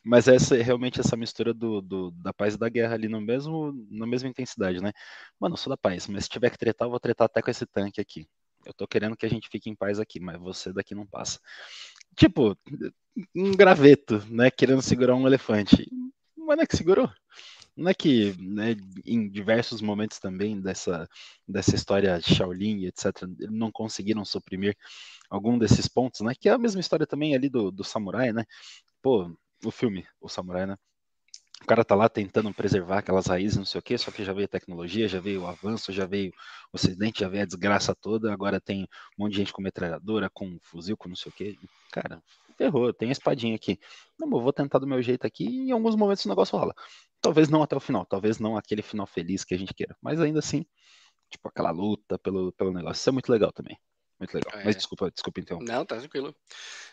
Mas 0.05 0.29
essa 0.29 0.57
realmente 0.57 1.01
essa 1.01 1.17
mistura 1.17 1.55
do, 1.55 1.81
do, 1.81 2.11
da 2.13 2.33
paz 2.35 2.55
e 2.55 2.59
da 2.59 2.69
guerra 2.69 2.95
ali 2.95 3.09
no 3.09 3.21
mesmo, 3.21 3.73
na 3.91 4.07
mesma 4.07 4.29
intensidade, 4.29 4.83
né? 4.83 4.93
Mano, 5.41 5.55
eu 5.55 5.59
sou 5.59 5.71
da 5.71 5.77
paz, 5.77 6.07
mas 6.09 6.25
se 6.25 6.31
tiver 6.31 6.51
que 6.51 6.59
tretar, 6.59 6.87
eu 6.87 6.91
vou 6.91 7.01
tretar 7.01 7.27
até 7.27 7.43
com 7.43 7.51
esse 7.51 7.67
tanque 7.67 8.01
aqui. 8.01 8.27
Eu 8.65 8.75
tô 8.75 8.87
querendo 8.87 9.17
que 9.17 9.27
a 9.27 9.31
gente 9.31 9.49
fique 9.49 9.71
em 9.71 9.75
paz 9.75 9.99
aqui, 9.99 10.21
mas 10.21 10.39
você 10.39 10.73
daqui 10.73 10.95
não 10.95 11.07
passa. 11.07 11.39
Tipo, 12.17 12.57
um 13.35 13.53
graveto, 13.53 14.23
né? 14.29 14.51
Querendo 14.51 14.83
segurar 14.83 15.15
um 15.15 15.27
elefante. 15.27 15.89
Mas 16.37 16.57
não 16.57 16.63
é 16.63 16.67
que 16.67 16.77
segurou 16.77 17.11
não 17.79 17.91
é 17.91 17.95
que 17.95 18.35
né, 18.43 18.75
em 19.07 19.29
diversos 19.29 19.81
momentos 19.81 20.19
também 20.19 20.61
dessa, 20.61 21.09
dessa 21.47 21.77
história 21.77 22.21
Shaolin, 22.21 22.87
etc., 22.87 23.23
não 23.51 23.71
conseguiram 23.71 24.25
suprimir 24.25 24.77
algum 25.31 25.57
desses 25.57 25.87
pontos, 25.87 26.21
né? 26.21 26.35
Que 26.39 26.49
é 26.49 26.53
a 26.53 26.59
mesma 26.59 26.81
história 26.81 27.07
também 27.07 27.37
ali 27.37 27.49
do, 27.49 27.71
do 27.71 27.85
samurai, 27.85 28.33
né? 28.33 28.45
Pô, 29.01 29.33
o 29.65 29.71
filme, 29.71 30.05
o 30.21 30.29
samurai, 30.29 30.67
né? 30.67 30.77
O 31.63 31.67
cara 31.67 31.85
tá 31.85 31.95
lá 31.95 32.09
tentando 32.09 32.53
preservar 32.55 32.99
aquelas 32.99 33.27
raízes, 33.27 33.59
não 33.59 33.65
sei 33.65 33.79
o 33.79 33.83
quê, 33.83 33.99
só 33.99 34.11
que 34.11 34.25
já 34.25 34.33
veio 34.33 34.47
a 34.47 34.49
tecnologia, 34.49 35.09
já 35.09 35.21
veio 35.21 35.43
o 35.43 35.47
avanço, 35.47 35.93
já 35.93 36.07
veio 36.07 36.31
o 36.73 36.77
ocidente, 36.77 37.21
já 37.21 37.29
veio 37.29 37.43
a 37.43 37.47
desgraça 37.47 37.95
toda, 37.95 38.33
agora 38.33 38.61
tem 38.61 38.85
um 39.19 39.25
monte 39.25 39.33
de 39.33 39.39
gente 39.39 39.53
com 39.53 39.61
metralhadora, 39.61 40.31
com 40.31 40.57
fuzil, 40.63 40.97
com 40.97 41.09
não 41.09 41.17
sei 41.17 41.31
o 41.31 41.35
quê. 41.35 41.59
Cara, 41.93 42.23
ferrou, 42.57 42.93
tem 42.93 43.09
a 43.09 43.13
espadinha 43.13 43.55
aqui. 43.57 43.79
Não, 44.19 44.29
eu 44.31 44.41
vou 44.41 44.53
tentar 44.53 44.79
do 44.79 44.87
meu 44.87 45.03
jeito 45.03 45.27
aqui 45.27 45.45
e 45.45 45.69
em 45.69 45.73
alguns 45.73 45.97
momentos 45.97 46.25
o 46.25 46.29
negócio 46.29 46.57
rola. 46.57 46.75
Talvez 47.21 47.49
não 47.49 47.63
até 47.63 47.77
o 47.77 47.81
final, 47.81 48.07
talvez 48.07 48.39
não 48.39 48.57
aquele 48.57 48.83
final 48.83 49.07
feliz 49.07 49.45
que 49.45 49.55
a 49.55 49.59
gente 49.59 49.75
queira, 49.75 49.97
mas 50.01 50.21
ainda 50.21 50.39
assim, 50.39 50.65
tipo 51.31 51.49
aquela 51.49 51.71
luta 51.71 52.19
pelo, 52.19 52.53
pelo 52.53 52.73
negócio, 52.73 53.01
isso 53.01 53.09
é 53.11 53.13
muito 53.13 53.31
legal 53.31 53.53
também. 53.53 53.77
Muito 54.19 54.35
legal. 54.35 54.61
É. 54.61 54.65
Mas 54.65 54.77
desculpa, 54.77 55.11
desculpa 55.11 55.41
então. 55.41 55.59
Não, 55.61 55.85
tá 55.85 55.97
tranquilo. 55.97 56.35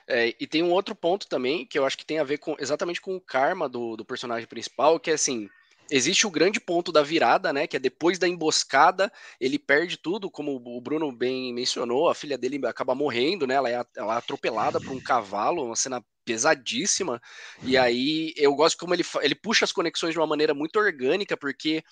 É, 0.08 0.36
e 0.40 0.46
tem 0.46 0.62
um 0.62 0.72
outro 0.72 0.96
ponto 0.96 1.28
também 1.28 1.66
que 1.66 1.78
eu 1.78 1.86
acho 1.86 1.98
que 1.98 2.06
tem 2.06 2.20
a 2.20 2.24
ver 2.24 2.38
com 2.38 2.56
exatamente 2.60 3.02
com 3.02 3.16
o 3.16 3.22
karma 3.22 3.68
do, 3.68 3.96
do 3.96 4.06
personagem 4.06 4.48
principal, 4.48 5.00
que 5.00 5.10
é 5.10 5.14
assim, 5.16 5.50
existe 5.90 6.26
o 6.26 6.32
grande 6.32 6.60
ponto 6.60 6.92
da 6.92 7.04
virada, 7.04 7.54
né? 7.54 7.68
Que 7.68 7.78
é 7.78 7.80
depois 7.80 8.18
da 8.18 8.28
emboscada, 8.28 9.12
ele 9.40 9.60
perde 9.60 9.98
tudo, 9.98 10.30
como 10.30 10.56
o 10.56 10.82
Bruno 10.82 11.12
bem 11.12 11.54
mencionou, 11.54 12.10
a 12.10 12.16
filha 12.16 12.38
dele 12.38 12.60
acaba 12.66 12.96
morrendo, 12.96 13.46
né? 13.46 13.56
Ela 13.56 13.70
é, 13.70 13.86
ela 13.96 14.16
é 14.16 14.18
atropelada 14.18 14.80
por 14.80 14.92
um 14.92 15.00
cavalo, 15.00 15.66
uma 15.66 15.76
cena 15.76 16.04
pesadíssima. 16.26 17.22
E 17.64 17.78
aí 17.78 18.34
eu 18.36 18.54
gosto 18.56 18.78
como 18.78 18.94
ele, 18.94 19.04
ele 19.22 19.36
puxa 19.36 19.64
as 19.64 19.72
conexões 19.72 20.14
de 20.14 20.20
uma 20.20 20.28
maneira 20.28 20.54
muito 20.54 20.78
orgânica, 20.80 21.38
porque 21.38 21.84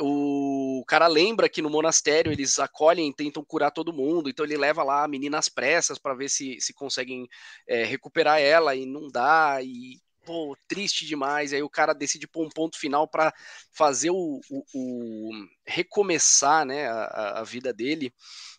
o 0.00 0.84
cara 0.86 1.06
lembra 1.06 1.48
que 1.48 1.62
no 1.62 1.70
monastério 1.70 2.32
eles 2.32 2.58
acolhem, 2.58 3.12
tentam 3.12 3.44
curar 3.44 3.70
todo 3.70 3.92
mundo, 3.92 4.28
então 4.28 4.44
ele 4.44 4.56
leva 4.56 4.82
lá 4.82 5.04
a 5.04 5.08
menina 5.08 5.38
às 5.38 5.48
pressas 5.48 5.98
para 5.98 6.14
ver 6.14 6.28
se, 6.28 6.60
se 6.60 6.74
conseguem 6.74 7.28
é, 7.66 7.84
recuperar 7.84 8.40
ela 8.40 8.74
e 8.74 8.84
não 8.84 9.08
dá. 9.08 9.58
E 9.62 10.00
pô, 10.26 10.56
triste 10.66 11.06
demais. 11.06 11.52
Aí 11.52 11.62
o 11.62 11.70
cara 11.70 11.94
decide 11.94 12.26
pôr 12.26 12.44
um 12.44 12.50
ponto 12.50 12.78
final 12.78 13.08
para 13.08 13.32
fazer 13.72 14.10
o, 14.10 14.40
o, 14.50 14.64
o, 14.74 15.30
recomeçar 15.64 16.66
né, 16.66 16.88
a, 16.88 17.40
a 17.40 17.44
vida 17.44 17.72
dele. 17.72 18.12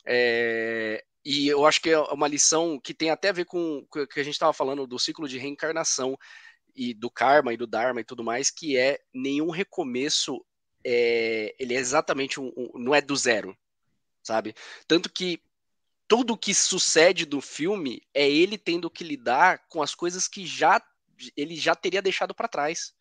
É, 0.06 1.04
e 1.24 1.48
eu 1.48 1.66
acho 1.66 1.82
que 1.82 1.90
é 1.90 2.00
uma 2.00 2.28
lição 2.28 2.80
que 2.80 2.94
tem 2.94 3.10
até 3.10 3.30
a 3.30 3.34
ver 3.34 3.46
com 3.46 3.86
o 3.94 4.08
que 4.08 4.20
a 4.20 4.24
gente 4.24 4.36
estava 4.36 4.54
falando 4.54 4.88
do 4.88 4.98
ciclo 4.98 5.28
de 5.28 5.38
reencarnação 5.38 6.18
e 6.74 6.94
do 6.94 7.12
karma 7.12 7.54
e 7.54 7.58
do 7.58 7.68
dharma 7.68 8.00
e 8.00 8.06
tudo 8.06 8.24
mais, 8.24 8.50
que 8.50 8.78
é 8.78 8.98
nenhum 9.14 9.50
recomeço 9.50 10.42
é, 10.86 11.54
ele 11.60 11.74
é 11.74 11.78
exatamente 11.78 12.40
um, 12.40 12.52
um, 12.56 12.80
não 12.80 12.96
é 12.96 13.02
do 13.02 13.16
zero, 13.16 13.58
sabe? 14.24 14.56
Tanto 14.88 15.12
que 15.12 15.42
tudo 16.08 16.38
que 16.38 16.54
sucede 16.54 17.26
do 17.26 17.42
filme 17.42 18.02
é 18.14 18.30
ele 18.30 18.58
tendo 18.58 18.90
que 18.90 19.04
lidar 19.04 19.68
com 19.68 19.82
as 19.82 19.94
coisas 19.94 20.28
que 20.30 20.46
já 20.46 20.82
ele 21.36 21.56
já 21.56 21.76
teria 21.76 22.02
deixado 22.02 22.34
para 22.34 22.48
trás. 22.48 22.94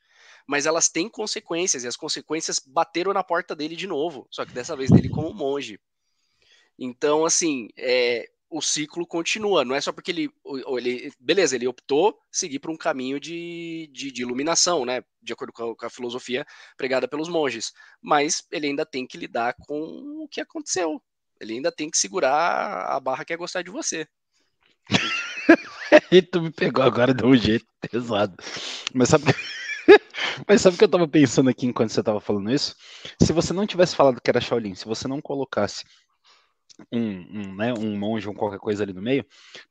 Mas 0.47 0.64
elas 0.64 0.89
têm 0.89 1.09
consequências, 1.09 1.85
e 1.85 1.89
as 1.89 1.97
consequências 1.97 2.61
bateram 2.64 3.12
na 3.12 3.23
porta 3.23 3.55
dele 3.55 3.77
de 3.77 3.87
novo, 3.87 4.27
só 4.31 4.45
que 4.45 4.53
dessa 4.53 4.77
vez 4.77 4.91
dele 4.91 5.09
como 5.09 5.35
monge. 5.35 5.81
Então, 6.79 7.25
assim, 7.25 7.69
é, 7.77 8.29
o 8.49 8.61
ciclo 8.61 9.07
continua, 9.07 9.64
não 9.64 9.75
é 9.75 9.81
só 9.81 9.93
porque 9.93 10.11
ele, 10.11 10.31
ele 10.79 11.12
beleza, 11.19 11.57
ele 11.57 11.67
optou 11.67 12.19
seguir 12.31 12.59
por 12.59 12.71
um 12.71 12.77
caminho 12.77 13.19
de, 13.19 13.91
de, 13.93 14.12
de 14.12 14.23
iluminação, 14.23 14.85
né, 14.85 15.03
de 15.21 15.33
acordo 15.33 15.53
com 15.53 15.73
a, 15.73 15.77
com 15.77 15.87
a, 15.87 15.91
filosofia 15.91 16.47
pregada 16.77 17.09
pelos 17.09 17.29
monges, 17.29 17.73
mas 18.01 18.47
ele 18.51 18.69
ainda 18.69 18.87
tem 18.87 19.07
que 19.07 19.19
lidar 19.19 19.55
com 19.67 20.23
o 20.23 20.29
que 20.29 20.41
aconteceu, 20.41 21.03
ele 21.41 21.55
ainda 21.55 21.73
tem 21.73 21.91
que 21.91 21.99
segurar 21.99 22.87
a 22.87 23.01
barra 23.01 23.25
que 23.25 23.33
é 23.33 23.37
gostar 23.37 23.62
de 23.62 23.71
você. 23.71 24.07
e 26.11 26.23
tu 26.23 26.41
me 26.43 26.51
pegou 26.51 26.85
agora 26.85 27.13
de 27.15 27.25
um 27.25 27.37
jeito 27.37 27.67
pesado. 27.81 28.37
Mas 28.95 29.09
sabe 29.09 29.25
Mas 30.47 30.61
sabe 30.61 30.77
o 30.77 30.79
que 30.79 30.85
eu 30.85 30.89
tava 30.89 31.09
pensando 31.09 31.49
aqui 31.51 31.67
enquanto 31.67 31.91
você 31.91 32.03
tava 32.03 32.21
falando 32.21 32.51
isso? 32.51 32.75
Se 33.23 33.33
você 33.33 33.53
não 33.53 33.67
tivesse 33.67 33.95
falado 33.95 34.21
que 34.21 34.31
era 34.31 34.41
Shaolin, 34.41 34.75
se 34.75 34.85
você 34.85 35.09
não 35.09 35.21
colocasse 35.21 35.85
um, 36.93 37.01
um, 37.01 37.55
né, 37.55 37.73
um 37.73 37.99
monge 37.99 38.29
ou 38.29 38.35
qualquer 38.35 38.59
coisa 38.59 38.83
ali 38.83 38.93
no 38.93 39.03
meio, 39.03 39.25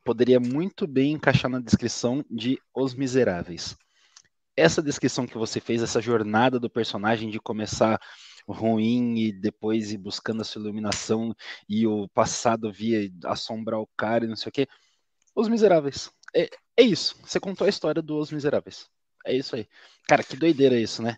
poderia 0.04 0.40
muito 0.40 0.88
bem 0.88 1.14
encaixar 1.14 1.52
na 1.52 1.60
descrição 1.60 2.24
de 2.30 2.60
Os 2.74 2.94
Miseráveis. 2.94 3.76
Essa 4.58 4.82
descrição 4.82 5.28
que 5.28 5.38
você 5.38 5.60
fez, 5.60 5.84
essa 5.84 6.02
jornada 6.02 6.60
do 6.60 6.70
personagem 6.70 7.30
de 7.30 7.40
começar 7.40 8.00
ruim 8.48 9.18
e 9.18 9.32
depois 9.32 9.92
ir 9.92 9.98
buscando 9.98 10.42
a 10.42 10.46
sua 10.46 10.62
iluminação 10.62 11.36
e 11.68 11.86
o 11.86 12.08
passado 12.10 12.72
via 12.72 13.10
assombrar 13.26 13.80
o 13.80 13.90
cara 13.98 14.26
e 14.26 14.28
não 14.28 14.36
sei 14.36 14.50
o 14.50 14.54
que, 14.54 14.68
os 15.36 15.50
Miseráveis. 15.50 16.10
É, 16.36 16.50
é 16.78 16.84
isso. 16.84 17.18
Você 17.24 17.40
contou 17.40 17.66
a 17.66 17.70
história 17.70 18.02
dos 18.02 18.32
Miseráveis. 18.32 18.88
É 19.26 19.34
isso 19.34 19.56
aí. 19.56 19.68
Cara, 20.08 20.24
que 20.24 20.36
doideira 20.36 20.80
isso, 20.80 21.02
né? 21.02 21.18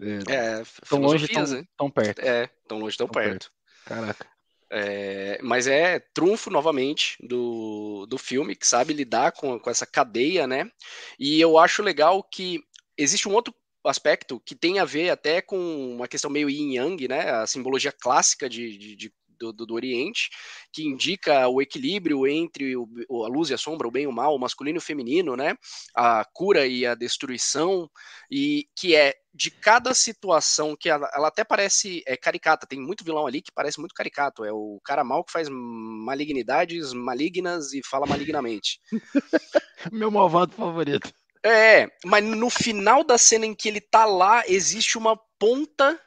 É, 0.00 0.34
é 0.34 0.62
tão 0.88 1.00
longe, 1.00 1.28
tão, 1.28 1.46
né? 1.46 1.64
tão, 1.76 1.90
perto. 1.90 2.18
É, 2.20 2.50
tão 2.66 2.78
longe, 2.78 2.96
tão, 2.96 3.06
tão 3.06 3.22
perto. 3.22 3.30
perto. 3.30 3.52
Caraca. 3.84 4.26
É, 4.74 5.38
mas 5.42 5.66
é 5.66 6.00
trunfo 6.00 6.50
novamente 6.50 7.16
do, 7.20 8.06
do 8.06 8.16
filme, 8.16 8.56
que 8.56 8.66
sabe 8.66 8.94
lidar 8.94 9.32
com, 9.32 9.58
com 9.58 9.70
essa 9.70 9.86
cadeia, 9.86 10.46
né? 10.46 10.70
E 11.18 11.40
eu 11.40 11.58
acho 11.58 11.82
legal 11.82 12.22
que 12.22 12.60
existe 12.96 13.28
um 13.28 13.34
outro 13.34 13.54
aspecto 13.84 14.40
que 14.40 14.54
tem 14.54 14.78
a 14.78 14.84
ver 14.84 15.10
até 15.10 15.42
com 15.42 15.58
uma 15.94 16.08
questão 16.08 16.30
meio 16.30 16.48
yin 16.48 16.76
yang, 16.76 17.06
né? 17.06 17.30
A 17.30 17.46
simbologia 17.46 17.92
clássica 17.92 18.48
de, 18.48 18.78
de, 18.78 18.96
de 18.96 19.14
do, 19.42 19.52
do, 19.52 19.66
do, 19.66 19.74
Oriente, 19.74 20.30
que 20.72 20.84
indica 20.84 21.48
o 21.48 21.60
equilíbrio 21.60 22.26
entre 22.26 22.76
o, 22.76 22.86
a 23.24 23.28
luz 23.28 23.50
e 23.50 23.54
a 23.54 23.58
sombra, 23.58 23.88
o 23.88 23.90
bem 23.90 24.04
e 24.04 24.06
o 24.06 24.12
mal, 24.12 24.36
o 24.36 24.38
masculino 24.38 24.76
e 24.76 24.78
o 24.78 24.82
feminino, 24.82 25.36
né? 25.36 25.56
A 25.96 26.24
cura 26.32 26.64
e 26.66 26.86
a 26.86 26.94
destruição, 26.94 27.90
e 28.30 28.68
que 28.76 28.94
é 28.94 29.14
de 29.34 29.50
cada 29.50 29.94
situação 29.94 30.76
que 30.78 30.88
ela, 30.88 31.10
ela 31.14 31.28
até 31.28 31.42
parece 31.42 32.02
é, 32.06 32.16
caricata, 32.16 32.66
tem 32.66 32.78
muito 32.78 33.04
vilão 33.04 33.26
ali 33.26 33.42
que 33.42 33.50
parece 33.52 33.80
muito 33.80 33.94
caricato, 33.94 34.44
é 34.44 34.52
o 34.52 34.78
cara 34.84 35.02
mal 35.02 35.24
que 35.24 35.32
faz 35.32 35.48
malignidades 35.50 36.92
malignas 36.92 37.72
e 37.72 37.80
fala 37.84 38.06
malignamente. 38.06 38.78
Meu 39.90 40.10
malvado 40.10 40.52
favorito. 40.52 41.12
É, 41.44 41.88
mas 42.04 42.24
no 42.24 42.48
final 42.48 43.02
da 43.02 43.18
cena 43.18 43.44
em 43.44 43.54
que 43.54 43.68
ele 43.68 43.80
tá 43.80 44.04
lá, 44.04 44.44
existe 44.46 44.96
uma 44.96 45.18
ponta 45.38 46.00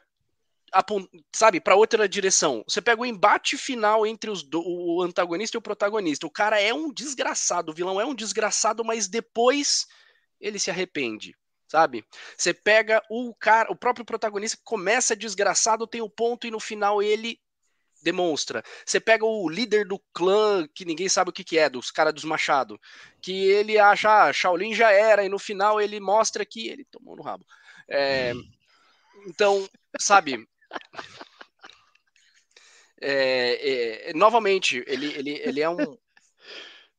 sabe, 1.34 1.60
para 1.60 1.76
outra 1.76 2.08
direção. 2.08 2.64
Você 2.68 2.80
pega 2.82 3.00
o 3.00 3.06
embate 3.06 3.56
final 3.56 4.06
entre 4.06 4.30
os 4.30 4.42
do, 4.42 4.62
o 4.64 5.02
antagonista 5.02 5.56
e 5.56 5.58
o 5.58 5.62
protagonista. 5.62 6.26
O 6.26 6.30
cara 6.30 6.60
é 6.60 6.72
um 6.72 6.92
desgraçado, 6.92 7.70
o 7.70 7.74
vilão 7.74 8.00
é 8.00 8.04
um 8.04 8.14
desgraçado, 8.14 8.84
mas 8.84 9.08
depois 9.08 9.86
ele 10.40 10.58
se 10.58 10.70
arrepende, 10.70 11.34
sabe? 11.68 12.04
Você 12.36 12.52
pega 12.52 13.02
o 13.10 13.34
cara, 13.34 13.70
o 13.70 13.76
próprio 13.76 14.04
protagonista 14.04 14.56
que 14.56 14.64
começa 14.64 15.16
desgraçado, 15.16 15.86
tem 15.86 16.02
o 16.02 16.10
ponto 16.10 16.46
e 16.46 16.50
no 16.50 16.60
final 16.60 17.02
ele 17.02 17.40
demonstra. 18.02 18.62
Você 18.84 19.00
pega 19.00 19.24
o 19.24 19.48
líder 19.48 19.86
do 19.86 19.98
clã, 20.12 20.66
que 20.74 20.84
ninguém 20.84 21.08
sabe 21.08 21.30
o 21.30 21.32
que, 21.32 21.42
que 21.42 21.58
é, 21.58 21.68
dos 21.68 21.90
caras 21.90 22.14
dos 22.14 22.24
Machado, 22.24 22.80
que 23.20 23.44
ele 23.46 23.78
acha, 23.78 24.24
ah, 24.24 24.32
Shaolin 24.32 24.74
já 24.74 24.92
era, 24.92 25.24
e 25.24 25.28
no 25.28 25.38
final 25.38 25.80
ele 25.80 25.98
mostra 25.98 26.44
que 26.44 26.68
ele 26.68 26.84
tomou 26.84 27.16
no 27.16 27.22
rabo. 27.22 27.44
É, 27.88 28.32
então, 29.26 29.68
sabe, 29.98 30.46
é, 33.00 34.10
é, 34.10 34.12
novamente, 34.14 34.82
ele, 34.86 35.06
ele, 35.06 35.30
ele 35.30 35.60
é 35.60 35.68
um. 35.68 35.96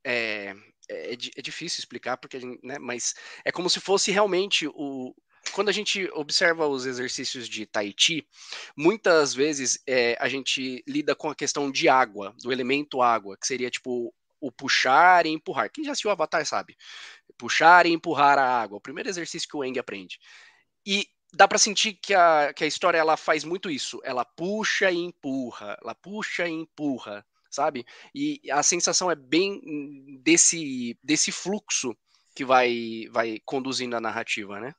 É, 0.03 0.55
é, 0.89 1.13
é 1.13 1.41
difícil 1.41 1.79
explicar, 1.79 2.17
porque 2.17 2.39
né, 2.63 2.77
mas 2.79 3.13
é 3.43 3.51
como 3.51 3.69
se 3.69 3.79
fosse 3.79 4.11
realmente 4.11 4.67
o. 4.67 5.13
Quando 5.53 5.69
a 5.69 5.73
gente 5.73 6.09
observa 6.13 6.67
os 6.67 6.85
exercícios 6.85 7.47
de 7.47 7.65
Tai 7.65 7.93
Chi, 7.97 8.27
muitas 8.75 9.33
vezes 9.33 9.81
é, 9.87 10.17
a 10.19 10.27
gente 10.27 10.83
lida 10.85 11.15
com 11.15 11.29
a 11.29 11.35
questão 11.35 11.71
de 11.71 11.87
água, 11.87 12.35
do 12.41 12.51
elemento 12.51 13.01
água, 13.01 13.37
que 13.37 13.47
seria 13.47 13.69
tipo 13.69 14.13
o 14.39 14.51
puxar 14.51 15.25
e 15.25 15.29
empurrar. 15.29 15.71
Quem 15.71 15.83
já 15.83 15.91
assistiu 15.91 16.11
Avatar 16.11 16.45
sabe. 16.45 16.75
Puxar 17.37 17.85
e 17.85 17.91
empurrar 17.91 18.37
a 18.37 18.61
água. 18.61 18.77
O 18.77 18.81
primeiro 18.81 19.09
exercício 19.09 19.47
que 19.47 19.55
o 19.55 19.63
Eng 19.63 19.79
aprende. 19.79 20.19
E 20.85 21.07
dá 21.33 21.47
para 21.47 21.57
sentir 21.57 21.93
que 21.93 22.13
a, 22.13 22.53
que 22.53 22.63
a 22.63 22.67
história 22.67 22.97
ela 22.97 23.17
faz 23.17 23.43
muito 23.43 23.69
isso. 23.69 23.99
Ela 24.03 24.25
puxa 24.25 24.91
e 24.91 24.97
empurra, 24.97 25.77
ela 25.81 25.95
puxa 25.95 26.47
e 26.47 26.51
empurra, 26.51 27.25
sabe? 27.49 27.85
E 28.13 28.41
a 28.51 28.63
sensação 28.63 29.11
é 29.11 29.15
bem 29.15 30.19
desse, 30.21 30.97
desse 31.03 31.31
fluxo 31.31 31.95
que 32.35 32.45
vai, 32.45 33.07
vai 33.11 33.39
conduzindo 33.45 33.95
a 33.95 34.01
narrativa, 34.01 34.59
né? 34.59 34.73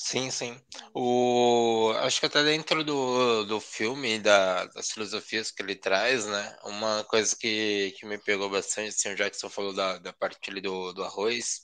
Sim, 0.00 0.30
sim. 0.30 0.56
O, 0.94 1.92
acho 2.02 2.20
que 2.20 2.26
até 2.26 2.44
dentro 2.44 2.84
do, 2.84 3.44
do 3.44 3.60
filme, 3.60 4.20
da, 4.20 4.64
das 4.66 4.92
filosofias 4.92 5.50
que 5.50 5.60
ele 5.60 5.74
traz, 5.74 6.24
né? 6.24 6.56
Uma 6.64 7.02
coisa 7.04 7.34
que, 7.36 7.92
que 7.98 8.06
me 8.06 8.16
pegou 8.16 8.48
bastante, 8.48 8.90
assim, 8.90 9.12
o 9.12 9.16
Jackson 9.16 9.50
falou 9.50 9.74
da, 9.74 9.98
da 9.98 10.12
parte 10.12 10.50
ali 10.50 10.60
do, 10.60 10.92
do 10.92 11.02
arroz, 11.02 11.62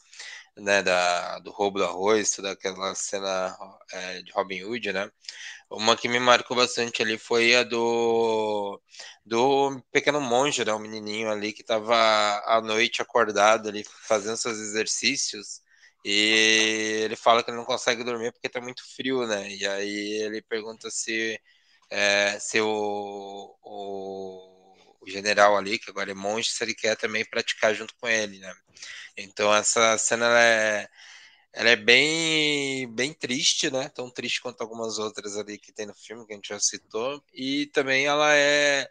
né, 0.57 0.83
da, 0.83 1.39
do 1.41 1.51
roubo 1.51 1.79
do 1.79 1.85
arroz, 1.85 2.31
toda 2.33 2.53
aquela 2.53 2.95
cena 2.95 3.57
é, 3.93 4.23
de 4.23 4.33
Robin 4.33 4.63
Hood, 4.65 4.93
né? 4.93 5.11
Uma 5.71 5.97
que 5.97 6.09
me 6.09 6.21
marcou 6.21 6.57
bastante 6.57 7.03
ali 7.03 7.19
foi 7.19 7.55
a 7.57 7.65
do, 7.65 8.81
do 9.25 9.83
pequeno 9.93 10.21
monge, 10.21 10.65
né, 10.65 10.73
o 10.73 10.79
menininho 10.79 11.31
ali 11.31 11.53
que 11.53 11.63
estava 11.63 11.97
à 12.47 12.61
noite 12.63 13.03
acordado 13.03 13.69
ali 13.69 13.85
fazendo 14.07 14.37
seus 14.37 14.59
exercícios 14.59 15.63
e 16.05 17.01
ele 17.05 17.17
fala 17.17 17.43
que 17.43 17.51
ele 17.51 17.57
não 17.57 17.65
consegue 17.65 18.05
dormir 18.05 18.31
porque 18.33 18.47
está 18.47 18.61
muito 18.61 18.83
frio, 18.95 19.27
né? 19.27 19.51
E 19.51 19.67
aí 19.67 20.23
ele 20.23 20.43
pergunta 20.43 20.91
se, 20.91 21.41
é, 21.91 22.39
se 22.39 22.61
o, 22.61 23.57
o 23.63 24.54
o 25.05 25.11
general 25.11 25.57
ali, 25.57 25.79
que 25.79 25.91
agora 25.91 26.11
é 26.11 26.15
monge, 26.15 26.51
se 26.51 26.65
ele 26.65 26.75
quer 26.75 26.97
também 26.97 27.25
praticar 27.25 27.75
junto 27.75 27.95
com 27.97 28.09
ele, 28.09 28.39
né? 28.39 28.55
Então 29.17 29.55
essa 29.55 29.97
cena 29.99 30.27
ela 30.27 30.43
é, 30.43 30.89
ela 31.53 31.71
é 31.71 31.77
bem, 31.77 32.93
bem 32.95 33.13
triste, 33.15 33.71
né? 33.71 33.89
Tão 33.91 34.11
triste 34.11 34.41
quanto 34.41 34.61
algumas 34.63 34.99
outras 34.99 35.37
ali 35.37 35.59
que 35.59 35.73
tem 35.73 35.87
no 35.87 35.95
filme, 35.95 36.27
que 36.27 36.33
a 36.33 36.37
gente 36.37 36.49
já 36.49 36.61
citou. 36.61 37.23
E 37.33 37.67
também 37.69 38.07
ela 38.07 38.35
é, 38.35 38.89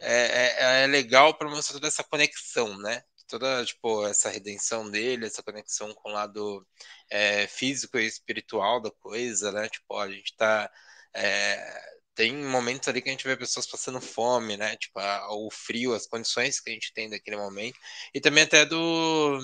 é, 0.00 0.54
é, 0.80 0.84
é 0.84 0.86
legal 0.86 1.34
para 1.34 1.48
mostrar 1.50 1.74
toda 1.74 1.88
essa 1.88 2.04
conexão, 2.04 2.76
né? 2.78 3.02
toda 3.26 3.64
tipo, 3.64 4.06
essa 4.06 4.28
redenção 4.28 4.90
dele, 4.90 5.26
essa 5.26 5.42
conexão 5.42 5.92
com 5.94 6.10
o 6.10 6.12
lado 6.12 6.66
é, 7.10 7.46
físico 7.46 7.98
e 7.98 8.06
espiritual 8.06 8.80
da 8.80 8.90
coisa, 8.90 9.50
né? 9.52 9.68
Tipo, 9.68 9.98
a 9.98 10.10
gente 10.10 10.36
tá. 10.36 10.70
É, 11.14 11.93
tem 12.14 12.34
momentos 12.36 12.88
ali 12.88 13.02
que 13.02 13.08
a 13.08 13.12
gente 13.12 13.26
vê 13.26 13.36
pessoas 13.36 13.66
passando 13.66 14.00
fome, 14.00 14.56
né? 14.56 14.76
Tipo, 14.76 15.00
o 15.30 15.50
frio, 15.50 15.94
as 15.94 16.06
condições 16.06 16.60
que 16.60 16.70
a 16.70 16.72
gente 16.72 16.92
tem 16.92 17.10
daquele 17.10 17.36
momento. 17.36 17.76
E 18.14 18.20
também 18.20 18.44
até 18.44 18.64
do 18.64 19.38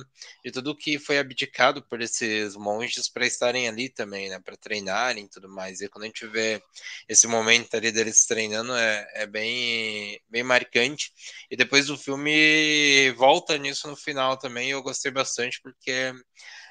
de 0.45 0.53
tudo 0.53 0.77
que 0.77 0.99
foi 0.99 1.19
abdicado 1.19 1.83
por 1.83 2.01
esses 2.01 2.55
monges 2.57 3.09
para 3.09 3.27
estarem 3.27 3.69
ali 3.69 3.89
também, 3.89 4.29
né? 4.29 4.39
Para 4.41 4.57
treinarem 4.57 5.25
e 5.25 5.29
tudo 5.29 5.49
mais. 5.49 5.81
E 5.81 5.89
quando 5.89 6.05
a 6.05 6.07
gente 6.07 6.27
vê 6.27 6.63
esse 7.09 7.27
momento 7.27 7.75
ali 7.75 7.91
deles 7.91 8.25
treinando, 8.27 8.75
é, 8.75 9.09
é 9.15 9.27
bem, 9.27 10.21
bem 10.29 10.43
marcante. 10.43 11.13
E 11.51 11.57
depois 11.57 11.91
o 11.91 11.99
filme 11.99 13.11
volta 13.17 13.59
nisso 13.59 13.89
no 13.89 13.97
final 13.97 14.37
também. 14.39 14.71
Eu 14.71 14.83
gostei 14.83 15.11
bastante 15.11 15.61
porque 15.61 16.13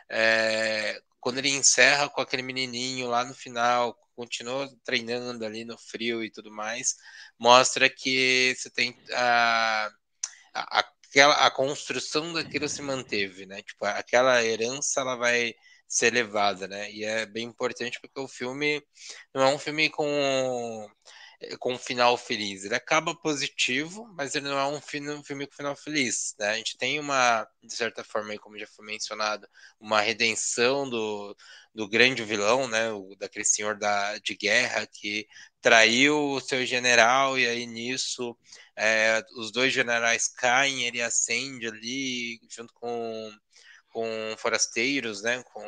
é, 0.10 1.02
quando 1.20 1.40
ele 1.40 1.50
encerra 1.50 2.10
com 2.10 2.22
aquele 2.22 2.42
menininho 2.44 3.08
lá 3.08 3.24
no 3.26 3.34
final 3.34 3.98
continua 4.20 4.70
treinando 4.84 5.46
ali 5.46 5.64
no 5.64 5.78
frio 5.78 6.24
e 6.24 6.30
tudo 6.30 6.52
mais, 6.52 6.96
mostra 7.40 7.90
que 7.90 8.54
você 8.58 8.70
tem 8.70 8.94
a, 9.14 9.90
a, 10.54 10.80
aquela, 10.80 11.46
a 11.46 11.52
construção 11.52 12.34
daquilo 12.34 12.68
se 12.68 12.82
manteve, 12.82 13.46
né? 13.46 13.62
Tipo, 13.62 13.86
aquela 13.86 14.44
herança 14.44 15.02
ela 15.02 15.16
vai 15.16 15.54
ser 15.88 16.14
levada, 16.14 16.68
né? 16.68 16.92
E 16.92 17.06
é 17.06 17.26
bem 17.26 17.46
importante 17.48 18.00
porque 18.02 18.20
o 18.20 18.28
filme 18.28 18.84
não 19.34 19.44
é 19.44 19.56
um 19.56 19.60
filme 19.60 19.90
com 19.90 20.88
com 21.60 21.74
um 21.74 21.78
final 21.78 22.18
feliz. 22.18 22.64
Ele 22.64 22.76
acaba 22.76 23.16
positivo, 23.16 24.06
mas 24.16 24.36
ele 24.36 24.48
não 24.48 24.60
é 24.60 24.66
um 24.68 24.82
filme, 24.82 25.48
com 25.48 25.56
final 25.56 25.76
feliz. 25.76 26.36
Né? 26.38 26.50
A 26.50 26.56
gente 26.56 26.78
tem 26.78 27.00
uma, 27.00 27.48
de 27.64 27.74
certa 27.74 28.04
forma, 28.04 28.38
como 28.38 28.60
já 28.60 28.68
foi 28.68 28.86
mencionado, 28.86 29.48
uma 29.80 30.02
redenção 30.02 30.90
do, 30.90 31.36
do 31.74 31.88
grande 31.88 32.24
vilão, 32.24 32.68
né? 32.68 32.92
O, 32.92 33.16
daquele 33.18 33.46
senhor 33.46 33.78
da, 33.78 34.18
de 34.20 34.36
guerra 34.36 34.86
que 34.86 35.28
traiu 35.62 36.32
o 36.32 36.42
seu 36.42 36.66
general, 36.66 37.38
e 37.38 37.48
aí 37.48 37.66
nisso 37.66 38.38
é, 38.76 39.24
os 39.36 39.52
dois 39.52 39.74
generais 39.74 40.28
caem, 40.28 40.86
ele 40.86 41.02
acende 41.02 41.68
ali 41.68 42.40
junto 42.50 42.74
com, 42.74 43.32
com 43.90 44.36
forasteiros, 44.38 45.22
né? 45.22 45.44
Com 45.44 45.64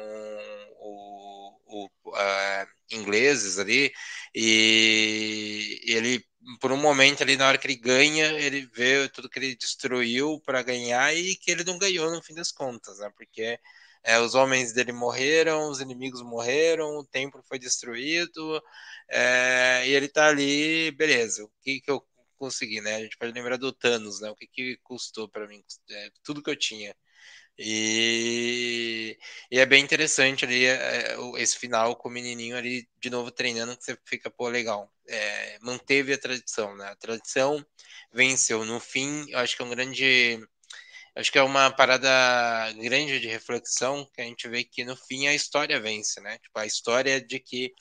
o, 0.80 1.57
o 1.65 1.86
uh, 2.07 2.67
ingleses 2.91 3.59
ali, 3.59 3.91
e 4.36 5.80
ele, 5.86 6.24
por 6.59 6.72
um 6.72 6.78
momento 6.78 7.22
ali, 7.24 7.38
na 7.38 7.47
hora 7.47 7.57
que 7.57 7.67
ele 7.67 7.78
ganha, 7.78 8.32
ele 8.34 8.65
vê 8.74 9.07
tudo 9.09 9.30
que 9.30 9.39
ele 9.39 9.55
destruiu 9.55 10.39
para 10.45 10.61
ganhar 10.61 11.15
e 11.15 11.36
que 11.36 11.51
ele 11.51 11.63
não 11.63 11.78
ganhou 11.78 12.11
no 12.11 12.22
fim 12.22 12.34
das 12.34 12.51
contas, 12.51 12.99
né? 12.99 13.11
Porque 13.15 13.59
é, 14.03 14.19
os 14.19 14.36
homens 14.36 14.74
dele 14.74 14.91
morreram, 14.91 15.69
os 15.69 15.80
inimigos 15.80 16.22
morreram, 16.22 16.97
o 16.97 17.05
templo 17.05 17.43
foi 17.43 17.59
destruído, 17.59 18.61
é, 19.09 19.84
e 19.88 19.93
ele 19.93 20.07
tá 20.07 20.28
ali, 20.28 20.91
beleza, 20.91 21.43
o 21.43 21.51
que, 21.61 21.82
que 21.82 21.91
eu 21.91 22.05
consegui, 22.38 22.82
né? 22.82 22.95
A 22.95 22.99
gente 23.01 23.17
pode 23.17 23.32
lembrar 23.34 23.57
do 23.57 23.72
Thanos, 23.72 24.19
né? 24.22 24.30
O 24.32 24.36
que, 24.36 24.47
que 24.47 24.78
custou 24.84 25.30
para 25.30 25.47
mim? 25.47 25.63
É, 25.91 26.09
tudo 26.24 26.41
que 26.41 26.49
eu 26.49 26.55
tinha. 26.57 26.95
E, 27.58 29.18
e, 29.52 29.60
é 29.60 29.66
bem 29.66 29.84
interessante 29.84 30.45
ali 30.45 30.66
é, 30.66 31.16
esse 31.38 31.58
final 31.58 31.95
com 31.95 32.10
o 32.10 32.12
menininho 32.12 32.58
ali 32.58 32.88
de 32.99 33.10
novo 33.10 33.32
treinando, 33.32 33.78
que 33.78 33.84
você 33.84 33.97
fica, 34.06 34.32
pô, 34.32 34.49
legal. 34.49 34.91
É, 35.08 35.60
manteve 35.62 36.14
a 36.14 36.18
tradição, 36.18 36.76
né? 36.76 36.88
A 36.88 36.95
tradição 36.95 37.64
venceu. 38.12 38.66
No 38.66 38.80
fim, 38.80 39.26
eu 39.30 39.39
acho 39.39 39.56
que 39.56 39.62
é 39.62 39.66
um 39.66 39.70
grande. 39.70 40.39
Acho 41.16 41.32
que 41.32 41.38
é 41.38 41.43
uma 41.43 41.70
parada 41.72 42.10
grande 42.74 43.20
de 43.20 43.28
reflexão 43.28 44.10
que 44.14 44.22
a 44.22 44.26
gente 44.26 44.47
vê 44.47 44.64
que 44.64 44.84
no 44.86 44.95
fim 44.95 45.28
a 45.28 45.34
história 45.34 45.80
vence, 45.80 46.22
né? 46.22 46.38
Tipo, 46.39 46.60
a 46.60 46.66
história 46.66 47.22
de 47.22 47.39
que, 47.39 47.74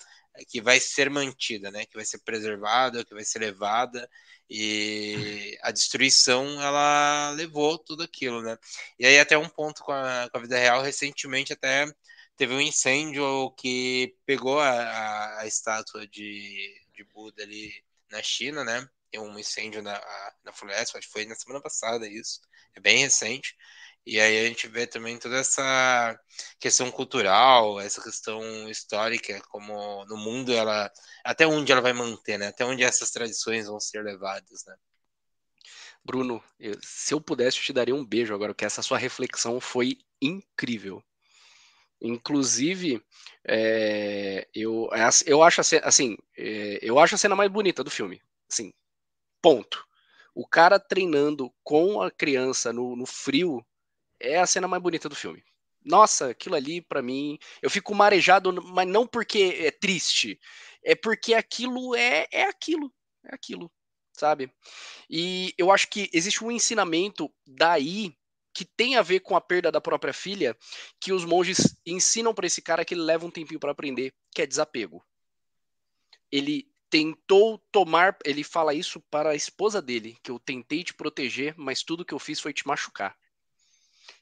que 0.48 0.60
vai 0.60 0.80
ser 0.80 1.10
mantida, 1.10 1.70
né? 1.70 1.86
Que 1.86 1.96
vai 1.96 2.04
ser 2.04 2.18
preservada, 2.24 3.04
que 3.04 3.14
vai 3.14 3.24
ser 3.24 3.38
levada 3.40 4.08
e 4.50 5.56
a 5.62 5.70
destruição, 5.70 6.60
ela 6.60 7.30
levou 7.30 7.78
tudo 7.78 8.02
aquilo, 8.02 8.42
né? 8.42 8.58
E 8.98 9.06
aí 9.06 9.18
até 9.20 9.38
um 9.38 9.48
ponto 9.48 9.82
com 9.84 9.92
a, 9.92 10.28
com 10.30 10.38
a 10.38 10.40
vida 10.40 10.58
real, 10.58 10.82
recentemente 10.82 11.52
até 11.52 11.86
teve 12.36 12.52
um 12.54 12.60
incêndio 12.60 13.52
que 13.52 14.16
pegou 14.26 14.58
a, 14.60 15.40
a 15.40 15.46
estátua 15.46 16.06
de, 16.08 16.74
de 16.92 17.04
Buda 17.04 17.42
ali 17.42 17.72
na 18.10 18.22
China, 18.22 18.64
né? 18.64 18.88
Tem 19.10 19.20
um 19.20 19.38
incêndio 19.38 19.82
na, 19.82 20.00
na 20.44 20.52
floresta, 20.52 20.98
acho 20.98 21.06
que 21.06 21.12
foi 21.12 21.26
na 21.26 21.34
semana 21.36 21.60
passada 21.60 22.08
isso, 22.08 22.40
é 22.74 22.80
bem 22.80 22.98
recente. 22.98 23.56
E 24.06 24.18
aí 24.18 24.44
a 24.44 24.48
gente 24.48 24.66
vê 24.66 24.86
também 24.86 25.18
toda 25.18 25.36
essa 25.38 26.18
questão 26.58 26.90
cultural, 26.90 27.80
essa 27.80 28.02
questão 28.02 28.68
histórica, 28.68 29.40
como 29.48 30.04
no 30.06 30.16
mundo 30.16 30.52
ela. 30.52 30.90
Até 31.24 31.46
onde 31.46 31.70
ela 31.70 31.80
vai 31.80 31.92
manter, 31.92 32.38
né? 32.38 32.48
Até 32.48 32.64
onde 32.64 32.82
essas 32.82 33.10
tradições 33.10 33.66
vão 33.66 33.78
ser 33.78 34.02
levadas, 34.02 34.64
né? 34.66 34.74
Bruno, 36.04 36.42
eu, 36.58 36.74
se 36.82 37.12
eu 37.12 37.20
pudesse, 37.20 37.58
eu 37.58 37.62
te 37.62 37.72
daria 37.72 37.94
um 37.94 38.04
beijo 38.04 38.34
agora, 38.34 38.54
porque 38.54 38.64
essa 38.64 38.82
sua 38.82 38.98
reflexão 38.98 39.60
foi 39.60 39.98
incrível. 40.20 41.02
Inclusive, 42.00 43.02
é, 43.46 44.48
eu, 44.54 44.88
é 44.92 45.08
eu 45.26 45.42
acho 45.42 45.60
assim, 45.60 46.16
é, 46.36 46.78
eu 46.82 46.98
acho 46.98 47.14
a 47.14 47.18
cena 47.18 47.36
mais 47.36 47.50
bonita 47.50 47.84
do 47.84 47.90
filme. 47.90 48.22
Assim, 48.50 48.72
ponto. 49.42 49.86
O 50.34 50.46
cara 50.46 50.80
treinando 50.80 51.52
com 51.62 52.00
a 52.00 52.10
criança 52.10 52.72
no, 52.72 52.96
no 52.96 53.04
frio 53.04 53.64
é 54.20 54.38
a 54.38 54.46
cena 54.46 54.68
mais 54.68 54.82
bonita 54.82 55.08
do 55.08 55.16
filme. 55.16 55.42
Nossa, 55.84 56.30
aquilo 56.30 56.54
ali 56.54 56.80
para 56.80 57.00
mim, 57.00 57.38
eu 57.62 57.70
fico 57.70 57.94
marejado, 57.94 58.52
mas 58.52 58.86
não 58.86 59.06
porque 59.06 59.56
é 59.60 59.70
triste, 59.70 60.38
é 60.84 60.94
porque 60.94 61.32
aquilo 61.32 61.94
é 61.96 62.26
é 62.30 62.42
aquilo, 62.44 62.92
é 63.24 63.34
aquilo, 63.34 63.72
sabe? 64.12 64.52
E 65.08 65.54
eu 65.56 65.72
acho 65.72 65.88
que 65.88 66.10
existe 66.12 66.44
um 66.44 66.50
ensinamento 66.50 67.32
daí 67.46 68.14
que 68.52 68.64
tem 68.64 68.96
a 68.96 69.02
ver 69.02 69.20
com 69.20 69.36
a 69.36 69.40
perda 69.40 69.70
da 69.70 69.80
própria 69.80 70.12
filha, 70.12 70.56
que 71.00 71.12
os 71.12 71.24
monges 71.24 71.80
ensinam 71.86 72.34
para 72.34 72.46
esse 72.46 72.60
cara 72.60 72.84
que 72.84 72.94
ele 72.94 73.02
leva 73.02 73.24
um 73.24 73.30
tempinho 73.30 73.60
para 73.60 73.72
aprender, 73.72 74.12
que 74.34 74.42
é 74.42 74.46
desapego. 74.46 75.04
Ele 76.30 76.68
tentou 76.90 77.58
tomar, 77.70 78.18
ele 78.24 78.42
fala 78.42 78.74
isso 78.74 79.00
para 79.10 79.30
a 79.30 79.34
esposa 79.36 79.80
dele, 79.80 80.18
que 80.22 80.30
eu 80.30 80.38
tentei 80.38 80.82
te 80.82 80.92
proteger, 80.92 81.54
mas 81.56 81.82
tudo 81.82 82.04
que 82.04 82.12
eu 82.12 82.18
fiz 82.18 82.40
foi 82.40 82.52
te 82.52 82.66
machucar. 82.66 83.16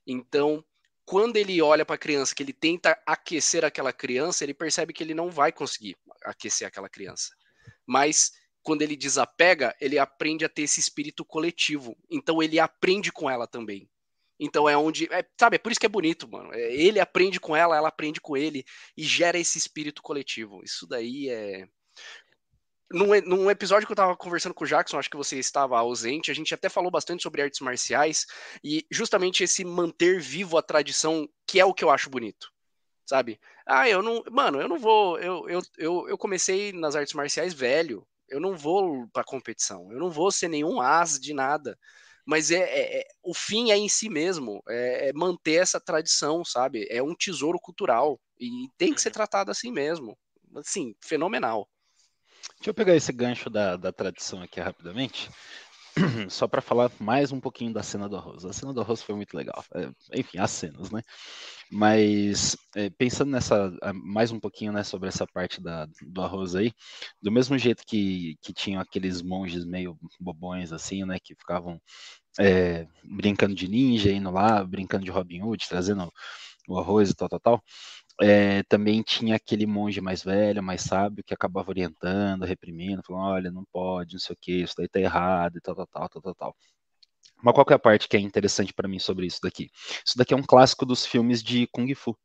Então, 0.06 0.64
quando 1.04 1.36
ele 1.36 1.60
olha 1.62 1.86
para 1.86 1.94
a 1.94 1.98
criança, 1.98 2.34
que 2.34 2.42
ele 2.42 2.52
tenta 2.52 3.00
aquecer 3.06 3.64
aquela 3.64 3.92
criança, 3.92 4.44
ele 4.44 4.54
percebe 4.54 4.92
que 4.92 5.02
ele 5.02 5.14
não 5.14 5.30
vai 5.30 5.50
conseguir 5.50 5.96
aquecer 6.24 6.66
aquela 6.66 6.88
criança. 6.88 7.30
Mas 7.86 8.32
quando 8.62 8.82
ele 8.82 8.94
desapega, 8.96 9.74
ele 9.80 9.98
aprende 9.98 10.44
a 10.44 10.48
ter 10.48 10.62
esse 10.62 10.78
espírito 10.78 11.24
coletivo. 11.24 11.96
Então 12.10 12.42
ele 12.42 12.60
aprende 12.60 13.10
com 13.10 13.30
ela 13.30 13.46
também. 13.46 13.88
Então 14.38 14.68
é 14.68 14.76
onde, 14.76 15.08
é, 15.10 15.26
sabe, 15.38 15.56
é 15.56 15.58
por 15.58 15.72
isso 15.72 15.80
que 15.80 15.86
é 15.86 15.88
bonito, 15.88 16.28
mano. 16.28 16.52
É, 16.52 16.74
ele 16.74 17.00
aprende 17.00 17.40
com 17.40 17.56
ela, 17.56 17.76
ela 17.76 17.88
aprende 17.88 18.20
com 18.20 18.36
ele 18.36 18.64
e 18.96 19.02
gera 19.02 19.38
esse 19.38 19.58
espírito 19.58 20.02
coletivo. 20.02 20.62
Isso 20.62 20.86
daí 20.86 21.28
é 21.28 21.66
num, 22.90 23.20
num, 23.22 23.50
episódio 23.50 23.86
que 23.86 23.92
eu 23.92 23.96
tava 23.96 24.16
conversando 24.16 24.54
com 24.54 24.64
o 24.64 24.66
Jackson, 24.66 24.98
acho 24.98 25.10
que 25.10 25.16
você 25.16 25.38
estava 25.38 25.78
ausente, 25.78 26.30
a 26.30 26.34
gente 26.34 26.54
até 26.54 26.68
falou 26.68 26.90
bastante 26.90 27.22
sobre 27.22 27.42
artes 27.42 27.60
marciais 27.60 28.26
e 28.64 28.86
justamente 28.90 29.44
esse 29.44 29.64
manter 29.64 30.20
vivo 30.20 30.56
a 30.56 30.62
tradição, 30.62 31.28
que 31.46 31.60
é 31.60 31.64
o 31.64 31.74
que 31.74 31.84
eu 31.84 31.90
acho 31.90 32.08
bonito, 32.08 32.50
sabe? 33.04 33.38
Ah, 33.66 33.88
eu 33.88 34.02
não. 34.02 34.22
Mano, 34.30 34.60
eu 34.60 34.68
não 34.68 34.78
vou. 34.78 35.18
Eu, 35.18 35.48
eu, 35.48 35.62
eu, 35.76 36.08
eu 36.08 36.18
comecei 36.18 36.72
nas 36.72 36.96
artes 36.96 37.12
marciais 37.12 37.52
velho, 37.52 38.06
eu 38.28 38.40
não 38.40 38.56
vou 38.56 39.06
pra 39.12 39.24
competição, 39.24 39.92
eu 39.92 39.98
não 39.98 40.10
vou 40.10 40.30
ser 40.30 40.48
nenhum 40.48 40.80
as 40.80 41.18
de 41.18 41.34
nada. 41.34 41.78
Mas 42.24 42.50
é, 42.50 42.58
é, 42.58 43.00
é 43.00 43.04
o 43.22 43.32
fim 43.34 43.70
é 43.70 43.76
em 43.76 43.88
si 43.88 44.08
mesmo, 44.10 44.62
é, 44.68 45.08
é 45.08 45.12
manter 45.14 45.54
essa 45.54 45.80
tradição, 45.80 46.44
sabe? 46.44 46.86
É 46.90 47.02
um 47.02 47.14
tesouro 47.14 47.58
cultural 47.58 48.20
e 48.38 48.68
tem 48.76 48.92
que 48.92 49.00
ser 49.00 49.08
uhum. 49.08 49.14
tratado 49.14 49.50
assim 49.50 49.72
mesmo. 49.72 50.16
Assim, 50.56 50.94
fenomenal. 51.02 51.68
Deixa 52.58 52.70
eu 52.70 52.74
pegar 52.74 52.96
esse 52.96 53.12
gancho 53.12 53.48
da, 53.48 53.76
da 53.76 53.92
tradição 53.92 54.42
aqui 54.42 54.60
rapidamente, 54.60 55.30
só 56.28 56.48
para 56.48 56.60
falar 56.60 56.90
mais 56.98 57.30
um 57.30 57.38
pouquinho 57.40 57.72
da 57.72 57.84
cena 57.84 58.08
do 58.08 58.16
arroz. 58.16 58.44
A 58.44 58.52
cena 58.52 58.72
do 58.72 58.80
arroz 58.80 59.00
foi 59.00 59.14
muito 59.14 59.36
legal. 59.36 59.64
É, 59.76 60.18
enfim, 60.18 60.38
as 60.38 60.50
cenas, 60.50 60.90
né? 60.90 61.00
Mas 61.70 62.56
é, 62.74 62.90
pensando 62.90 63.30
nessa 63.30 63.72
mais 63.94 64.32
um 64.32 64.40
pouquinho 64.40 64.72
né, 64.72 64.82
sobre 64.82 65.08
essa 65.08 65.24
parte 65.24 65.62
da, 65.62 65.86
do 66.02 66.20
arroz 66.20 66.56
aí, 66.56 66.72
do 67.22 67.30
mesmo 67.30 67.56
jeito 67.56 67.84
que, 67.86 68.36
que 68.42 68.52
tinham 68.52 68.80
aqueles 68.80 69.22
monges 69.22 69.64
meio 69.64 69.96
bobões 70.18 70.72
assim, 70.72 71.04
né? 71.04 71.18
Que 71.22 71.36
ficavam 71.36 71.80
é, 72.40 72.88
brincando 73.04 73.54
de 73.54 73.68
ninja, 73.68 74.10
indo 74.10 74.32
lá, 74.32 74.64
brincando 74.64 75.04
de 75.04 75.12
Robin 75.12 75.42
Hood, 75.42 75.68
trazendo 75.68 76.12
o 76.68 76.76
arroz 76.76 77.10
e 77.10 77.14
tal, 77.14 77.28
tal, 77.28 77.40
tal 77.40 77.64
é, 78.20 78.62
também 78.64 79.02
tinha 79.02 79.36
aquele 79.36 79.66
monge 79.66 80.00
mais 80.00 80.22
velho, 80.22 80.62
mais 80.62 80.82
sábio, 80.82 81.24
que 81.24 81.34
acabava 81.34 81.70
orientando, 81.70 82.44
reprimindo, 82.44 83.02
falando, 83.06 83.24
olha, 83.24 83.50
não 83.50 83.64
pode, 83.72 84.14
não 84.14 84.20
sei 84.20 84.34
o 84.34 84.38
que, 84.40 84.62
isso 84.62 84.74
daí 84.76 84.88
tá 84.88 85.00
errado, 85.00 85.58
e 85.58 85.60
tal, 85.60 85.74
tal, 85.74 85.86
tal, 85.86 86.08
tal, 86.08 86.22
tal, 86.22 86.34
tal. 86.34 86.56
Mas 87.42 87.54
qual 87.54 87.66
é 87.70 87.74
a 87.74 87.78
parte 87.78 88.08
que 88.08 88.16
é 88.16 88.20
interessante 88.20 88.74
para 88.74 88.88
mim 88.88 88.98
sobre 88.98 89.26
isso 89.26 89.38
daqui? 89.42 89.70
Isso 90.04 90.18
daqui 90.18 90.34
é 90.34 90.36
um 90.36 90.42
clássico 90.42 90.84
dos 90.84 91.06
filmes 91.06 91.42
de 91.42 91.68
Kung 91.68 91.94
Fu. 91.94 92.16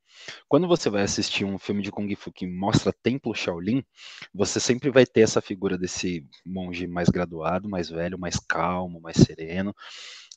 Quando 0.47 0.67
você 0.67 0.89
vai 0.89 1.03
assistir 1.03 1.45
um 1.45 1.57
filme 1.59 1.81
de 1.83 1.91
Kung 1.91 2.13
Fu 2.15 2.31
que 2.31 2.47
mostra 2.47 2.93
Templo 3.03 3.33
Shaolin, 3.35 3.83
você 4.33 4.59
sempre 4.59 4.89
vai 4.89 5.05
ter 5.05 5.21
essa 5.21 5.41
figura 5.41 5.77
desse 5.77 6.27
monge 6.45 6.87
mais 6.87 7.09
graduado, 7.09 7.69
mais 7.69 7.89
velho, 7.89 8.17
mais 8.17 8.39
calmo, 8.39 8.99
mais 8.99 9.17
sereno. 9.17 9.73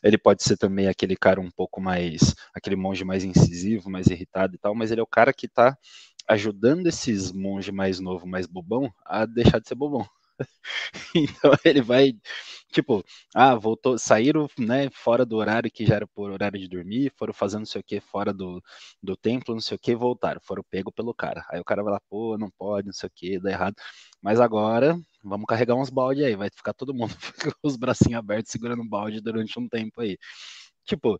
Ele 0.07 0.18
pode 0.18 0.42
ser 0.44 0.57
também 0.57 0.88
aquele 0.88 1.16
cara 1.16 1.40
um 1.40 1.50
pouco 1.50 1.80
mais, 1.80 2.34
aquele 2.54 2.76
monge 2.76 3.04
mais 3.04 3.24
incisivo, 3.24 3.90
mais 3.90 4.07
irritado 4.09 4.54
e 4.54 4.59
tal, 4.59 4.74
mas 4.74 4.90
ele 4.90 5.00
é 5.00 5.04
o 5.04 5.07
cara 5.07 5.32
que 5.32 5.46
está 5.46 5.76
ajudando 6.28 6.86
esses 6.86 7.32
monges 7.32 7.74
mais 7.74 8.00
novo, 8.00 8.26
mais 8.26 8.46
bobão, 8.46 8.92
a 9.04 9.26
deixar 9.26 9.61
de 9.61 9.68
ser 9.68 9.74
bobão. 9.76 10.07
então 11.14 11.52
ele 11.64 11.80
vai, 11.82 12.14
tipo, 12.72 13.04
ah, 13.34 13.54
voltou, 13.54 13.98
saíram, 13.98 14.48
né, 14.59 14.88
fora 14.92 15.24
do 15.24 15.36
horário 15.36 15.70
que 15.70 15.84
já 15.86 15.96
era 15.96 16.07
por 16.07 16.30
horário 16.30 16.59
de 16.59 16.68
dormir, 16.68 17.12
foram 17.16 17.32
fazendo 17.32 17.61
não 17.61 17.66
sei 17.66 17.80
o 17.80 17.84
que 17.84 18.00
fora 18.00 18.32
do, 18.32 18.62
do 19.02 19.16
templo, 19.16 19.54
não 19.54 19.61
sei 19.61 19.76
o 19.76 19.80
que, 19.80 19.94
voltaram, 19.94 20.40
foram 20.42 20.62
pego 20.70 20.92
pelo 20.92 21.14
cara. 21.14 21.44
Aí 21.50 21.61
o 21.61 21.64
cara 21.64 21.82
vai 21.82 21.92
lá, 21.94 22.00
pô, 22.09 22.36
não 22.38 22.50
pode, 22.50 22.86
não 22.86 22.92
sei 22.94 23.09
o 23.09 23.12
que, 23.14 23.38
dá 23.40 23.50
errado. 23.50 23.74
Mas 24.22 24.40
agora, 24.40 24.98
vamos 25.29 25.47
carregar 25.47 25.74
uns 25.74 25.91
balde 25.91 26.24
aí, 26.24 26.37
vai 26.37 26.49
ficar 26.51 26.72
todo 26.72 26.95
mundo 26.95 27.14
com 27.61 27.68
os 27.68 27.77
bracinhos 27.77 28.18
abertos 28.18 28.53
segurando 28.53 28.83
um 28.83 28.89
balde 28.89 29.20
durante 29.20 29.59
um 29.59 29.68
tempo 29.68 30.01
aí. 30.01 30.18
Tipo, 30.85 31.18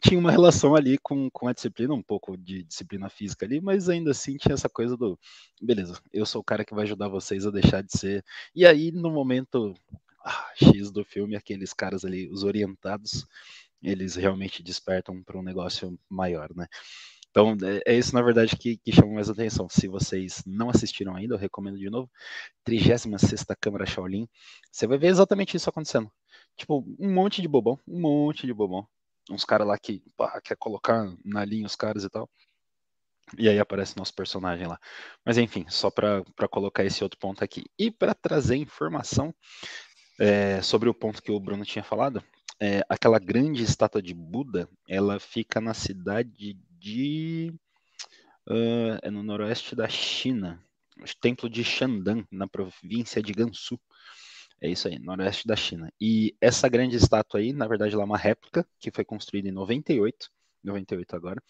tinha 0.00 0.18
uma 0.18 0.30
relação 0.30 0.74
ali 0.74 0.98
com, 0.98 1.30
com 1.30 1.46
a 1.48 1.52
disciplina, 1.52 1.92
um 1.92 2.02
pouco 2.02 2.36
de 2.36 2.62
disciplina 2.62 3.10
física 3.10 3.44
ali, 3.44 3.60
mas 3.60 3.88
ainda 3.88 4.12
assim 4.12 4.36
tinha 4.36 4.54
essa 4.54 4.68
coisa 4.68 4.96
do, 4.96 5.18
beleza, 5.60 6.00
eu 6.12 6.24
sou 6.24 6.40
o 6.40 6.44
cara 6.44 6.64
que 6.64 6.74
vai 6.74 6.84
ajudar 6.84 7.08
vocês 7.08 7.46
a 7.46 7.50
deixar 7.50 7.82
de 7.82 7.92
ser. 7.92 8.24
E 8.54 8.64
aí, 8.66 8.90
no 8.90 9.10
momento 9.10 9.74
ah, 10.24 10.52
X 10.54 10.90
do 10.90 11.04
filme, 11.04 11.36
aqueles 11.36 11.72
caras 11.72 12.04
ali, 12.04 12.28
os 12.30 12.44
orientados, 12.44 13.26
eles 13.82 14.14
realmente 14.14 14.62
despertam 14.62 15.22
para 15.22 15.38
um 15.38 15.42
negócio 15.42 15.98
maior, 16.08 16.50
né? 16.54 16.66
Então, 17.30 17.56
é, 17.62 17.92
é 17.92 17.98
isso, 17.98 18.14
na 18.14 18.22
verdade, 18.22 18.56
que, 18.56 18.76
que 18.78 18.92
chama 18.92 19.14
mais 19.14 19.30
atenção. 19.30 19.68
Se 19.68 19.88
vocês 19.88 20.42
não 20.46 20.70
assistiram 20.70 21.14
ainda, 21.14 21.34
eu 21.34 21.38
recomendo 21.38 21.78
de 21.78 21.88
novo. 21.88 22.10
36 22.64 23.44
Câmara 23.60 23.86
Shaolin. 23.86 24.28
Você 24.70 24.86
vai 24.86 24.98
ver 24.98 25.08
exatamente 25.08 25.56
isso 25.56 25.70
acontecendo. 25.70 26.10
Tipo, 26.56 26.84
um 26.98 27.12
monte 27.12 27.40
de 27.40 27.48
bobão, 27.48 27.78
um 27.86 28.00
monte 28.00 28.46
de 28.46 28.52
bobão 28.52 28.86
uns 29.30 29.44
caras 29.44 29.66
lá 29.66 29.78
que 29.78 30.02
pá, 30.16 30.40
quer 30.40 30.56
colocar 30.56 31.12
na 31.24 31.44
linha 31.44 31.66
os 31.66 31.76
caras 31.76 32.04
e 32.04 32.10
tal. 32.10 32.28
E 33.38 33.48
aí 33.48 33.58
aparece 33.60 33.96
nosso 33.96 34.14
personagem 34.14 34.66
lá. 34.66 34.78
Mas 35.24 35.38
enfim, 35.38 35.64
só 35.68 35.90
para 35.90 36.24
colocar 36.50 36.84
esse 36.84 37.02
outro 37.04 37.18
ponto 37.18 37.44
aqui. 37.44 37.64
E 37.78 37.90
para 37.90 38.14
trazer 38.14 38.56
informação 38.56 39.32
é, 40.18 40.60
sobre 40.62 40.88
o 40.88 40.94
ponto 40.94 41.22
que 41.22 41.30
o 41.30 41.38
Bruno 41.38 41.64
tinha 41.64 41.84
falado, 41.84 42.22
é, 42.60 42.82
aquela 42.88 43.18
grande 43.18 43.62
estátua 43.62 44.02
de 44.02 44.12
Buda, 44.12 44.68
ela 44.88 45.20
fica 45.20 45.60
na 45.60 45.72
cidade 45.74 46.58
de. 46.80 47.54
Uh, 48.48 48.98
é 49.02 49.10
no 49.10 49.22
noroeste 49.22 49.76
da 49.76 49.88
China, 49.88 50.60
templo 51.20 51.48
de 51.48 51.62
Shandong, 51.62 52.26
na 52.30 52.48
província 52.48 53.22
de 53.22 53.32
Gansu. 53.32 53.78
É 54.60 54.68
isso 54.68 54.88
aí, 54.88 54.98
noroeste 54.98 55.46
da 55.46 55.56
China. 55.56 55.92
E 56.00 56.34
essa 56.40 56.68
grande 56.68 56.96
estátua 56.96 57.40
aí, 57.40 57.52
na 57.52 57.68
verdade, 57.68 57.94
ela 57.94 58.02
é 58.02 58.06
uma 58.06 58.18
réplica 58.18 58.66
que 58.78 58.90
foi 58.90 59.04
construída 59.04 59.48
em 59.48 59.52
98, 59.52 60.30
98 60.62 61.16
agora, 61.16 61.42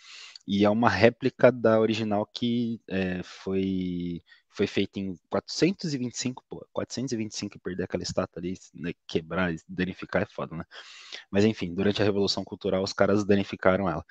e 0.47 0.64
é 0.64 0.70
uma 0.70 0.89
réplica 0.89 1.51
da 1.51 1.81
original 1.81 2.26
que 2.26 2.81
é, 2.89 3.22
foi 3.22 4.22
foi 4.53 4.66
feita 4.66 4.99
em 4.99 5.16
425, 5.31 6.45
pô, 6.49 6.66
425 6.72 7.59
perder 7.61 7.85
aquela 7.85 8.03
estátua 8.03 8.41
ali, 8.41 8.55
né, 8.74 8.93
quebrar, 9.07 9.55
danificar 9.68 10.22
é 10.22 10.26
foda, 10.26 10.57
né? 10.57 10.64
Mas 11.31 11.45
enfim, 11.45 11.72
durante 11.74 12.03
a 12.03 12.05
Revolução 12.05 12.45
Cultural 12.45 12.83
os 12.83 12.93
caras 12.93 13.24
danificaram 13.24 13.89
ela. 13.89 14.05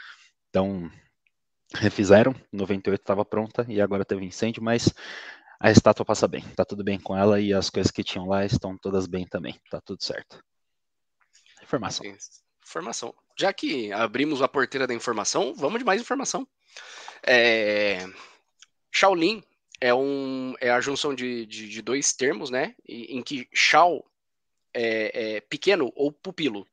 Então, 0.50 0.90
refizeram, 1.76 2.36
98 2.52 3.02
estava 3.02 3.26
pronta 3.26 3.66
e 3.68 3.80
agora 3.80 4.06
teve 4.06 4.26
incêndio, 4.26 4.64
mas 4.64 4.94
a 5.60 5.72
estátua 5.72 6.06
passa 6.06 6.28
bem, 6.28 6.42
tá 6.56 6.66
tudo 6.66 6.84
bem 6.84 7.00
com 7.00 7.16
ela 7.16 7.40
e 7.40 7.54
as 7.54 7.70
coisas 7.70 7.92
que 7.92 8.04
tinham 8.04 8.28
lá 8.28 8.46
estão 8.46 8.78
todas 8.78 9.08
bem 9.08 9.28
também, 9.28 9.60
tá 9.70 9.80
tudo 9.82 10.04
certo. 10.04 10.44
Informação. 11.62 12.06
Informação. 12.66 13.14
Já 13.38 13.54
que 13.54 13.92
abrimos 13.92 14.42
a 14.42 14.48
porteira 14.48 14.88
da 14.88 14.94
informação, 14.94 15.54
vamos 15.54 15.80
de 15.80 15.86
mais 15.86 16.02
informação. 16.02 16.48
É... 17.24 18.08
Shaolin 18.92 19.44
é, 19.80 19.94
um, 19.94 20.56
é 20.60 20.70
a 20.70 20.82
junção 20.82 21.14
de, 21.14 21.46
de, 21.46 21.70
de 21.70 21.82
dois 21.82 22.14
termos, 22.14 22.50
né? 22.50 22.76
Em 22.88 23.22
que 23.22 23.48
Shao 23.54 24.06
é, 24.74 25.36
é, 25.36 25.42
pequeno 25.42 25.92
ou 25.96 26.12
pupilo, 26.12 26.68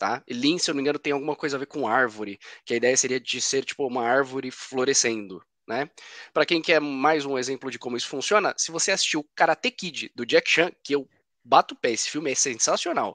tá? 0.00 0.22
E 0.26 0.32
Lin, 0.32 0.56
se 0.56 0.70
eu 0.70 0.72
não 0.72 0.76
me 0.78 0.82
engano, 0.82 0.98
tem 0.98 1.12
alguma 1.12 1.36
coisa 1.36 1.56
a 1.56 1.60
ver 1.60 1.66
com 1.66 1.86
árvore, 1.86 2.40
que 2.64 2.72
a 2.72 2.76
ideia 2.78 2.96
seria 2.96 3.20
de 3.20 3.38
ser 3.38 3.66
tipo 3.66 3.86
uma 3.86 4.02
árvore 4.02 4.50
florescendo, 4.50 5.44
né? 5.68 5.90
Para 6.32 6.46
quem 6.46 6.62
quer 6.62 6.80
mais 6.80 7.26
um 7.26 7.36
exemplo 7.36 7.70
de 7.70 7.78
como 7.78 7.98
isso 7.98 8.08
funciona, 8.08 8.54
se 8.56 8.72
você 8.72 8.92
assistiu 8.92 9.28
Karate 9.34 9.70
Kid 9.70 10.10
do 10.14 10.24
Jack 10.24 10.48
Chan, 10.48 10.72
que 10.82 10.94
eu 10.94 11.06
bato 11.44 11.74
o 11.74 11.76
pé, 11.76 11.90
esse 11.90 12.08
filme 12.08 12.32
é 12.32 12.34
sensacional. 12.34 13.14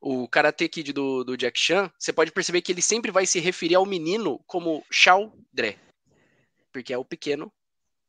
O 0.00 0.28
Karate 0.28 0.68
Kid 0.68 0.92
do, 0.92 1.22
do 1.22 1.36
Jack 1.36 1.56
Chan, 1.56 1.92
você 1.96 2.12
pode 2.12 2.32
perceber 2.32 2.60
que 2.60 2.72
ele 2.72 2.82
sempre 2.82 3.12
vai 3.12 3.24
se 3.24 3.38
referir 3.38 3.76
ao 3.76 3.86
menino 3.86 4.40
como 4.48 4.84
Shao 4.90 5.32
Dre, 5.52 5.78
porque 6.72 6.92
é 6.92 6.98
o 6.98 7.04
pequeno 7.04 7.52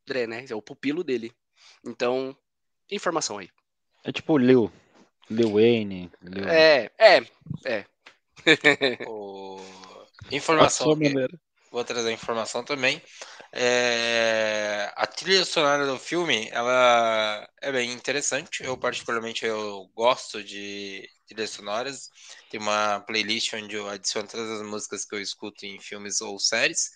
Dre, 0.08 0.26
né? 0.26 0.44
É 0.50 0.56
o 0.56 0.62
pupilo 0.62 1.04
dele. 1.04 1.32
Então, 1.86 2.36
informação 2.90 3.38
aí. 3.38 3.52
É 4.04 4.12
tipo 4.12 4.40
Liu, 4.40 4.72
Liu 5.30 5.54
Wayne. 5.54 6.12
Liu... 6.24 6.48
É, 6.48 6.90
é, 6.98 7.24
é. 7.64 7.86
o... 9.08 9.62
Informação. 10.32 10.96
Vou 11.72 11.84
trazer 11.84 12.12
informação 12.12 12.64
também. 12.64 13.02
É, 13.52 14.92
a 14.96 15.06
trilha 15.06 15.46
sonora 15.46 15.86
do 15.86 15.98
filme, 15.98 16.50
ela 16.52 17.48
é 17.62 17.72
bem 17.72 17.92
interessante. 17.92 18.64
Eu 18.64 18.78
particularmente 18.78 19.46
eu 19.46 19.90
gosto 19.94 20.44
de 20.44 21.08
trilhas 21.28 21.52
sonoras. 21.52 22.10
Tem 22.50 22.60
uma 22.60 23.02
playlist 23.02 23.54
onde 23.54 23.76
eu 23.76 23.90
adiciono 23.90 24.28
todas 24.28 24.50
as 24.50 24.66
músicas 24.66 25.06
que 25.06 25.16
eu 25.16 25.22
escuto 25.22 25.66
em 25.66 25.80
filmes 25.80 26.22
ou 26.22 26.40
séries. 26.40 26.90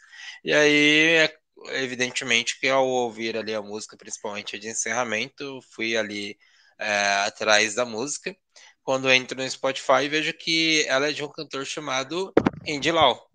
E 0.43 0.53
aí, 0.53 1.17
é, 1.17 1.37
evidentemente, 1.83 2.59
que 2.59 2.67
ao 2.67 2.87
ouvir 2.87 3.37
ali 3.37 3.53
a 3.53 3.61
música, 3.61 3.97
principalmente 3.97 4.55
a 4.55 4.59
de 4.59 4.69
encerramento, 4.69 5.59
fui 5.73 5.97
ali 5.97 6.37
é, 6.79 7.23
atrás 7.25 7.75
da 7.75 7.85
música. 7.85 8.35
Quando 8.83 9.11
entro 9.11 9.37
no 9.37 9.49
Spotify, 9.49 10.07
vejo 10.09 10.33
que 10.33 10.85
ela 10.87 11.09
é 11.09 11.11
de 11.11 11.23
um 11.23 11.29
cantor 11.29 11.65
chamado 11.65 12.33
Andy 12.67 12.91
Lau. 12.91 13.29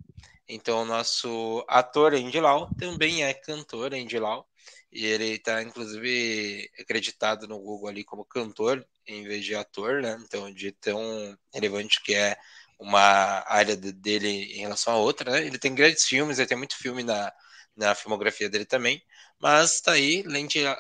Então, 0.48 0.82
o 0.82 0.84
nosso 0.84 1.64
ator 1.68 2.14
Andy 2.14 2.40
Lau 2.40 2.68
também 2.78 3.24
é 3.24 3.32
cantor 3.34 3.94
Andy 3.94 4.18
Lau. 4.18 4.46
E 4.92 5.04
ele 5.04 5.34
está, 5.34 5.62
inclusive, 5.62 6.70
acreditado 6.80 7.46
no 7.46 7.58
Google 7.58 7.88
ali 7.88 8.04
como 8.04 8.24
cantor 8.24 8.86
em 9.06 9.24
vez 9.24 9.44
de 9.44 9.54
ator, 9.54 10.02
né? 10.02 10.18
Então, 10.24 10.52
de 10.52 10.72
tão 10.72 11.36
relevante 11.52 12.02
que 12.02 12.14
é 12.14 12.36
uma 12.78 13.44
área 13.46 13.76
dele 13.76 14.28
em 14.54 14.60
relação 14.60 14.94
a 14.94 14.96
outra, 14.96 15.32
né? 15.32 15.46
Ele 15.46 15.58
tem 15.58 15.74
grandes 15.74 16.04
filmes, 16.04 16.38
ele 16.38 16.48
tem 16.48 16.58
muito 16.58 16.76
filme 16.76 17.02
na, 17.02 17.32
na 17.76 17.94
filmografia 17.94 18.48
dele 18.48 18.64
também. 18.64 19.02
Mas 19.40 19.80
tá 19.80 19.92
aí, 19.92 20.24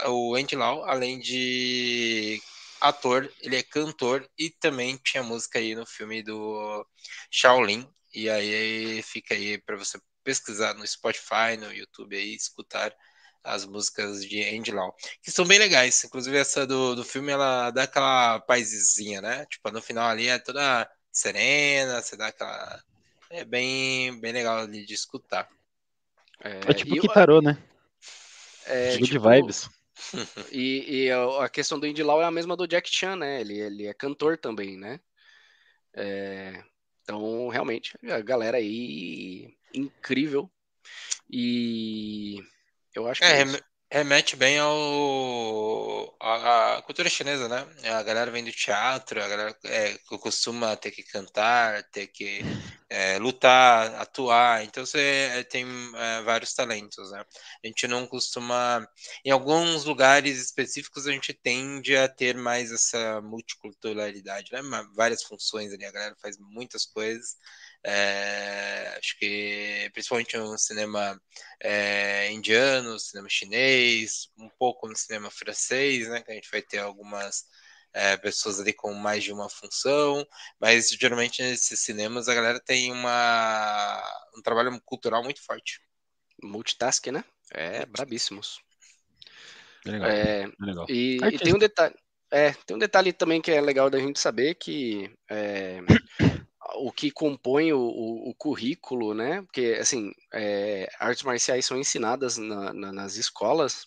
o 0.08 0.34
Andy 0.34 0.56
Lau, 0.56 0.84
além 0.84 1.18
de 1.18 2.40
ator, 2.80 3.30
ele 3.40 3.56
é 3.56 3.62
cantor 3.62 4.28
e 4.38 4.50
também 4.50 4.96
tinha 4.96 5.22
música 5.22 5.58
aí 5.58 5.74
no 5.74 5.86
filme 5.86 6.22
do 6.22 6.86
Shaolin, 7.30 7.88
e 8.14 8.30
aí 8.30 9.02
fica 9.02 9.34
aí 9.34 9.58
para 9.58 9.76
você 9.76 9.98
pesquisar 10.24 10.74
no 10.74 10.86
Spotify, 10.86 11.56
no 11.58 11.72
YouTube 11.72 12.16
aí, 12.16 12.34
escutar 12.34 12.92
as 13.44 13.64
músicas 13.64 14.24
de 14.24 14.42
Andy 14.42 14.72
Lau, 14.72 14.94
que 15.22 15.30
são 15.30 15.46
bem 15.46 15.58
legais. 15.58 16.02
Inclusive 16.02 16.36
essa 16.36 16.66
do, 16.66 16.96
do 16.96 17.04
filme, 17.04 17.30
ela 17.30 17.70
dá 17.70 17.84
aquela 17.84 18.40
paizinha, 18.40 19.20
né? 19.20 19.46
Tipo, 19.46 19.70
no 19.70 19.80
final 19.80 20.08
ali 20.08 20.26
é 20.26 20.38
toda 20.38 20.90
serena, 21.12 22.02
você 22.02 22.16
dá 22.16 22.26
aquela... 22.26 22.82
É 23.30 23.44
bem, 23.44 24.18
bem 24.20 24.32
legal 24.32 24.58
ali 24.58 24.84
de 24.84 24.94
escutar. 24.94 25.48
É, 26.42 26.60
é 26.70 26.74
tipo 26.74 27.00
que 27.00 27.08
parou, 27.08 27.40
né? 27.40 27.56
É, 28.64 28.98
tipo, 28.98 29.30
vibes. 29.30 29.68
E, 30.52 31.06
e, 31.06 31.10
a 31.10 31.48
questão 31.48 31.78
do 31.78 31.86
Andy 31.86 32.02
Lau 32.02 32.20
é 32.20 32.24
a 32.24 32.30
mesma 32.30 32.56
do 32.56 32.66
Jack 32.66 32.88
Chan, 32.90 33.16
né? 33.16 33.40
Ele, 33.40 33.58
ele 33.58 33.86
é 33.86 33.94
cantor 33.94 34.38
também, 34.38 34.76
né? 34.76 35.00
É, 35.94 36.62
então, 37.02 37.48
realmente, 37.48 37.96
a 38.10 38.20
galera 38.20 38.58
aí 38.58 39.56
incrível. 39.74 40.50
E 41.30 42.42
eu 42.94 43.06
acho 43.08 43.20
que. 43.20 43.26
É, 43.26 43.42
é 43.42 43.44
remete 43.98 44.36
bem 44.36 44.58
ao 44.58 46.16
a, 46.20 46.76
a, 46.76 46.82
cultura 46.82 47.08
chinesa, 47.08 47.48
né? 47.48 47.66
A 47.90 48.02
galera 48.02 48.30
vem 48.30 48.44
do 48.44 48.52
teatro, 48.52 49.22
a 49.22 49.28
galera 49.28 49.56
é, 49.64 49.96
costuma 50.20 50.76
ter 50.76 50.90
que 50.90 51.02
cantar, 51.02 51.82
ter 51.84 52.08
que 52.08 52.40
é, 52.88 53.18
lutar, 53.18 53.94
atuar. 54.00 54.64
Então 54.64 54.84
você 54.86 55.30
é, 55.34 55.42
tem 55.44 55.66
é, 55.96 56.22
vários 56.22 56.54
talentos, 56.54 57.10
né? 57.10 57.24
A 57.64 57.66
gente 57.66 57.86
não 57.88 58.06
costuma, 58.06 58.86
em 59.24 59.30
alguns 59.30 59.84
lugares 59.84 60.38
específicos 60.40 61.06
a 61.06 61.12
gente 61.12 61.32
tende 61.34 61.96
a 61.96 62.08
ter 62.08 62.36
mais 62.36 62.70
essa 62.72 63.20
multiculturalidade, 63.22 64.52
né? 64.52 64.60
Várias 64.94 65.22
funções 65.22 65.72
ali, 65.72 65.84
a 65.84 65.92
galera 65.92 66.16
faz 66.20 66.36
muitas 66.38 66.86
coisas. 66.86 67.36
É, 67.84 68.96
acho 68.98 69.18
que 69.18 69.90
principalmente 69.92 70.36
no 70.36 70.58
cinema 70.58 71.20
é, 71.60 72.30
indiano, 72.32 72.98
cinema 72.98 73.28
chinês, 73.28 74.28
um 74.36 74.48
pouco 74.58 74.88
no 74.88 74.96
cinema 74.96 75.30
francês, 75.30 76.08
né? 76.08 76.22
Que 76.22 76.32
a 76.32 76.34
gente 76.34 76.50
vai 76.50 76.62
ter 76.62 76.78
algumas 76.78 77.44
é, 77.96 78.14
pessoas 78.18 78.60
ali 78.60 78.74
com 78.74 78.92
mais 78.92 79.24
de 79.24 79.32
uma 79.32 79.48
função, 79.48 80.24
mas 80.60 80.90
geralmente 80.90 81.42
nesses 81.42 81.80
cinemas 81.80 82.28
a 82.28 82.34
galera 82.34 82.60
tem 82.60 82.92
uma, 82.92 84.02
um 84.36 84.42
trabalho 84.42 84.78
cultural 84.84 85.24
muito 85.24 85.42
forte. 85.42 85.80
Multitasking, 86.42 87.12
né? 87.12 87.24
É, 87.50 87.86
brabíssimos. 87.86 88.60
É 89.86 89.90
legal. 89.90 90.10
É, 90.10 90.42
é 90.42 90.48
legal. 90.60 90.86
E, 90.90 91.16
e, 91.16 91.38
tem 91.38 91.54
um 91.54 91.58
detalhe. 91.58 91.94
É, 92.30 92.52
tem 92.66 92.76
um 92.76 92.78
detalhe 92.78 93.14
também 93.14 93.40
que 93.40 93.50
é 93.50 93.60
legal 93.62 93.88
da 93.88 93.98
gente 93.98 94.20
saber 94.20 94.56
que 94.56 95.10
é, 95.30 95.80
o 96.74 96.92
que 96.92 97.10
compõe 97.10 97.72
o, 97.72 97.78
o, 97.78 98.30
o, 98.30 98.34
currículo, 98.34 99.14
né? 99.14 99.40
Porque 99.42 99.78
assim, 99.80 100.12
é, 100.34 100.86
artes 100.98 101.22
marciais 101.22 101.64
são 101.64 101.78
ensinadas 101.78 102.36
na, 102.36 102.74
na, 102.74 102.92
nas 102.92 103.16
escolas, 103.16 103.86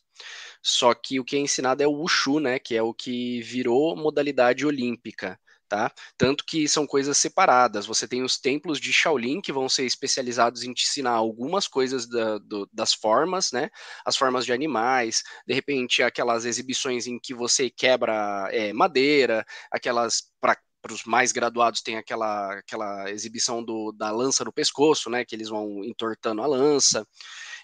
só 0.61 0.93
que 0.93 1.19
o 1.19 1.25
que 1.25 1.35
é 1.35 1.39
ensinado 1.39 1.83
é 1.83 1.87
o 1.87 1.93
Wushu, 1.93 2.39
né? 2.39 2.59
Que 2.59 2.75
é 2.75 2.81
o 2.81 2.93
que 2.93 3.41
virou 3.41 3.95
modalidade 3.95 4.65
olímpica. 4.65 5.39
Tá? 5.67 5.91
Tanto 6.17 6.43
que 6.45 6.67
são 6.67 6.87
coisas 6.87 7.15
separadas. 7.15 7.85
Você 7.85 8.07
tem 8.07 8.23
os 8.23 8.39
templos 8.39 8.79
de 8.79 8.91
Shaolin 8.91 9.39
que 9.39 9.53
vão 9.53 9.69
ser 9.69 9.85
especializados 9.85 10.63
em 10.63 10.73
te 10.73 10.83
ensinar 10.83 11.11
algumas 11.11 11.67
coisas 11.67 12.07
da, 12.09 12.39
do, 12.39 12.67
das 12.73 12.91
formas, 12.91 13.51
né? 13.51 13.69
As 14.03 14.17
formas 14.17 14.47
de 14.47 14.51
animais, 14.51 15.21
de 15.47 15.53
repente 15.53 16.01
aquelas 16.01 16.43
exibições 16.43 17.05
em 17.05 17.19
que 17.19 17.35
você 17.35 17.69
quebra 17.69 18.49
é, 18.51 18.73
madeira, 18.73 19.45
aquelas 19.71 20.23
para 20.41 20.57
para 20.81 20.93
os 20.93 21.03
mais 21.03 21.33
graduados 21.33 21.81
tem 21.81 21.97
aquela, 21.97 22.53
aquela 22.53 23.11
exibição 23.11 23.61
do, 23.61 23.91
da 23.91 24.11
lança 24.11 24.45
no 24.45 24.53
pescoço, 24.53 25.09
né? 25.09 25.25
Que 25.25 25.35
eles 25.35 25.49
vão 25.49 25.83
entortando 25.83 26.41
a 26.41 26.47
lança 26.47 27.05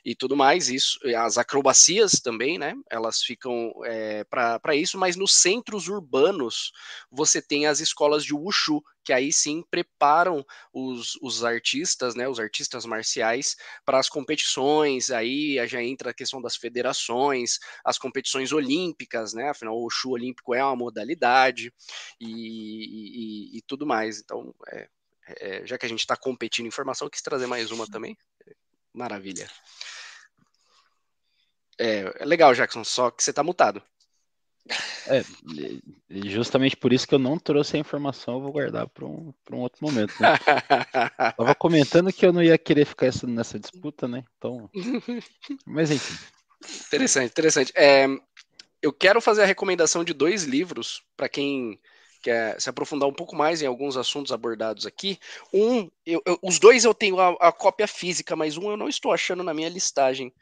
e 0.05 0.13
tudo 0.13 0.35
mais. 0.35 0.69
Isso, 0.69 0.99
as 1.17 1.37
acrobacias 1.37 2.13
também, 2.21 2.59
né? 2.59 2.75
Elas 2.89 3.23
ficam 3.23 3.73
é, 3.83 4.23
para 4.23 4.75
isso, 4.75 4.97
mas 4.99 5.15
nos 5.15 5.33
centros 5.33 5.87
urbanos 5.87 6.71
você 7.09 7.41
tem 7.41 7.65
as 7.65 7.79
escolas 7.79 8.23
de 8.23 8.33
Wushu, 8.33 8.83
que 9.03 9.11
aí 9.11 9.33
sim 9.33 9.63
preparam 9.69 10.45
os, 10.71 11.17
os 11.21 11.43
artistas, 11.43 12.13
né? 12.13 12.29
Os 12.29 12.39
artistas 12.39 12.85
marciais 12.85 13.55
para 13.83 13.97
as 13.97 14.07
competições. 14.07 15.09
Aí 15.09 15.57
já 15.67 15.81
entra 15.81 16.11
a 16.11 16.13
questão 16.13 16.39
das 16.39 16.55
federações, 16.55 17.57
as 17.83 17.97
competições 17.97 18.51
olímpicas, 18.51 19.33
né? 19.33 19.49
Afinal, 19.49 19.75
o 19.75 19.85
Wushu 19.85 20.11
olímpico 20.11 20.53
é 20.53 20.63
uma 20.63 20.75
modalidade 20.75 21.73
e, 22.19 23.55
e, 23.55 23.57
e 23.57 23.61
tudo 23.63 23.87
mais. 23.87 24.19
Então, 24.19 24.53
é, 24.67 24.87
é, 25.27 25.65
já 25.65 25.79
que 25.79 25.85
a 25.87 25.89
gente 25.89 26.01
está 26.01 26.15
competindo 26.15 26.67
em 26.67 26.71
formação, 26.71 27.09
quis 27.09 27.23
trazer 27.23 27.47
mais 27.47 27.71
uma 27.71 27.87
também. 27.87 28.15
Maravilha. 28.93 29.49
É, 31.77 32.13
é 32.19 32.25
legal, 32.25 32.53
Jackson, 32.53 32.83
só 32.83 33.11
que 33.11 33.23
você 33.23 33.33
tá 33.33 33.43
mutado. 33.43 33.81
É, 35.07 35.23
justamente 36.09 36.75
por 36.75 36.91
isso 36.91 37.07
que 37.07 37.13
eu 37.13 37.19
não 37.19 37.37
trouxe 37.37 37.77
a 37.77 37.79
informação, 37.79 38.35
eu 38.35 38.41
vou 38.41 38.51
guardar 38.51 38.87
para 38.87 39.05
um, 39.05 39.31
um 39.51 39.57
outro 39.59 39.85
momento. 39.85 40.13
Né? 40.19 40.29
Tava 41.37 41.53
comentando 41.53 42.11
que 42.11 42.25
eu 42.25 42.33
não 42.33 42.41
ia 42.41 42.57
querer 42.57 42.85
ficar 42.85 43.11
nessa 43.27 43.59
disputa, 43.59 44.07
né? 44.07 44.23
Então. 44.37 44.69
Mas 45.65 45.91
enfim. 45.91 46.15
Interessante, 46.87 47.29
interessante. 47.29 47.71
É, 47.75 48.07
eu 48.81 48.91
quero 48.91 49.21
fazer 49.21 49.43
a 49.43 49.45
recomendação 49.45 50.03
de 50.03 50.13
dois 50.13 50.43
livros 50.45 51.03
para 51.15 51.29
quem 51.29 51.79
quer 52.23 52.59
se 52.59 52.67
aprofundar 52.67 53.07
um 53.07 53.13
pouco 53.13 53.35
mais 53.35 53.61
em 53.61 53.67
alguns 53.67 53.95
assuntos 53.95 54.31
abordados 54.31 54.87
aqui. 54.87 55.19
Um, 55.53 55.91
eu, 56.03 56.23
eu, 56.25 56.39
os 56.41 56.57
dois 56.57 56.83
eu 56.83 56.93
tenho 56.93 57.19
a, 57.19 57.29
a 57.39 57.51
cópia 57.51 57.87
física, 57.87 58.35
mas 58.35 58.57
um 58.57 58.71
eu 58.71 58.77
não 58.77 58.89
estou 58.89 59.13
achando 59.13 59.43
na 59.43 59.53
minha 59.53 59.69
listagem. 59.69 60.33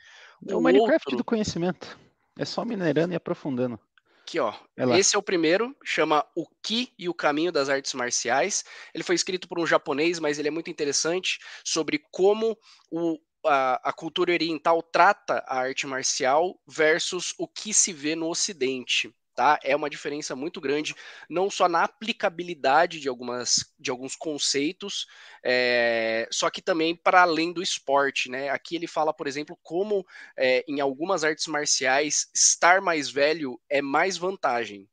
É 0.47 0.55
o, 0.55 0.61
Minecraft 0.61 1.05
outro... 1.07 1.17
do 1.17 1.23
conhecimento. 1.23 1.97
É 2.37 2.45
só 2.45 2.65
minerando 2.65 3.13
e 3.13 3.15
aprofundando. 3.15 3.79
Aqui, 4.21 4.39
ó. 4.39 4.53
Esse 4.97 5.15
é 5.15 5.19
o 5.19 5.23
primeiro, 5.23 5.75
chama 5.83 6.25
O 6.35 6.47
Ki 6.61 6.93
e 6.97 7.09
o 7.09 7.13
Caminho 7.13 7.51
das 7.51 7.69
Artes 7.69 7.93
Marciais. 7.93 8.63
Ele 8.93 9.03
foi 9.03 9.15
escrito 9.15 9.47
por 9.47 9.59
um 9.59 9.67
japonês, 9.67 10.17
mas 10.17 10.39
ele 10.39 10.47
é 10.47 10.51
muito 10.51 10.69
interessante 10.69 11.39
sobre 11.63 12.01
como 12.09 12.57
o, 12.89 13.19
a, 13.45 13.89
a, 13.89 13.93
cultura 13.93 14.31
oriental 14.31 14.81
trata 14.81 15.43
a 15.45 15.57
arte 15.57 15.85
marcial 15.85 16.57
versus 16.65 17.33
o 17.37 17.47
que 17.47 17.73
se 17.73 17.91
vê 17.91 18.15
no 18.15 18.29
Ocidente 18.29 19.13
tá? 19.33 19.59
É 19.63 19.75
uma 19.75 19.89
diferença 19.89 20.35
muito 20.35 20.61
grande, 20.61 20.95
não 21.29 21.49
só 21.49 21.67
na 21.67 21.83
aplicabilidade 21.83 22.99
de, 22.99 23.09
algumas, 23.09 23.73
de 23.79 23.91
alguns 23.91 24.15
conceitos, 24.15 25.05
é, 25.43 26.27
só 26.31 26.49
que 26.49 26.61
também 26.61 26.95
para 26.95 27.21
além 27.21 27.51
do 27.51 27.61
esporte, 27.61 28.29
né? 28.29 28.49
Aqui 28.49 28.75
ele 28.75 28.87
fala, 28.87 29.13
por 29.13 29.27
exemplo, 29.27 29.57
como 29.61 30.05
é, 30.37 30.63
em 30.67 30.79
algumas 30.79 31.23
artes 31.23 31.47
marciais 31.47 32.29
estar 32.33 32.81
mais 32.81 33.09
velho 33.09 33.59
é 33.69 33.81
mais 33.81 34.17
vantagem. 34.17 34.89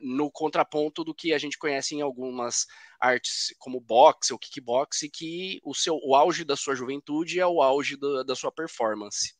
No 0.00 0.30
contraponto 0.30 1.02
do 1.02 1.14
que 1.14 1.34
a 1.34 1.38
gente 1.38 1.58
conhece 1.58 1.94
em 1.96 2.02
algumas 2.02 2.66
artes 3.00 3.52
como 3.58 3.80
boxe 3.80 4.32
ou 4.32 4.38
kickbox, 4.38 5.00
que 5.12 5.60
o 5.64 5.74
seu 5.74 5.98
o 6.04 6.14
auge 6.14 6.44
da 6.44 6.56
sua 6.56 6.76
juventude 6.76 7.40
é 7.40 7.46
o 7.46 7.60
auge 7.60 7.96
do, 7.96 8.22
da 8.22 8.36
sua 8.36 8.52
performance. 8.52 9.37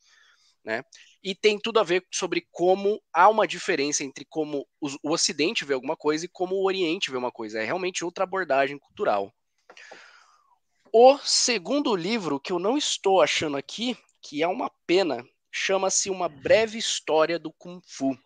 Né? 0.65 0.85
e 1.23 1.35
tem 1.35 1.59
tudo 1.59 1.81
a 1.81 1.83
ver 1.83 2.07
sobre 2.11 2.47
como 2.51 3.03
há 3.13 3.29
uma 3.29 3.47
diferença 3.47 4.05
entre 4.05 4.25
como 4.25 4.67
o 4.81 5.11
Ocidente 5.11 5.65
vê 5.65 5.75
alguma 5.75 5.97
coisa 5.97 6.25
e 6.25 6.29
como 6.29 6.57
o 6.57 6.65
Oriente 6.65 7.11
vê 7.11 7.17
uma 7.17 7.33
coisa. 7.33 7.61
É 7.61 7.65
realmente 7.65 8.05
outra 8.05 8.25
abordagem 8.25 8.79
cultural. 8.79 9.33
O 10.93 11.19
segundo 11.19 11.95
livro, 11.95 12.41
que 12.41 12.53
eu 12.53 12.59
não 12.59 12.79
estou 12.79 13.21
achando 13.21 13.57
aqui, 13.57 13.97
que 14.23 14.43
é 14.43 14.49
uma 14.49 14.71
pena, 14.87 15.23
chama-se 15.51 16.09
Uma 16.09 16.29
Breve 16.29 16.79
História 16.79 17.39
do 17.39 17.53
Kung 17.53 17.81
Fu. 17.85 18.17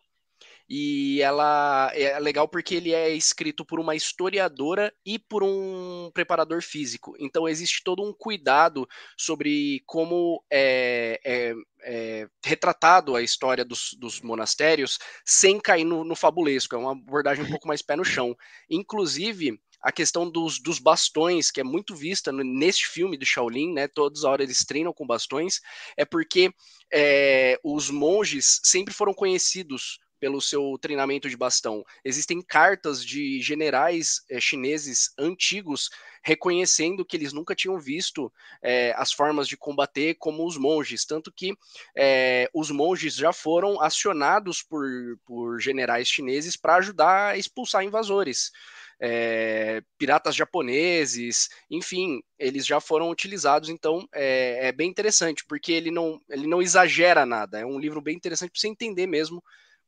E 0.68 1.20
ela 1.20 1.90
é 1.94 2.18
legal 2.18 2.48
porque 2.48 2.74
ele 2.74 2.92
é 2.92 3.10
escrito 3.10 3.64
por 3.64 3.78
uma 3.78 3.94
historiadora 3.94 4.92
e 5.04 5.18
por 5.18 5.42
um 5.42 6.10
preparador 6.14 6.62
físico. 6.62 7.14
Então 7.18 7.48
existe 7.48 7.82
todo 7.84 8.02
um 8.02 8.12
cuidado 8.12 8.88
sobre 9.16 9.82
como 9.86 10.42
é, 10.50 11.20
é, 11.24 11.54
é 11.82 12.28
retratado 12.44 13.14
a 13.14 13.22
história 13.22 13.64
dos, 13.64 13.94
dos 13.98 14.20
monastérios 14.20 14.98
sem 15.24 15.60
cair 15.60 15.84
no, 15.84 16.04
no 16.04 16.16
fabulesco. 16.16 16.74
É 16.74 16.78
uma 16.78 16.92
abordagem 16.92 17.44
um 17.44 17.50
pouco 17.50 17.68
mais 17.68 17.82
pé 17.82 17.96
no 17.96 18.04
chão. 18.04 18.36
Inclusive, 18.70 19.60
a 19.82 19.90
questão 19.90 20.30
dos, 20.30 20.60
dos 20.60 20.78
bastões, 20.78 21.50
que 21.50 21.60
é 21.60 21.64
muito 21.64 21.96
vista 21.96 22.30
neste 22.30 22.86
filme 22.86 23.18
do 23.18 23.26
Shaolin, 23.26 23.72
né? 23.72 23.88
Todas 23.88 24.20
as 24.20 24.24
horas 24.24 24.44
eles 24.44 24.64
treinam 24.64 24.92
com 24.92 25.06
bastões, 25.06 25.60
é 25.96 26.04
porque 26.04 26.54
é, 26.92 27.58
os 27.64 27.90
monges 27.90 28.60
sempre 28.62 28.94
foram 28.94 29.12
conhecidos 29.12 29.98
pelo 30.23 30.41
seu 30.41 30.79
treinamento 30.81 31.29
de 31.29 31.37
bastão. 31.37 31.85
Existem 32.05 32.41
cartas 32.41 33.05
de 33.05 33.43
generais 33.43 34.23
é, 34.31 34.41
chineses 34.41 35.12
antigos 35.18 35.91
reconhecendo 36.23 37.05
que 37.05 37.16
eles 37.16 37.33
nunca 37.33 37.57
tinham 37.57 37.77
visto 37.77 38.33
é, 38.62 38.95
as 38.97 39.12
formas 39.12 39.49
de 39.49 39.57
combater 39.57 40.14
como 40.14 40.47
os 40.47 40.57
monges, 40.57 41.05
tanto 41.05 41.33
que 41.33 41.57
é, 41.97 42.49
os 42.55 42.70
monges 42.70 43.16
já 43.16 43.33
foram 43.33 43.81
acionados 43.81 44.62
por, 44.62 44.87
por 45.27 45.59
generais 45.59 46.07
chineses 46.07 46.57
para 46.57 46.77
ajudar 46.77 47.33
a 47.33 47.37
expulsar 47.37 47.83
invasores. 47.83 48.53
É, 49.01 49.83
piratas 49.99 50.37
japoneses, 50.37 51.49
enfim, 51.68 52.23
eles 52.39 52.64
já 52.64 52.79
foram 52.79 53.11
utilizados, 53.11 53.68
então 53.68 54.07
é, 54.14 54.68
é, 54.68 54.70
bem 54.70 54.89
interessante, 54.89 55.45
porque 55.49 55.73
ele 55.73 55.91
não, 55.91 56.20
ele 56.31 56.47
não 56.47 56.62
exagera 56.62 57.27
nada, 57.27 57.59
é 57.59 57.66
um 57.66 57.81
livro 57.81 58.01
bem 58.01 58.14
interessante 58.14 58.53
para 58.53 58.61
você 58.61 58.68
entender 58.68 59.09
mesmo 59.09 59.43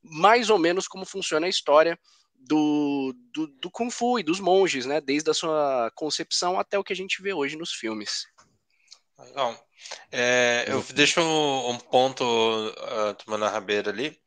mais 0.04 0.50
ou 0.50 0.58
menos 0.58 0.86
como 0.86 1.06
funciona 1.06 1.46
a 1.46 1.50
história 1.50 1.98
do, 2.34 3.14
do, 3.32 3.46
do, 3.46 3.70
Kung 3.70 3.90
Fu 3.90 4.18
e 4.18 4.22
dos 4.22 4.38
monges, 4.38 4.84
né? 4.84 5.00
Desde 5.00 5.30
a 5.30 5.34
sua 5.34 5.90
concepção 5.94 6.58
até 6.58 6.78
o 6.78 6.84
que 6.84 6.92
a 6.92 6.96
gente 6.96 7.22
vê 7.22 7.32
hoje 7.32 7.56
nos 7.56 7.72
filmes. 7.72 8.26
Legal. 9.18 9.66
É, 10.10 10.64
eu 10.68 10.82
deixo 10.94 11.20
um 11.20 11.78
ponto 11.78 12.22
uh, 12.24 13.14
tomando 13.24 13.44
a 13.44 13.50
rabeira 13.50 13.90
ali 13.90 14.18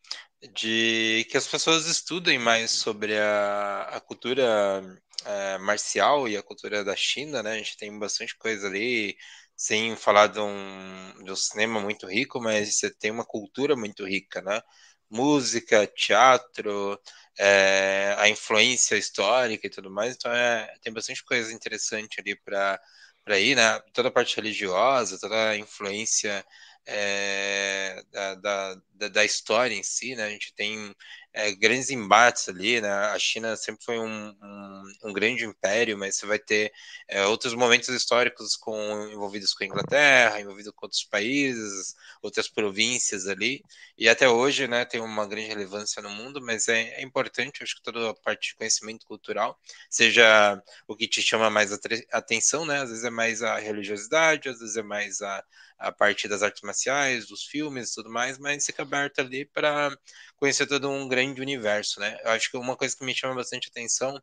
de 0.53 1.27
que 1.29 1.37
as 1.37 1.47
pessoas 1.47 1.87
estudem 1.87 2.37
mais 2.37 2.71
sobre 2.71 3.17
a, 3.17 3.89
a 3.93 3.99
cultura 3.99 4.81
uh, 4.81 5.59
marcial 5.63 6.27
e 6.27 6.37
a 6.37 6.43
cultura 6.43 6.83
da 6.83 6.95
China, 6.95 7.41
né? 7.41 7.53
A 7.53 7.57
gente 7.57 7.77
tem 7.77 7.97
bastante 7.97 8.37
coisa 8.37 8.67
ali, 8.67 9.17
sem 9.55 9.95
falar 9.95 10.27
de 10.27 10.39
um, 10.39 11.23
de 11.23 11.31
um 11.31 11.35
cinema 11.35 11.79
muito 11.81 12.07
rico, 12.07 12.39
mas 12.39 12.77
você 12.77 12.93
tem 12.93 13.11
uma 13.11 13.25
cultura 13.25 13.75
muito 13.75 14.05
rica, 14.05 14.41
né? 14.41 14.61
Música, 15.09 15.87
teatro, 15.87 16.99
é, 17.39 18.15
a 18.17 18.29
influência 18.29 18.95
histórica 18.97 19.67
e 19.67 19.69
tudo 19.69 19.89
mais. 19.91 20.15
Então 20.15 20.31
é, 20.33 20.73
tem 20.81 20.91
bastante 20.93 21.23
coisa 21.23 21.53
interessante 21.53 22.19
ali 22.19 22.35
para 22.35 22.79
aí, 23.27 23.55
né? 23.55 23.79
Toda 23.93 24.09
a 24.09 24.11
parte 24.11 24.35
religiosa, 24.37 25.19
toda 25.19 25.49
a 25.51 25.57
influência 25.57 26.45
é, 26.87 28.01
da, 28.11 28.35
da, 28.35 29.07
da, 29.09 29.25
história 29.25 29.75
em 29.75 29.83
si, 29.83 30.15
né? 30.15 30.23
A 30.23 30.29
gente 30.29 30.53
tem 30.55 30.95
é, 31.33 31.53
grandes 31.53 31.89
embates 31.89 32.47
ali, 32.47 32.79
né? 32.79 32.89
A 32.89 33.19
China 33.19 33.57
sempre 33.57 33.83
foi 33.83 33.99
um, 33.99 34.29
um, 34.41 34.83
um 35.03 35.13
grande 35.13 35.45
império, 35.45 35.97
mas 35.97 36.15
você 36.15 36.25
vai 36.25 36.39
ter 36.39 36.71
é, 37.09 37.25
outros 37.25 37.53
momentos 37.53 37.89
históricos 37.89 38.55
com, 38.55 39.07
envolvidos 39.11 39.53
com 39.53 39.65
a 39.65 39.67
Inglaterra, 39.67 40.39
envolvidos 40.39 40.71
com 40.73 40.85
outros 40.85 41.03
países, 41.03 41.93
outras 42.21 42.47
províncias 42.47 43.27
ali, 43.27 43.61
e 43.97 44.07
até 44.07 44.29
hoje, 44.29 44.65
né, 44.67 44.85
tem 44.85 45.01
uma 45.01 45.27
grande 45.27 45.47
relevância 45.47 46.01
no 46.01 46.09
mundo, 46.09 46.41
mas 46.41 46.69
é, 46.69 47.01
é 47.01 47.01
importante, 47.01 47.63
acho 47.63 47.75
que 47.75 47.83
toda 47.83 48.11
a 48.11 48.15
parte 48.15 48.49
de 48.49 48.55
conhecimento 48.55 49.05
cultural, 49.05 49.59
seja 49.89 50.61
o 50.87 50.95
que 50.95 51.07
te 51.07 51.21
chama 51.21 51.49
mais 51.49 51.71
atenção, 52.11 52.65
né? 52.65 52.81
Às 52.81 52.89
vezes 52.89 53.03
é 53.03 53.09
mais 53.09 53.43
a 53.43 53.57
religiosidade, 53.57 54.49
às 54.49 54.59
vezes 54.59 54.77
é 54.77 54.83
mais 54.83 55.21
a, 55.21 55.43
a 55.77 55.91
parte 55.91 56.27
das 56.27 56.41
artes 56.41 56.61
marciais, 56.63 57.27
dos 57.27 57.43
filmes 57.43 57.91
e 57.91 57.95
tudo 57.95 58.09
mais, 58.09 58.37
mas 58.37 58.65
fica 58.65 58.81
aberto 58.81 59.19
ali 59.19 59.45
para 59.45 59.95
conhecer 60.37 60.67
todo 60.67 60.89
um 60.89 61.07
grande 61.07 61.41
universo, 61.41 61.99
né? 61.99 62.17
Eu 62.23 62.31
acho 62.31 62.49
que 62.49 62.57
uma 62.57 62.75
coisa 62.75 62.95
que 62.95 63.05
me 63.05 63.13
chama 63.13 63.35
bastante 63.35 63.69
atenção 63.69 64.21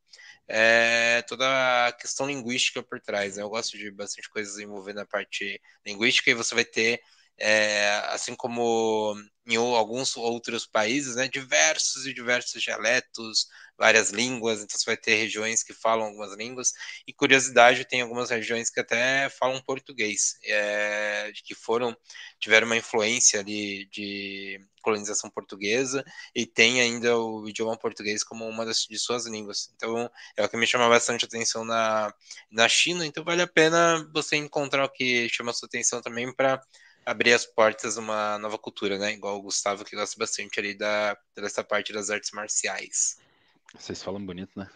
é 0.48 1.22
toda 1.28 1.86
a 1.86 1.92
questão 1.92 2.26
linguística 2.26 2.82
por 2.82 3.00
trás. 3.00 3.36
Né? 3.36 3.42
Eu 3.42 3.48
gosto 3.48 3.78
de 3.78 3.90
bastante 3.90 4.28
coisas 4.28 4.58
envolvendo 4.58 5.00
a 5.00 5.06
parte 5.06 5.60
linguística 5.86 6.30
e 6.30 6.34
você 6.34 6.54
vai 6.54 6.64
ter 6.64 7.00
é, 7.38 8.02
assim 8.08 8.34
como 8.34 9.14
em 9.46 9.56
alguns 9.56 10.16
outros 10.16 10.66
países, 10.66 11.16
né, 11.16 11.28
diversos 11.28 12.06
e 12.06 12.14
diversos 12.14 12.62
dialetos, 12.62 13.46
várias 13.76 14.10
línguas, 14.10 14.62
então 14.62 14.78
você 14.78 14.86
vai 14.86 14.96
ter 14.96 15.16
regiões 15.16 15.62
que 15.62 15.74
falam 15.74 16.06
algumas 16.06 16.34
línguas, 16.34 16.72
e 17.06 17.12
curiosidade, 17.12 17.84
tem 17.84 18.00
algumas 18.00 18.30
regiões 18.30 18.70
que 18.70 18.80
até 18.80 19.28
falam 19.28 19.60
português, 19.62 20.36
é, 20.44 21.30
que 21.44 21.54
foram, 21.54 21.94
tiveram 22.40 22.66
uma 22.66 22.76
influência 22.76 23.40
ali 23.40 23.86
de 23.86 24.58
colonização 24.80 25.28
portuguesa, 25.28 26.02
e 26.34 26.46
tem 26.46 26.80
ainda 26.80 27.18
o 27.18 27.46
idioma 27.48 27.76
português 27.76 28.24
como 28.24 28.48
uma 28.48 28.64
das, 28.64 28.86
de 28.88 28.98
suas 28.98 29.26
línguas, 29.26 29.70
então 29.76 30.10
é 30.36 30.44
o 30.44 30.48
que 30.48 30.56
me 30.56 30.66
chama 30.66 30.88
bastante 30.88 31.26
atenção 31.26 31.64
na, 31.66 32.14
na 32.50 32.68
China, 32.68 33.04
então 33.04 33.22
vale 33.22 33.42
a 33.42 33.46
pena 33.46 34.08
você 34.14 34.36
encontrar 34.36 34.84
o 34.84 34.90
que 34.90 35.28
chama 35.28 35.52
sua 35.52 35.66
atenção 35.66 36.00
também 36.00 36.32
para 36.34 36.62
abrir 37.04 37.32
as 37.32 37.44
portas 37.44 37.96
a 37.96 38.00
uma 38.00 38.38
nova 38.38 38.58
cultura, 38.58 38.98
né? 38.98 39.12
Igual 39.12 39.38
o 39.38 39.42
Gustavo, 39.42 39.84
que 39.84 39.96
gosta 39.96 40.18
bastante 40.18 40.58
ali 40.58 40.74
da, 40.74 41.16
dessa 41.36 41.62
parte 41.62 41.92
das 41.92 42.10
artes 42.10 42.30
marciais. 42.32 43.18
Vocês 43.78 44.02
falam 44.02 44.24
bonito, 44.24 44.52
né? 44.56 44.68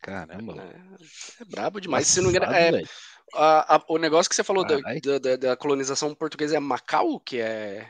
Caramba. 0.00 0.62
É, 0.62 1.42
é 1.42 1.44
brabo 1.46 1.80
demais. 1.80 2.06
Se 2.06 2.20
não 2.20 2.30
engano, 2.30 2.52
é, 2.52 2.82
a, 3.32 3.76
a, 3.76 3.84
o 3.88 3.98
negócio 3.98 4.28
que 4.28 4.36
você 4.36 4.44
falou 4.44 4.64
da, 4.66 4.78
da, 5.18 5.36
da, 5.36 5.56
colonização 5.56 6.14
portuguesa 6.14 6.56
é 6.56 6.60
Macau, 6.60 7.18
que 7.20 7.40
é. 7.40 7.88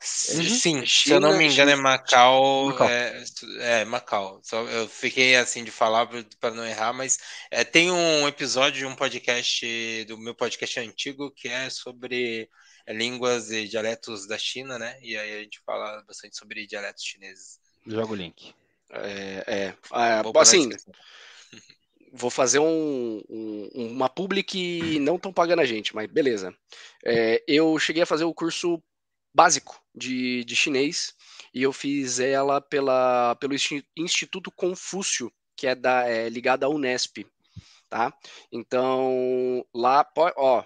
Sim, 0.00 0.84
China, 0.84 0.86
se 0.86 1.10
eu 1.12 1.20
não 1.20 1.38
me 1.38 1.46
engano 1.46 1.70
é 1.70 1.76
Macau, 1.76 2.66
Macau. 2.66 2.88
É, 2.90 3.24
é, 3.60 3.84
Macau. 3.86 4.40
Só, 4.42 4.62
eu 4.64 4.86
fiquei 4.86 5.36
assim 5.36 5.64
de 5.64 5.70
falar 5.70 6.06
para 6.38 6.54
não 6.54 6.66
errar, 6.66 6.92
mas 6.92 7.18
é, 7.50 7.64
tem 7.64 7.90
um 7.90 8.28
episódio 8.28 8.80
de 8.80 8.86
um 8.86 8.94
podcast 8.94 10.04
do 10.04 10.18
meu 10.18 10.34
podcast 10.34 10.78
antigo 10.80 11.30
que 11.30 11.48
é 11.48 11.70
sobre 11.70 12.50
línguas 12.88 13.50
e 13.50 13.66
dialetos 13.66 14.26
da 14.26 14.38
China, 14.38 14.78
né? 14.78 14.98
E 15.00 15.16
aí 15.16 15.38
a 15.38 15.42
gente 15.42 15.60
fala 15.60 16.02
bastante 16.02 16.36
sobre 16.36 16.66
dialetos 16.66 17.04
chineses. 17.04 17.60
Joga 17.86 18.12
o 18.12 18.16
link. 18.16 18.54
É, 18.90 19.44
é 19.46 19.74
ah, 19.90 20.22
assim, 20.36 20.68
vou 22.12 22.30
fazer 22.30 22.58
um, 22.58 23.22
um, 23.28 23.68
uma 23.74 24.08
public 24.08 24.98
não 25.00 25.18
tão 25.18 25.32
pagando 25.32 25.60
a 25.60 25.64
gente, 25.64 25.94
mas 25.94 26.10
beleza. 26.10 26.54
É, 27.04 27.42
eu 27.46 27.78
cheguei 27.78 28.02
a 28.02 28.06
fazer 28.06 28.24
o 28.24 28.34
curso 28.34 28.82
básico 29.34 29.82
de, 29.94 30.44
de 30.44 30.54
chinês 30.54 31.14
e 31.52 31.62
eu 31.62 31.72
fiz 31.72 32.20
ela 32.20 32.60
pela, 32.60 33.34
pelo 33.36 33.54
Instituto 33.96 34.50
Confúcio, 34.52 35.32
que 35.56 35.66
é, 35.66 35.74
da, 35.74 36.08
é 36.08 36.28
ligado 36.28 36.64
à 36.64 36.68
Unesp, 36.68 37.26
tá? 37.88 38.12
Então, 38.52 39.64
lá, 39.74 40.06
ó, 40.36 40.64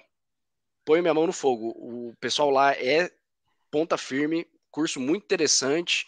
põe 0.89 1.03
minha 1.03 1.13
mão 1.13 1.27
no 1.27 1.35
fogo. 1.35 1.69
O 1.77 2.15
pessoal 2.19 2.49
lá 2.49 2.73
é 2.73 3.11
ponta 3.71 3.99
firme, 3.99 4.47
curso 4.71 4.99
muito 4.99 5.25
interessante. 5.25 6.07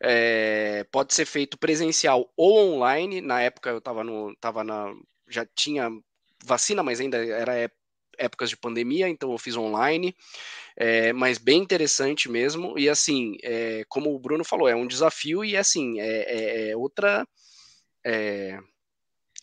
É, 0.00 0.84
pode 0.90 1.12
ser 1.12 1.26
feito 1.26 1.58
presencial 1.58 2.32
ou 2.34 2.76
online. 2.76 3.20
Na 3.20 3.42
época 3.42 3.68
eu 3.68 3.76
estava 3.76 4.02
no, 4.02 4.34
tava 4.36 4.64
na, 4.64 4.90
já 5.28 5.44
tinha 5.54 5.90
vacina, 6.42 6.82
mas 6.82 6.98
ainda 6.98 7.18
era 7.18 7.70
épocas 8.16 8.48
de 8.48 8.56
pandemia, 8.56 9.06
então 9.06 9.30
eu 9.30 9.36
fiz 9.36 9.54
online. 9.54 10.16
É, 10.78 11.12
mas 11.12 11.36
bem 11.36 11.60
interessante 11.60 12.30
mesmo. 12.30 12.78
E 12.78 12.88
assim, 12.88 13.36
é, 13.42 13.84
como 13.86 14.14
o 14.14 14.18
Bruno 14.18 14.44
falou, 14.44 14.66
é 14.66 14.74
um 14.74 14.86
desafio 14.86 15.44
e 15.44 15.58
assim 15.58 16.00
é, 16.00 16.06
é, 16.06 16.70
é 16.70 16.76
outra 16.76 17.28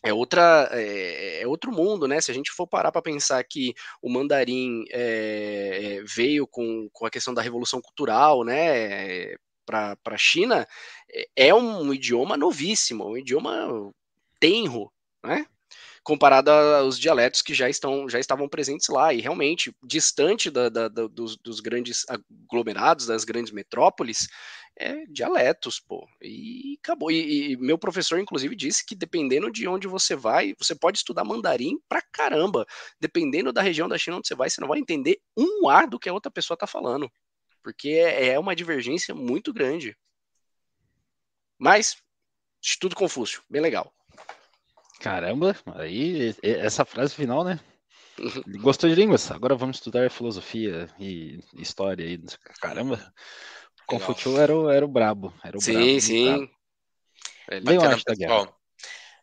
é, 0.03 0.09
é 0.09 0.13
outra 0.13 0.69
é, 0.71 1.41
é, 1.41 1.47
outro 1.47 1.71
mundo, 1.71 2.07
né? 2.07 2.19
Se 2.21 2.31
a 2.31 2.33
gente 2.33 2.51
for 2.51 2.67
parar 2.67 2.91
para 2.91 3.01
pensar 3.01 3.43
que 3.43 3.73
o 4.01 4.09
mandarim 4.09 4.85
é, 4.91 6.01
veio 6.05 6.47
com, 6.47 6.89
com 6.91 7.05
a 7.05 7.09
questão 7.09 7.33
da 7.33 7.41
revolução 7.41 7.81
cultural, 7.81 8.43
né? 8.43 9.35
Para 9.65 9.95
a 10.05 10.17
China, 10.17 10.67
é 11.35 11.53
um 11.53 11.93
idioma 11.93 12.35
novíssimo, 12.35 13.07
um 13.11 13.17
idioma 13.17 13.91
tenro, 14.39 14.91
né? 15.23 15.45
comparado 16.03 16.49
aos 16.49 16.97
dialetos 16.97 17.41
que 17.41 17.53
já 17.53 17.69
estão 17.69 18.09
já 18.09 18.19
estavam 18.19 18.49
presentes 18.49 18.87
lá 18.87 19.13
e 19.13 19.21
realmente 19.21 19.71
distante 19.83 20.49
da, 20.49 20.67
da, 20.67 20.87
da, 20.87 21.07
dos, 21.07 21.37
dos, 21.37 21.59
grandes 21.59 22.03
aglomerados 22.07 23.05
das 23.05 23.23
grandes 23.23 23.51
metrópoles 23.51 24.27
é 24.79 25.05
dialetos 25.07 25.79
pô. 25.79 26.07
E 26.21 26.79
acabou. 26.81 27.11
E, 27.11 27.51
e, 27.51 27.57
meu 27.57 27.77
professor 27.77 28.19
inclusive 28.19 28.55
disse 28.55 28.85
que 28.85 28.95
dependendo 28.95 29.51
de 29.51 29.67
onde 29.67 29.87
você 29.87 30.15
vai 30.15 30.55
você 30.57 30.73
pode 30.73 30.97
estudar 30.97 31.23
mandarim 31.23 31.77
pra 31.87 32.01
caramba. 32.01 32.65
Dependendo 32.99 33.51
da 33.51 33.61
região 33.61 33.87
da 33.87 33.97
China 33.97 34.17
onde 34.17 34.27
você 34.27 34.35
vai 34.35 34.49
você 34.49 34.61
não 34.61 34.67
vai 34.67 34.79
entender 34.79 35.19
um 35.37 35.67
ar 35.67 35.87
do 35.87 35.99
que 35.99 36.09
a 36.09 36.13
outra 36.13 36.31
pessoa 36.31 36.57
tá 36.57 36.65
falando. 36.65 37.11
Porque 37.61 37.89
é, 37.89 38.29
é 38.29 38.39
uma 38.39 38.55
divergência 38.55 39.13
muito 39.13 39.53
grande. 39.53 39.95
Mas 41.57 41.97
Instituto 42.63 42.95
Confúcio 42.95 43.43
bem 43.49 43.61
legal. 43.61 43.93
Caramba, 44.99 45.55
aí 45.75 46.35
essa 46.41 46.83
frase 46.83 47.15
final, 47.15 47.43
né? 47.43 47.59
Gostou 48.61 48.89
de 48.89 48.95
línguas? 48.95 49.31
Agora 49.31 49.55
vamos 49.55 49.77
estudar 49.77 50.11
filosofia 50.11 50.89
e 50.99 51.39
história 51.53 52.05
aí. 52.05 52.21
Caramba, 52.59 53.13
Confúcio 53.89 54.37
era 54.37 54.55
o, 54.55 54.69
era 54.69 54.85
o 54.85 54.87
brabo. 54.87 55.33
Era 55.43 55.57
o 55.57 55.61
sim, 55.61 55.73
brabo, 55.73 56.01
sim. 56.01 56.49
Bem 57.63 57.85
arte 57.85 58.03
da 58.05 58.13
guerra. 58.13 58.53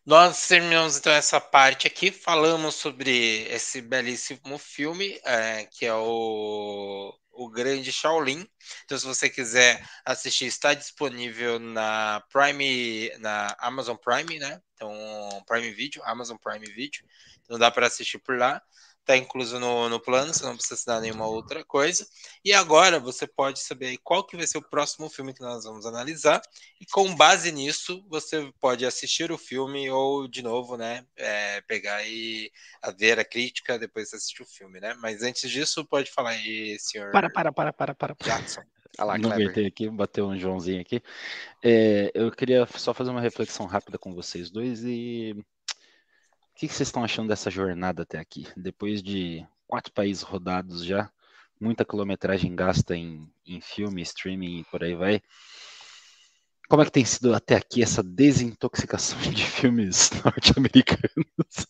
Nós 0.05 0.47
terminamos 0.47 0.97
então 0.97 1.11
essa 1.11 1.39
parte 1.39 1.85
aqui, 1.85 2.11
falamos 2.11 2.75
sobre 2.75 3.45
esse 3.49 3.81
belíssimo 3.81 4.57
filme, 4.57 5.19
é, 5.25 5.65
que 5.65 5.85
é 5.85 5.93
o 5.93 7.13
o 7.37 7.49
Grande 7.49 7.91
Shaolin. 7.91 8.45
Então, 8.83 8.97
se 8.97 9.05
você 9.05 9.29
quiser 9.29 9.87
assistir, 10.03 10.45
está 10.45 10.73
disponível 10.73 11.59
na 11.59 12.23
Prime, 12.31 13.11
na 13.19 13.55
Amazon 13.59 13.95
Prime, 13.95 14.39
né? 14.39 14.59
Então, 14.73 14.91
Prime 15.45 15.71
Video, 15.71 16.01
Amazon 16.03 16.35
Prime 16.37 16.65
Video. 16.65 17.05
Então, 17.43 17.59
dá 17.59 17.69
para 17.69 17.85
assistir 17.85 18.17
por 18.17 18.37
lá 18.37 18.61
está 19.07 19.15
incluso 19.15 19.57
no, 19.57 19.87
no 19.87 20.01
plano, 20.01 20.33
você 20.33 20.45
não 20.45 20.55
precisa 20.55 20.75
assinar 20.75 20.99
nenhuma 20.99 21.25
outra 21.25 21.63
coisa. 21.63 22.05
E 22.43 22.51
agora 22.51 22.99
você 22.99 23.25
pode 23.25 23.59
saber 23.61 23.97
qual 24.03 24.25
que 24.25 24.35
vai 24.35 24.45
ser 24.45 24.57
o 24.57 24.69
próximo 24.69 25.09
filme 25.09 25.33
que 25.33 25.41
nós 25.41 25.63
vamos 25.63 25.85
analisar. 25.85 26.41
E 26.81 26.85
com 26.85 27.15
base 27.15 27.49
nisso, 27.53 28.05
você 28.09 28.51
pode 28.59 28.85
assistir 28.85 29.31
o 29.31 29.37
filme 29.37 29.89
ou, 29.89 30.27
de 30.27 30.43
novo, 30.43 30.75
né, 30.75 31.05
é, 31.15 31.61
pegar 31.61 32.05
e 32.05 32.51
a 32.81 32.91
ver 32.91 33.17
a 33.17 33.23
crítica, 33.23 33.79
depois 33.79 34.13
assistir 34.13 34.43
o 34.43 34.45
filme, 34.45 34.81
né? 34.81 34.93
Mas 34.99 35.23
antes 35.23 35.49
disso, 35.49 35.85
pode 35.85 36.11
falar 36.11 36.31
aí, 36.31 36.77
senhor... 36.77 37.11
Para, 37.11 37.29
para, 37.29 37.53
para, 37.53 37.71
para, 37.71 37.95
para. 37.95 38.15
Jackson. 38.21 38.61
Ah 38.97 39.05
lá, 39.05 39.17
não 39.17 39.31
aguentei 39.31 39.67
aqui, 39.67 39.87
bateu 39.89 40.27
um 40.27 40.37
Joãozinho 40.37 40.81
aqui. 40.81 41.01
É, 41.63 42.11
eu 42.15 42.31
queria 42.31 42.65
só 42.65 42.93
fazer 42.93 43.11
uma 43.11 43.21
reflexão 43.21 43.67
rápida 43.67 43.97
com 43.97 44.13
vocês 44.13 44.49
dois 44.49 44.83
e 44.83 45.35
que, 46.57 46.67
que 46.67 46.73
vocês 46.73 46.87
estão 46.87 47.03
achando 47.03 47.27
dessa 47.27 47.51
jornada 47.51 48.01
até 48.01 48.17
aqui? 48.17 48.47
Depois 48.57 49.03
de 49.03 49.45
quatro 49.67 49.93
países 49.93 50.23
rodados 50.23 50.83
já, 50.83 51.09
muita 51.61 51.85
quilometragem 51.85 52.55
gasta 52.55 52.95
em, 52.95 53.31
em 53.45 53.61
filme, 53.61 54.01
streaming 54.01 54.59
e 54.59 54.63
por 54.63 54.83
aí 54.83 54.95
vai. 54.95 55.21
Como 56.67 56.81
é 56.81 56.85
que 56.85 56.91
tem 56.91 57.05
sido 57.05 57.33
até 57.33 57.55
aqui 57.55 57.83
essa 57.83 58.01
desintoxicação 58.01 59.19
de 59.31 59.45
filmes 59.45 60.09
norte-americanos? 60.25 61.67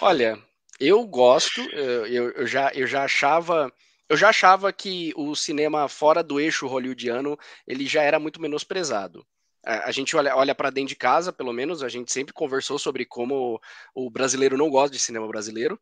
Olha, 0.00 0.40
eu 0.78 1.04
gosto, 1.04 1.60
eu, 1.72 2.30
eu, 2.30 2.46
já, 2.46 2.70
eu 2.72 2.86
já 2.86 3.02
achava. 3.02 3.72
Eu 4.08 4.16
já 4.16 4.28
achava 4.28 4.72
que 4.72 5.12
o 5.16 5.34
cinema 5.34 5.88
fora 5.88 6.22
do 6.22 6.38
eixo 6.38 6.68
hollywoodiano 6.68 7.36
ele 7.66 7.86
já 7.86 8.02
era 8.02 8.20
muito 8.20 8.40
menosprezado. 8.40 9.26
A 9.64 9.90
gente 9.90 10.14
olha, 10.14 10.36
olha 10.36 10.54
para 10.54 10.70
dentro 10.70 10.90
de 10.90 10.96
casa, 10.96 11.32
pelo 11.32 11.52
menos, 11.52 11.82
a 11.82 11.88
gente 11.88 12.12
sempre 12.12 12.34
conversou 12.34 12.78
sobre 12.78 13.06
como 13.06 13.60
o 13.94 14.10
brasileiro 14.10 14.58
não 14.58 14.68
gosta 14.68 14.94
de 14.94 15.02
cinema 15.02 15.26
brasileiro. 15.26 15.80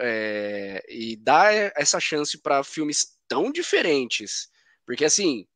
É, 0.00 0.84
e 0.88 1.16
dá 1.16 1.52
essa 1.76 2.00
chance 2.00 2.38
para 2.38 2.64
filmes 2.64 3.18
tão 3.26 3.52
diferentes. 3.52 4.48
Porque, 4.86 5.04
assim, 5.04 5.46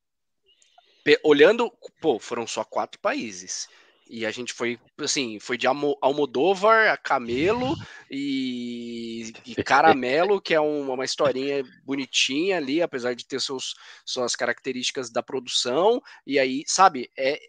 olhando, 1.22 1.72
pô, 2.00 2.18
foram 2.18 2.46
só 2.46 2.62
quatro 2.64 3.00
países. 3.00 3.68
E 4.08 4.26
a 4.26 4.30
gente 4.30 4.52
foi, 4.52 4.78
assim, 4.98 5.38
foi 5.40 5.56
de 5.56 5.66
Almodóvar 5.66 6.92
a 6.92 6.98
Camelo 6.98 7.74
e, 8.10 9.32
e 9.46 9.54
Caramelo, 9.64 10.38
que 10.38 10.52
é 10.52 10.60
uma, 10.60 10.92
uma 10.92 11.04
historinha 11.04 11.64
bonitinha 11.82 12.58
ali, 12.58 12.82
apesar 12.82 13.14
de 13.14 13.26
ter 13.26 13.40
seus, 13.40 13.74
suas 14.04 14.36
características 14.36 15.10
da 15.10 15.22
produção. 15.22 15.98
E 16.26 16.38
aí, 16.38 16.62
sabe, 16.66 17.10
é, 17.16 17.40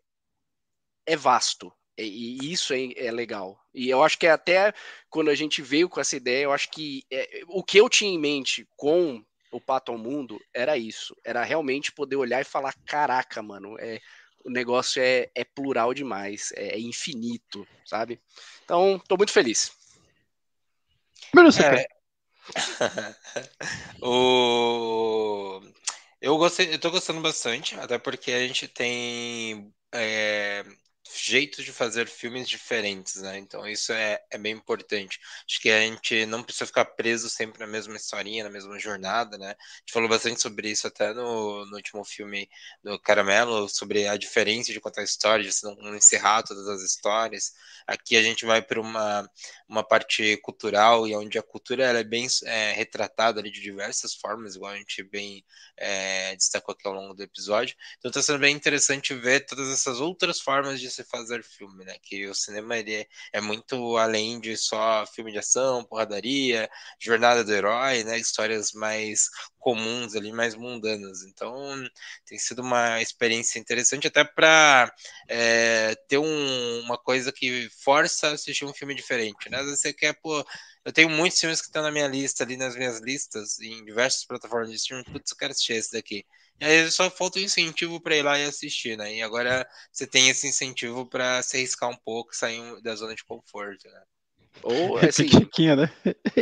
é 1.06 1.16
vasto. 1.16 1.72
E, 1.98 2.52
isso 2.52 2.74
é, 2.74 2.92
é, 2.96 3.12
legal. 3.12 3.60
E 3.74 3.90
eu 3.90 4.04
acho 4.04 4.18
que 4.18 4.28
até 4.28 4.74
quando 5.10 5.30
a 5.30 5.36
gente 5.36 5.62
veio 5.62 5.88
com 5.88 6.02
essa 6.02 6.16
ideia, 6.16 6.44
eu 6.44 6.52
acho 6.52 6.70
que 6.70 7.04
é, 7.12 7.42
o 7.48 7.64
que 7.64 7.78
eu 7.78 7.88
tinha 7.88 8.12
em 8.12 8.20
mente 8.20 8.68
com 8.76 9.24
o 9.52 9.62
Pato 9.62 9.92
ao 9.92 9.98
Mundo 9.98 10.40
era 10.54 10.78
isso. 10.78 11.16
Era 11.24 11.44
realmente 11.44 11.92
poder 11.92 12.16
olhar 12.16 12.42
e 12.42 12.46
falar: 12.46 12.74
caraca, 12.86 13.42
mano, 13.44 13.78
é 13.80 14.00
o 14.44 14.50
negócio 14.50 15.02
é, 15.02 15.30
é 15.34 15.44
plural 15.46 15.94
demais, 15.94 16.52
é, 16.56 16.76
é 16.76 16.80
infinito, 16.80 17.66
sabe? 17.86 18.20
Então, 18.64 18.98
estou 18.98 19.18
muito 19.18 19.32
feliz. 19.32 19.72
É... 21.80 21.88
o... 24.06 25.62
Eu 26.22 26.38
gostei, 26.38 26.74
eu 26.74 26.80
tô 26.80 26.92
gostando 26.92 27.22
bastante, 27.22 27.76
até 27.80 27.98
porque 27.98 28.32
a 28.32 28.40
gente 28.40 28.68
tem 28.68 29.74
é, 29.94 30.66
jeitos 31.16 31.64
de 31.66 31.72
fazer 31.72 32.08
filmes 32.08 32.48
diferentes, 32.48 33.22
né? 33.22 33.38
Então 33.38 33.68
isso 33.68 33.92
é, 33.94 34.22
é 34.32 34.38
bem 34.38 34.54
importante. 34.54 35.20
Acho 35.48 35.62
que 35.62 35.70
a 35.70 35.82
gente 35.82 36.26
não 36.26 36.44
precisa 36.44 36.66
ficar 36.66 36.86
preso 36.86 37.30
sempre 37.30 37.60
na 37.60 37.68
mesma 37.68 37.96
historinha, 37.96 38.44
na 38.44 38.50
mesma 38.50 38.78
jornada, 38.80 39.38
né? 39.38 39.52
A 39.52 39.80
gente 39.80 39.94
falou 39.94 40.10
bastante 40.10 40.42
sobre 40.42 40.70
isso 40.70 40.88
até 40.88 41.14
no, 41.14 41.66
no 41.66 41.76
último 41.76 42.04
filme 42.04 42.50
do 42.84 43.00
Caramelo, 43.00 43.68
sobre 43.70 44.08
a 44.08 44.18
diferença 44.18 44.72
de 44.72 44.80
contar 44.80 45.04
histórias, 45.04 45.62
de 45.62 45.64
não 45.82 45.96
encerrar 45.96 46.44
todas 46.44 46.68
as 46.68 46.82
histórias. 46.82 47.54
Aqui 47.88 48.16
a 48.18 48.24
gente 48.24 48.46
vai 48.46 48.62
para 48.62 48.80
uma, 48.80 49.30
uma 49.68 49.84
parte 49.84 50.38
cultural 50.38 51.08
e 51.08 51.16
onde 51.16 51.38
a 51.38 51.44
cultura 51.44 51.86
ela 51.86 52.00
é 52.00 52.04
bem 52.04 52.28
é, 52.46 52.72
retratada 52.72 53.40
ali 53.40 53.52
de 53.52 53.62
diversas 53.62 54.14
formas, 54.14 54.56
igual 54.56 54.72
a 54.72 54.78
gente 54.78 55.04
bem 55.04 55.44
é, 55.78 56.36
destacou 56.36 56.74
aqui 56.74 56.88
ao 56.88 56.94
longo 56.94 57.14
do 57.14 57.24
episódio. 57.24 57.76
Então 57.98 58.10
está 58.10 58.22
sendo 58.22 58.40
bem 58.40 58.56
interessante 58.56 59.14
ver 59.14 59.46
todas 59.46 59.70
essas 59.70 60.00
outras 60.00 60.40
formas 60.40 60.80
de 60.80 60.90
se 60.90 61.03
fazer 61.04 61.44
filme, 61.44 61.86
né? 61.86 61.96
Que 62.02 62.28
o 62.28 62.36
cinema 62.36 62.78
ele 62.78 63.08
é, 63.32 63.42
muito 63.42 63.98
além 63.98 64.40
de 64.40 64.56
só 64.58 65.06
filme 65.08 65.32
de 65.32 65.40
ação, 65.40 65.84
porradaria, 65.86 66.70
jornada 67.00 67.44
do 67.44 67.54
herói, 67.54 68.04
né? 68.04 68.18
Histórias 68.18 68.72
mais 68.74 69.30
comuns 69.60 70.16
ali, 70.16 70.32
mais 70.32 70.56
mundanas. 70.56 71.24
Então 71.24 71.54
tem 72.26 72.38
sido 72.38 72.62
uma 72.62 73.02
experiência 73.02 73.60
interessante 73.60 74.08
até 74.08 74.24
para 74.24 74.94
é, 75.28 75.96
ter 76.08 76.18
um, 76.18 76.80
uma 76.82 76.98
coisa 76.98 77.32
que 77.32 77.70
força 77.84 78.30
a 78.30 78.34
assistir 78.34 78.66
um 78.66 78.74
filme 78.74 78.96
diferente, 78.96 79.50
né? 79.50 79.60
Às 79.60 79.66
vezes 79.66 79.82
você 79.82 79.94
quer, 79.94 80.14
pô, 80.22 80.46
eu 80.86 80.92
tenho 80.92 81.10
muitos 81.10 81.40
filmes 81.40 81.62
que 81.62 81.68
estão 81.68 81.82
na 81.82 81.92
minha 81.92 82.08
lista 82.08 82.44
ali, 82.44 82.58
nas 82.58 82.76
minhas 82.76 83.00
listas, 83.00 83.60
em 83.60 83.84
diversas 83.86 84.26
plataformas 84.26 84.70
de 84.70 84.76
streaming, 84.76 85.06
putz, 85.06 85.32
eu 85.32 85.38
quero 85.38 85.52
assistir 85.52 85.74
esse 85.74 85.92
daqui. 85.94 86.26
E 86.60 86.66
aí 86.66 86.92
só 86.92 87.10
falta 87.10 87.40
o 87.40 87.42
um 87.42 87.46
incentivo 87.46 88.00
para 88.02 88.16
ir 88.16 88.24
lá 88.24 88.40
e 88.40 88.46
assistir, 88.46 88.98
né? 88.98 89.16
E 89.16 89.22
agora 89.22 89.68
você 89.92 90.08
tem 90.08 90.30
esse 90.30 90.48
incentivo 90.48 91.06
para 91.06 91.42
se 91.42 91.58
arriscar 91.58 91.90
um 91.90 91.98
pouco, 91.98 92.36
sair 92.36 92.62
da 92.82 92.96
zona 92.96 93.16
de 93.16 93.24
conforto, 93.24 93.88
né? 93.90 94.02
Ou 94.62 94.98
assim. 95.00 95.28
Chiquinha, 95.28 95.76
né? 95.76 95.92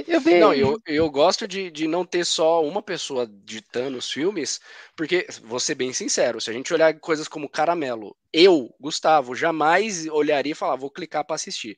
Eu 0.08 0.22
não, 0.22 0.54
eu, 0.54 0.78
eu 0.86 1.10
gosto 1.10 1.48
de, 1.48 1.72
de 1.72 1.88
não 1.88 2.06
ter 2.06 2.26
só 2.26 2.64
uma 2.64 2.82
pessoa 2.82 3.28
ditando 3.28 3.98
os 3.98 4.12
filmes, 4.12 4.60
porque, 4.96 5.26
vou 5.44 5.60
ser 5.60 5.76
bem 5.76 5.92
sincero, 5.92 6.40
se 6.40 6.50
a 6.50 6.54
gente 6.54 6.74
olhar 6.74 6.98
coisas 7.00 7.28
como 7.28 7.50
Caramelo, 7.50 8.16
eu, 8.32 8.74
Gustavo, 8.80 9.36
jamais 9.36 10.08
olharia 10.08 10.52
e 10.52 10.56
falar, 10.56 10.76
vou 10.76 10.92
clicar 10.92 11.26
para 11.26 11.36
assistir. 11.36 11.78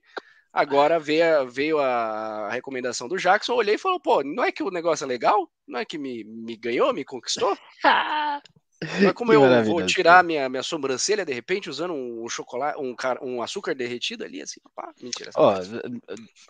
Agora 0.54 1.00
veio, 1.00 1.50
veio 1.50 1.80
a 1.80 2.48
recomendação 2.52 3.08
do 3.08 3.18
Jackson, 3.18 3.54
olhei 3.54 3.74
e 3.76 3.80
falou, 3.80 4.00
pô, 4.00 4.24
não 4.24 4.44
é 4.44 4.52
que 4.52 4.62
o 4.62 4.70
negócio 4.70 5.04
é 5.04 5.08
legal? 5.08 5.50
Não 5.68 5.80
é 5.80 5.86
que 5.86 5.98
me, 5.98 6.24
me 6.24 6.56
ganhou, 6.56 6.94
me 6.94 7.04
conquistou? 7.04 7.58
Mas 9.02 9.14
como 9.14 9.32
que 9.32 9.38
eu 9.38 9.64
vou 9.64 9.86
tirar 9.86 10.24
minha, 10.24 10.48
minha 10.50 10.64
sobrancelha 10.64 11.26
de 11.26 11.34
repente 11.34 11.70
usando 11.70 11.94
um 11.94 12.28
chocolate, 12.28 12.78
um, 12.80 12.96
um 13.22 13.42
açúcar 13.42 13.74
derretido 13.74 14.24
ali, 14.24 14.42
assim, 14.42 14.60
pá, 14.76 14.92
mentira. 15.02 15.32
Ó, 15.36 15.56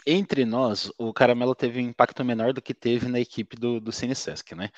entre 0.05 0.43
nós, 0.45 0.91
o 0.97 1.13
caramelo 1.13 1.53
teve 1.53 1.79
um 1.79 1.89
impacto 1.89 2.23
menor 2.25 2.51
do 2.51 2.61
que 2.61 2.73
teve 2.73 3.07
na 3.07 3.19
equipe 3.19 3.55
do, 3.55 3.79
do 3.79 3.91
Cine 3.91 4.15
Sesc, 4.15 4.55
né? 4.55 4.69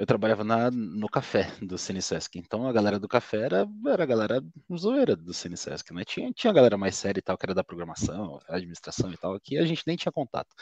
Eu 0.00 0.06
trabalhava 0.06 0.42
na, 0.42 0.70
no 0.70 1.06
café 1.10 1.52
do 1.60 1.76
Cinesesc. 1.76 2.38
Então 2.38 2.66
a 2.66 2.72
galera 2.72 2.98
do 2.98 3.06
café 3.06 3.42
era, 3.42 3.68
era 3.86 4.02
a 4.02 4.06
galera 4.06 4.42
zoeira 4.74 5.14
do 5.14 5.34
Cinesesc, 5.34 5.92
né? 5.92 6.04
Tinha, 6.06 6.32
tinha 6.32 6.50
a 6.50 6.54
galera 6.54 6.78
mais 6.78 6.96
séria 6.96 7.18
e 7.18 7.22
tal, 7.22 7.36
que 7.36 7.44
era 7.44 7.54
da 7.54 7.62
programação, 7.62 8.40
administração 8.48 9.12
e 9.12 9.16
tal, 9.18 9.38
que 9.38 9.58
a 9.58 9.66
gente 9.66 9.82
nem 9.86 9.96
tinha 9.98 10.10
contato. 10.10 10.56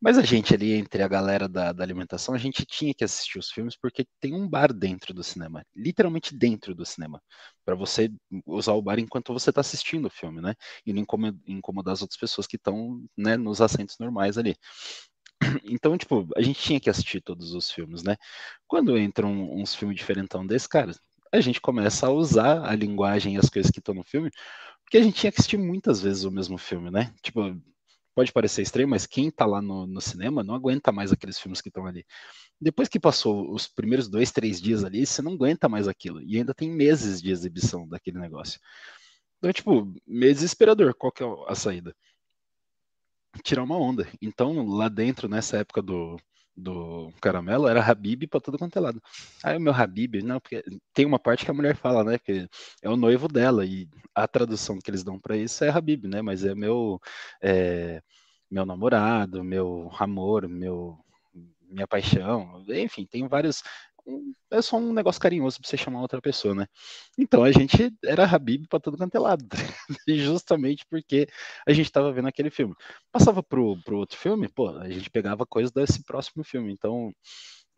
Mas 0.00 0.18
a 0.18 0.22
gente 0.22 0.52
ali, 0.52 0.72
entre 0.72 1.04
a 1.04 1.06
galera 1.06 1.48
da, 1.48 1.72
da, 1.72 1.84
alimentação, 1.84 2.34
a 2.34 2.38
gente 2.38 2.66
tinha 2.66 2.92
que 2.92 3.04
assistir 3.04 3.38
os 3.38 3.48
filmes 3.48 3.76
porque 3.76 4.04
tem 4.18 4.34
um 4.34 4.48
bar 4.48 4.72
dentro 4.72 5.14
do 5.14 5.22
cinema, 5.22 5.64
literalmente 5.76 6.36
dentro 6.36 6.74
do 6.74 6.84
cinema, 6.84 7.22
para 7.64 7.76
você 7.76 8.10
usar 8.44 8.72
o 8.72 8.82
bar 8.82 8.98
enquanto 8.98 9.32
você 9.32 9.50
está 9.50 9.60
assistindo 9.60 10.06
o 10.06 10.10
filme, 10.10 10.40
né? 10.40 10.56
E 10.84 10.92
não 10.92 11.04
incomodar 11.46 11.92
as 11.92 12.02
outras 12.02 12.18
pessoas 12.18 12.48
que 12.48 12.56
estão 12.56 13.04
né, 13.16 13.36
nos 13.36 13.60
assentos 13.60 13.96
normais 14.00 14.36
ali. 14.36 14.56
Então, 15.64 15.96
tipo, 15.96 16.28
a 16.36 16.42
gente 16.42 16.60
tinha 16.60 16.80
que 16.80 16.90
assistir 16.90 17.20
todos 17.20 17.52
os 17.54 17.70
filmes, 17.70 18.02
né? 18.02 18.16
Quando 18.66 18.98
entram 18.98 19.32
uns 19.52 19.74
filmes 19.74 19.96
diferentão 19.96 20.46
desse, 20.46 20.68
cara, 20.68 20.92
a 21.32 21.40
gente 21.40 21.60
começa 21.60 22.06
a 22.06 22.10
usar 22.10 22.64
a 22.68 22.74
linguagem 22.74 23.34
e 23.34 23.38
as 23.38 23.48
coisas 23.48 23.70
que 23.70 23.78
estão 23.78 23.94
no 23.94 24.04
filme, 24.04 24.30
porque 24.84 24.98
a 24.98 25.02
gente 25.02 25.18
tinha 25.18 25.32
que 25.32 25.40
assistir 25.40 25.56
muitas 25.56 26.00
vezes 26.02 26.24
o 26.24 26.30
mesmo 26.30 26.58
filme, 26.58 26.90
né? 26.90 27.12
Tipo, 27.22 27.56
pode 28.14 28.32
parecer 28.32 28.62
estranho, 28.62 28.88
mas 28.88 29.06
quem 29.06 29.30
tá 29.30 29.46
lá 29.46 29.62
no, 29.62 29.86
no 29.86 30.00
cinema 30.00 30.44
não 30.44 30.54
aguenta 30.54 30.92
mais 30.92 31.12
aqueles 31.12 31.38
filmes 31.38 31.60
que 31.60 31.68
estão 31.68 31.86
ali. 31.86 32.04
Depois 32.60 32.88
que 32.88 33.00
passou 33.00 33.52
os 33.52 33.66
primeiros 33.66 34.08
dois, 34.08 34.30
três 34.30 34.60
dias 34.60 34.84
ali, 34.84 35.06
você 35.06 35.22
não 35.22 35.32
aguenta 35.32 35.68
mais 35.68 35.88
aquilo. 35.88 36.22
E 36.22 36.36
ainda 36.36 36.54
tem 36.54 36.70
meses 36.70 37.20
de 37.20 37.30
exibição 37.30 37.88
daquele 37.88 38.18
negócio. 38.18 38.60
Então, 39.38 39.52
tipo, 39.52 39.92
meio 40.06 40.32
desesperador. 40.32 40.94
Qual 40.94 41.10
que 41.10 41.22
é 41.22 41.26
a 41.48 41.54
saída? 41.54 41.94
Tirar 43.42 43.62
uma 43.62 43.78
onda. 43.78 44.06
Então, 44.20 44.66
lá 44.66 44.88
dentro, 44.88 45.28
nessa 45.28 45.58
época 45.58 45.80
do, 45.82 46.16
do 46.56 47.12
caramelo, 47.20 47.68
era 47.68 47.82
Habib 47.82 48.26
para 48.26 48.40
todo 48.40 48.58
quanto 48.58 48.76
é 48.76 48.80
lado. 48.80 49.02
Aí 49.42 49.56
o 49.56 49.60
meu 49.60 49.72
Habib, 49.72 50.22
não, 50.22 50.38
porque 50.40 50.62
tem 50.92 51.06
uma 51.06 51.18
parte 51.18 51.44
que 51.44 51.50
a 51.50 51.54
mulher 51.54 51.76
fala, 51.76 52.04
né, 52.04 52.18
que 52.18 52.48
é 52.82 52.90
o 52.90 52.96
noivo 52.96 53.28
dela, 53.28 53.64
e 53.64 53.88
a 54.14 54.28
tradução 54.28 54.78
que 54.78 54.90
eles 54.90 55.02
dão 55.04 55.18
para 55.18 55.36
isso 55.36 55.64
é 55.64 55.70
Habib, 55.70 56.06
né, 56.06 56.20
mas 56.22 56.44
é 56.44 56.54
meu, 56.54 57.00
é, 57.40 58.02
meu 58.50 58.66
namorado, 58.66 59.42
meu 59.42 59.90
amor, 59.98 60.48
meu 60.48 60.98
minha 61.72 61.86
paixão, 61.86 62.62
enfim, 62.68 63.06
tem 63.06 63.26
vários 63.26 63.62
é 64.50 64.60
só 64.60 64.76
um 64.76 64.92
negócio 64.92 65.20
carinhoso 65.20 65.60
pra 65.60 65.68
você 65.68 65.76
chamar 65.76 66.00
outra 66.00 66.20
pessoa, 66.20 66.54
né? 66.54 66.66
Então 67.18 67.44
a 67.44 67.52
gente 67.52 67.92
era 68.04 68.24
Habib 68.24 68.66
pra 68.68 68.80
todo 68.80 68.98
canto 68.98 69.16
é 69.16 69.20
lado, 69.20 69.46
justamente 70.08 70.84
porque 70.90 71.28
a 71.66 71.72
gente 71.72 71.90
tava 71.90 72.12
vendo 72.12 72.28
aquele 72.28 72.50
filme. 72.50 72.74
Passava 73.10 73.42
pro, 73.42 73.80
pro 73.82 73.98
outro 73.98 74.18
filme, 74.18 74.48
pô, 74.48 74.70
a 74.78 74.88
gente 74.90 75.10
pegava 75.10 75.46
coisas 75.46 75.70
desse 75.72 76.04
próximo 76.04 76.44
filme, 76.44 76.72
então 76.72 77.12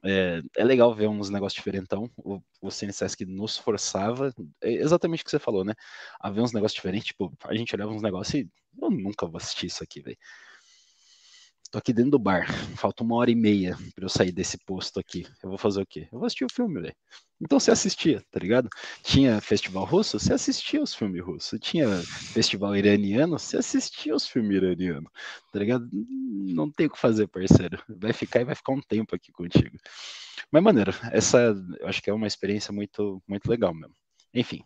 é, 0.05 0.43
é 0.59 0.65
legal 0.65 0.95
ver 0.95 1.09
uns 1.09 1.31
negócios 1.31 1.57
diferentão. 1.57 2.11
O, 2.19 2.41
o 2.61 2.71
CNSS 2.71 3.17
nos 3.27 3.57
forçava, 3.57 4.33
é 4.63 4.73
exatamente 4.73 5.23
o 5.23 5.25
que 5.25 5.31
você 5.31 5.39
falou, 5.39 5.65
né? 5.65 5.75
A 6.21 6.31
ver 6.31 6.43
uns 6.43 6.53
negócios 6.53 6.75
diferentes, 6.77 7.09
tipo, 7.09 7.33
a 7.45 7.55
gente 7.55 7.75
olhava 7.75 7.93
uns 7.93 8.03
negócios 8.03 8.35
e 8.35 8.51
eu 8.81 8.91
nunca 8.91 9.27
vou 9.27 9.39
assistir 9.39 9.67
isso 9.67 9.83
aqui, 9.83 10.03
velho. 10.03 10.19
Tô 11.75 11.79
aqui 11.79 11.93
dentro 11.93 12.13
do 12.13 12.19
bar, 12.21 12.47
falta 12.79 13.03
uma 13.03 13.17
hora 13.17 13.33
e 13.33 13.35
meia 13.35 13.77
para 13.97 14.05
eu 14.05 14.09
sair 14.09 14.31
desse 14.31 14.57
posto 14.59 15.01
aqui. 15.01 15.27
Eu 15.43 15.49
vou 15.49 15.59
fazer 15.59 15.83
o 15.83 15.85
quê? 15.85 16.07
Eu 16.13 16.21
vou 16.21 16.27
assistir 16.27 16.45
o 16.45 16.49
filme, 16.49 16.81
velho. 16.81 16.95
Então 17.41 17.59
você 17.59 17.73
assistia, 17.73 18.23
tá 18.31 18.39
ligado? 18.39 18.69
Tinha 19.03 19.41
festival 19.41 19.85
russo, 19.85 20.21
você 20.21 20.33
assistia 20.33 20.81
os 20.81 20.95
filmes 20.95 21.21
russos. 21.21 21.59
Tinha 21.61 21.89
festival 22.33 22.77
iraniano, 22.77 23.41
você 23.41 23.57
assistia 23.57 24.15
os 24.15 24.25
filmes 24.25 24.57
iranianos, 24.57 25.11
tá 25.53 25.59
ligado? 25.59 25.89
Não 25.93 26.71
tem 26.71 26.87
o 26.87 26.91
que 26.91 26.97
fazer, 26.97 27.27
parceiro. 27.27 27.83
Vai 27.89 28.13
ficar 28.13 28.43
e 28.43 28.45
vai 28.45 28.55
ficar 28.55 28.73
um 28.73 28.81
tempo 28.81 29.17
aqui 29.17 29.33
contigo. 29.33 29.77
Mas, 30.53 30.63
maneiro, 30.63 30.93
essa 31.11 31.57
eu 31.81 31.89
acho 31.89 32.01
que 32.01 32.09
é 32.09 32.15
uma 32.15 32.29
experiência 32.29 32.73
muito, 32.73 33.21
muito 33.27 33.51
legal 33.51 33.75
mesmo. 33.75 33.97
Enfim, 34.33 34.63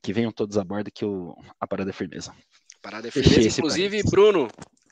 que 0.00 0.12
venham 0.12 0.30
todos 0.30 0.56
a 0.56 0.62
bordo 0.62 0.88
que 0.92 1.04
o, 1.04 1.36
a 1.58 1.66
parada 1.66 1.90
é 1.90 1.92
firmeza. 1.92 2.32
Parada 2.80 3.08
é 3.08 3.10
firmeza. 3.10 3.48
Inclusive, 3.48 4.04
Bruno, 4.04 4.46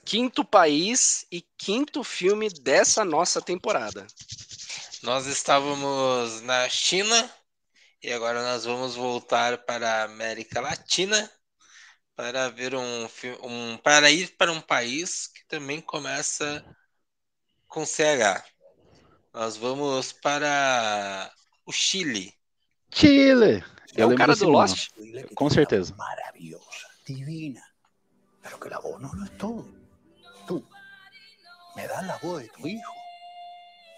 quinto 0.04 0.44
país 0.44 1.26
e 1.30 1.42
quinto 1.56 2.04
filme 2.04 2.48
dessa 2.50 3.04
nossa 3.04 3.40
temporada. 3.42 4.06
Nós 5.02 5.26
estávamos 5.26 6.40
na 6.42 6.68
China 6.68 7.30
E 8.02 8.12
agora 8.12 8.42
nós 8.42 8.64
vamos 8.64 8.96
voltar 8.96 9.58
para 9.64 10.02
a 10.02 10.04
América 10.04 10.60
Latina 10.60 11.30
para 12.16 12.48
ver 12.50 12.74
um 12.74 13.08
um 13.42 13.78
para 13.78 14.10
ir 14.10 14.36
para 14.36 14.52
um 14.52 14.60
país 14.60 15.28
que 15.28 15.46
também 15.46 15.80
começa 15.80 16.64
com 17.68 17.86
CH. 17.86 18.44
Nós 19.32 19.56
vamos 19.56 20.12
para 20.12 21.32
o 21.64 21.72
Chile. 21.72 22.34
Chile. 22.92 23.64
É 23.94 24.04
o 24.04 24.14
cara 24.16 24.34
do 24.36 24.48
Lost. 24.48 24.90
Com 25.34 25.48
certeza. 25.50 25.94
Maravillosa, 25.96 26.88
divina. 27.06 27.62
Pero 28.42 28.58
que 28.58 28.68
la 28.68 28.80
voz 28.80 29.00
no 29.00 29.12
lo 29.14 29.24
es 29.24 29.30
todo. 29.38 29.81
Me 31.74 31.86
das 31.86 32.04
la 32.04 32.18
voz 32.18 32.42
de 32.42 32.48
tu 32.48 32.66
hijo 32.66 32.92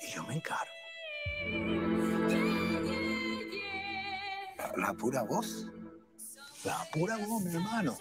y 0.00 0.12
yo 0.12 0.22
me 0.24 0.34
encargo. 0.34 0.70
La 4.76 4.92
pura 4.94 5.22
voz. 5.22 5.66
La 6.62 6.86
pura 6.92 7.16
voz, 7.16 7.42
mi 7.42 7.52
hermano. 7.54 7.98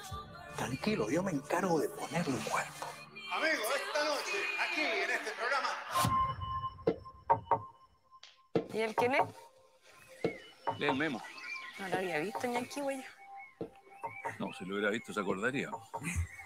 Tranquilo, 0.56 1.10
yo 1.10 1.24
me 1.24 1.32
encargo 1.32 1.80
de 1.80 1.90
ponerle 1.90 2.38
el 2.38 2.44
cuerpo. 2.44 2.86
Amigos, 3.34 3.66
esta 3.76 4.04
noche, 4.06 4.38
aquí 4.62 4.82
en 4.82 5.10
este 5.10 5.32
programa. 5.40 5.70
¿Y 8.74 8.82
el 8.82 8.94
quién 8.96 9.16
es? 9.16 9.24
El 10.80 10.96
Memo. 10.96 11.20
No 11.80 11.88
lo 11.88 11.96
había 11.96 12.20
visto 12.20 12.46
ni 12.48 12.58
aquí, 12.58 12.80
güey. 12.80 13.04
No, 14.38 14.54
si 14.54 14.66
lo 14.66 14.76
hubiera 14.76 14.92
visto 14.92 15.12
se 15.14 15.20
acordaría. 15.20 15.72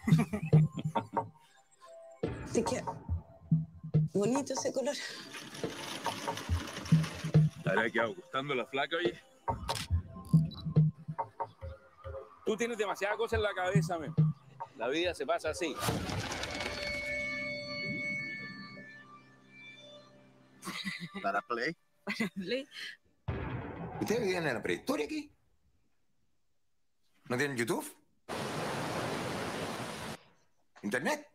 Te 2.54 2.64
queda 2.64 2.86
bonito 4.18 4.54
ese 4.54 4.74
color. 4.74 4.96
¿Te 7.64 7.70
habrá 7.70 7.90
quedado 7.90 8.16
gustando 8.16 8.56
la 8.56 8.66
flaca, 8.66 8.98
oye? 8.98 9.20
Tú 12.46 12.56
tienes 12.56 12.78
demasiadas 12.78 13.18
cosas 13.18 13.38
en 13.38 13.44
la 13.44 13.54
cabeza, 13.54 14.00
Memo. 14.00 14.16
La 14.78 14.88
vida 14.88 15.14
se 15.14 15.26
pasa 15.26 15.50
así. 15.50 15.76
Para 21.22 21.42
play. 21.42 21.76
Ley. 22.36 22.68
¿Ustedes 24.00 24.22
viven 24.22 24.48
en 24.48 24.54
la 24.54 24.62
prehistoria 24.62 25.06
aquí? 25.06 25.32
¿No 27.26 27.38
tienen 27.38 27.58
YouTube? 27.58 27.86
¿Internet? 30.84 31.28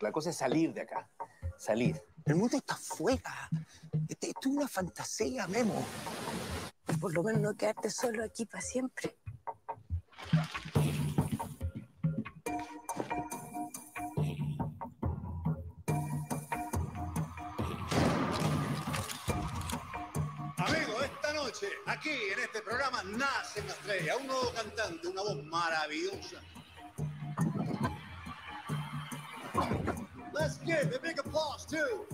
La 0.00 0.12
cosa 0.12 0.30
es 0.30 0.36
salir 0.36 0.72
de 0.72 0.82
acá. 0.82 1.08
Salir. 1.56 2.00
El 2.24 2.36
mundo 2.36 2.56
está 2.56 2.74
afuera. 2.74 3.48
Este- 4.08 4.28
Esto 4.28 4.48
es 4.48 4.56
una 4.56 4.68
fantasía, 4.68 5.46
Memo. 5.48 5.84
Por 7.00 7.14
lo 7.14 7.22
menos 7.22 7.40
no 7.40 7.56
quedarte 7.56 7.90
solo 7.90 8.24
aquí 8.24 8.46
para 8.46 8.62
siempre. 8.62 9.16
Amigos, 20.56 21.02
esta 21.04 21.32
noche, 21.34 21.66
aquí 21.86 22.10
en 22.32 22.38
este 22.40 22.60
programa, 22.62 23.02
nace 23.04 23.60
una 23.60 23.72
estrella, 23.72 24.16
un 24.16 24.26
nuevo 24.26 24.52
cantante, 24.52 25.08
una 25.08 25.22
voz 25.22 25.44
maravillosa. 25.44 26.40
Give 30.56 30.94
a 30.94 30.98
big 30.98 31.18
applause 31.18 31.66
to 31.66 32.06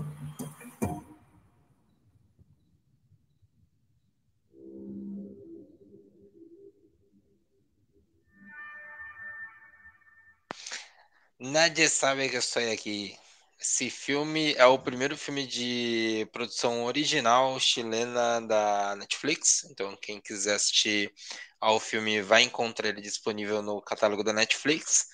Nadie 11.39 11.89
sabe 11.89 12.29
que 12.29 12.37
eu 12.37 12.41
estou 12.41 12.63
aqui. 12.73 13.17
Esse 13.61 13.91
filme 13.91 14.55
é 14.55 14.65
o 14.67 14.79
primeiro 14.79 15.17
filme 15.17 15.47
de 15.47 16.27
produção 16.33 16.85
original 16.85 17.61
chilena 17.61 18.41
da 18.41 18.97
Netflix. 18.97 19.65
Então, 19.71 19.97
quem 20.01 20.21
quiser 20.21 20.55
assistir 20.55 21.13
ao 21.61 21.79
filme 21.79 22.21
vai 22.23 22.43
encontrar 22.43 22.89
ele 22.89 23.01
disponível 23.01 23.63
no 23.63 23.81
catálogo 23.81 24.25
da 24.25 24.33
Netflix. 24.33 25.07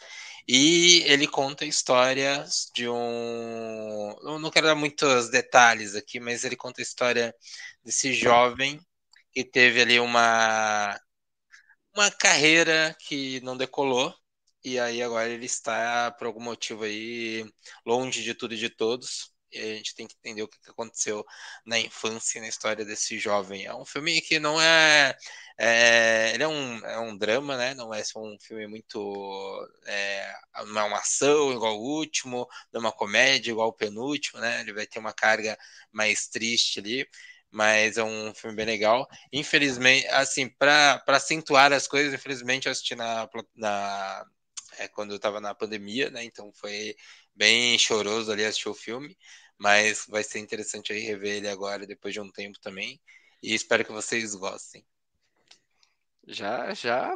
E 0.52 1.04
ele 1.06 1.28
conta 1.28 1.64
histórias 1.64 2.70
de 2.74 2.88
um. 2.88 4.10
Eu 4.22 4.38
não 4.40 4.50
quero 4.50 4.66
dar 4.66 4.74
muitos 4.74 5.30
detalhes 5.30 5.94
aqui, 5.94 6.18
mas 6.18 6.42
ele 6.44 6.56
conta 6.56 6.80
a 6.80 6.82
história 6.82 7.32
desse 7.84 8.12
jovem 8.12 8.80
que 9.32 9.44
teve 9.44 9.80
ali 9.80 10.00
uma, 10.00 10.98
uma 11.94 12.10
carreira 12.10 12.96
que 13.00 13.40
não 13.42 13.56
decolou. 13.56 14.14
E 14.64 14.78
aí 14.78 15.02
agora 15.02 15.28
ele 15.28 15.46
está, 15.46 16.10
por 16.12 16.26
algum 16.26 16.42
motivo 16.42 16.84
aí, 16.84 17.44
longe 17.86 18.22
de 18.22 18.34
tudo 18.34 18.54
e 18.54 18.58
de 18.58 18.68
todos. 18.70 19.32
E 19.52 19.58
a 19.58 19.76
gente 19.76 19.94
tem 19.94 20.06
que 20.06 20.14
entender 20.18 20.42
o 20.42 20.48
que 20.48 20.58
aconteceu 20.68 21.24
na 21.64 21.78
infância 21.78 22.38
e 22.38 22.42
na 22.42 22.48
história 22.48 22.84
desse 22.84 23.18
jovem. 23.18 23.64
É 23.66 23.74
um 23.74 23.84
filme 23.84 24.20
que 24.20 24.38
não 24.38 24.60
é. 24.60 25.16
é, 25.58 26.32
ele 26.34 26.42
é 26.42 26.48
um, 26.48 26.78
é 26.86 26.98
um 27.00 27.16
drama, 27.16 27.56
né? 27.56 27.74
Não 27.74 27.92
é 27.92 28.02
um 28.16 28.36
filme 28.40 28.66
muito. 28.66 29.68
É, 29.86 30.32
não 30.66 30.80
é 30.80 30.84
uma 30.84 30.98
ação 30.98 31.52
igual 31.52 31.76
o 31.78 31.82
último, 31.98 32.46
não 32.72 32.80
é 32.80 32.84
uma 32.84 32.92
comédia 32.92 33.50
igual 33.50 33.68
o 33.68 33.72
penúltimo, 33.72 34.40
né? 34.40 34.60
Ele 34.60 34.72
vai 34.72 34.86
ter 34.86 34.98
uma 34.98 35.12
carga 35.12 35.58
mais 35.92 36.28
triste 36.28 36.80
ali. 36.80 37.06
Mas 37.52 37.96
é 37.98 38.04
um 38.04 38.32
filme 38.34 38.56
bem 38.56 38.66
legal. 38.66 39.08
Infelizmente, 39.32 40.06
assim, 40.08 40.48
para 40.48 41.02
acentuar 41.08 41.72
as 41.72 41.88
coisas, 41.88 42.14
infelizmente 42.14 42.66
eu 42.66 42.72
assisti 42.72 42.94
na, 42.94 43.28
na, 43.56 44.24
é, 44.78 44.88
quando 44.88 45.10
eu 45.10 45.16
estava 45.16 45.40
na 45.40 45.54
pandemia, 45.54 46.10
né? 46.10 46.24
Então 46.24 46.52
foi 46.52 46.96
bem 47.40 47.78
choroso 47.78 48.30
ali 48.30 48.44
assistir 48.44 48.68
o 48.68 48.74
filme, 48.74 49.16
mas 49.56 50.04
vai 50.06 50.22
ser 50.22 50.40
interessante 50.40 50.92
aí 50.92 51.00
rever 51.00 51.36
ele 51.36 51.48
agora 51.48 51.86
depois 51.86 52.12
de 52.12 52.20
um 52.20 52.30
tempo 52.30 52.60
também. 52.60 53.00
E 53.42 53.54
espero 53.54 53.82
que 53.82 53.90
vocês 53.90 54.34
gostem. 54.34 54.84
Já, 56.28 56.74
já, 56.74 57.10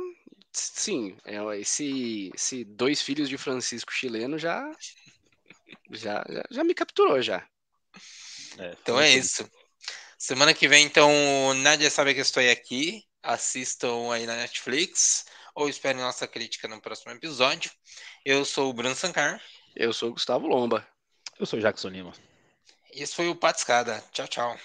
sim, 0.51 1.15
é, 1.27 1.37
esse, 1.61 2.31
esse 2.35 2.65
dois 2.65 3.03
filhos 3.03 3.29
de 3.29 3.37
Francisco 3.37 3.93
chileno 3.93 4.39
já, 4.39 4.65
já, 5.91 6.25
já, 6.27 6.43
já 6.51 6.65
me 6.65 6.75
capturou 6.75 7.21
já. 7.21 7.47
Então 8.81 8.99
é 8.99 9.11
isso. 9.11 9.47
Semana 10.19 10.55
que 10.55 10.67
vem, 10.67 10.87
então, 10.87 11.53
Nadia 11.57 11.91
sabe 11.91 12.15
que 12.15 12.21
eu 12.21 12.23
estou 12.23 12.43
aqui. 12.51 13.05
Assistam 13.23 14.11
aí 14.11 14.25
na 14.25 14.37
Netflix 14.37 15.27
ou 15.55 15.69
esperem 15.69 16.01
nossa 16.01 16.27
crítica 16.27 16.67
no 16.67 16.81
próximo 16.81 17.13
episódio. 17.13 17.71
Eu 18.25 18.43
sou 18.45 18.71
o 18.71 18.73
Bruno 18.73 18.95
Sancar 18.95 19.39
Eu 19.75 19.93
sou 19.93 20.11
o 20.11 20.13
Gustavo 20.13 20.47
Lomba. 20.47 20.87
Eu 21.39 21.47
sou 21.47 21.59
o 21.59 21.63
Jackson 21.63 21.89
Lima. 21.89 22.13
e 22.93 23.03
esse 23.03 23.15
foi 23.15 23.29
o 23.29 23.35
Patiscada. 23.35 24.03
Tchau, 24.13 24.29
tchau. 24.29 24.57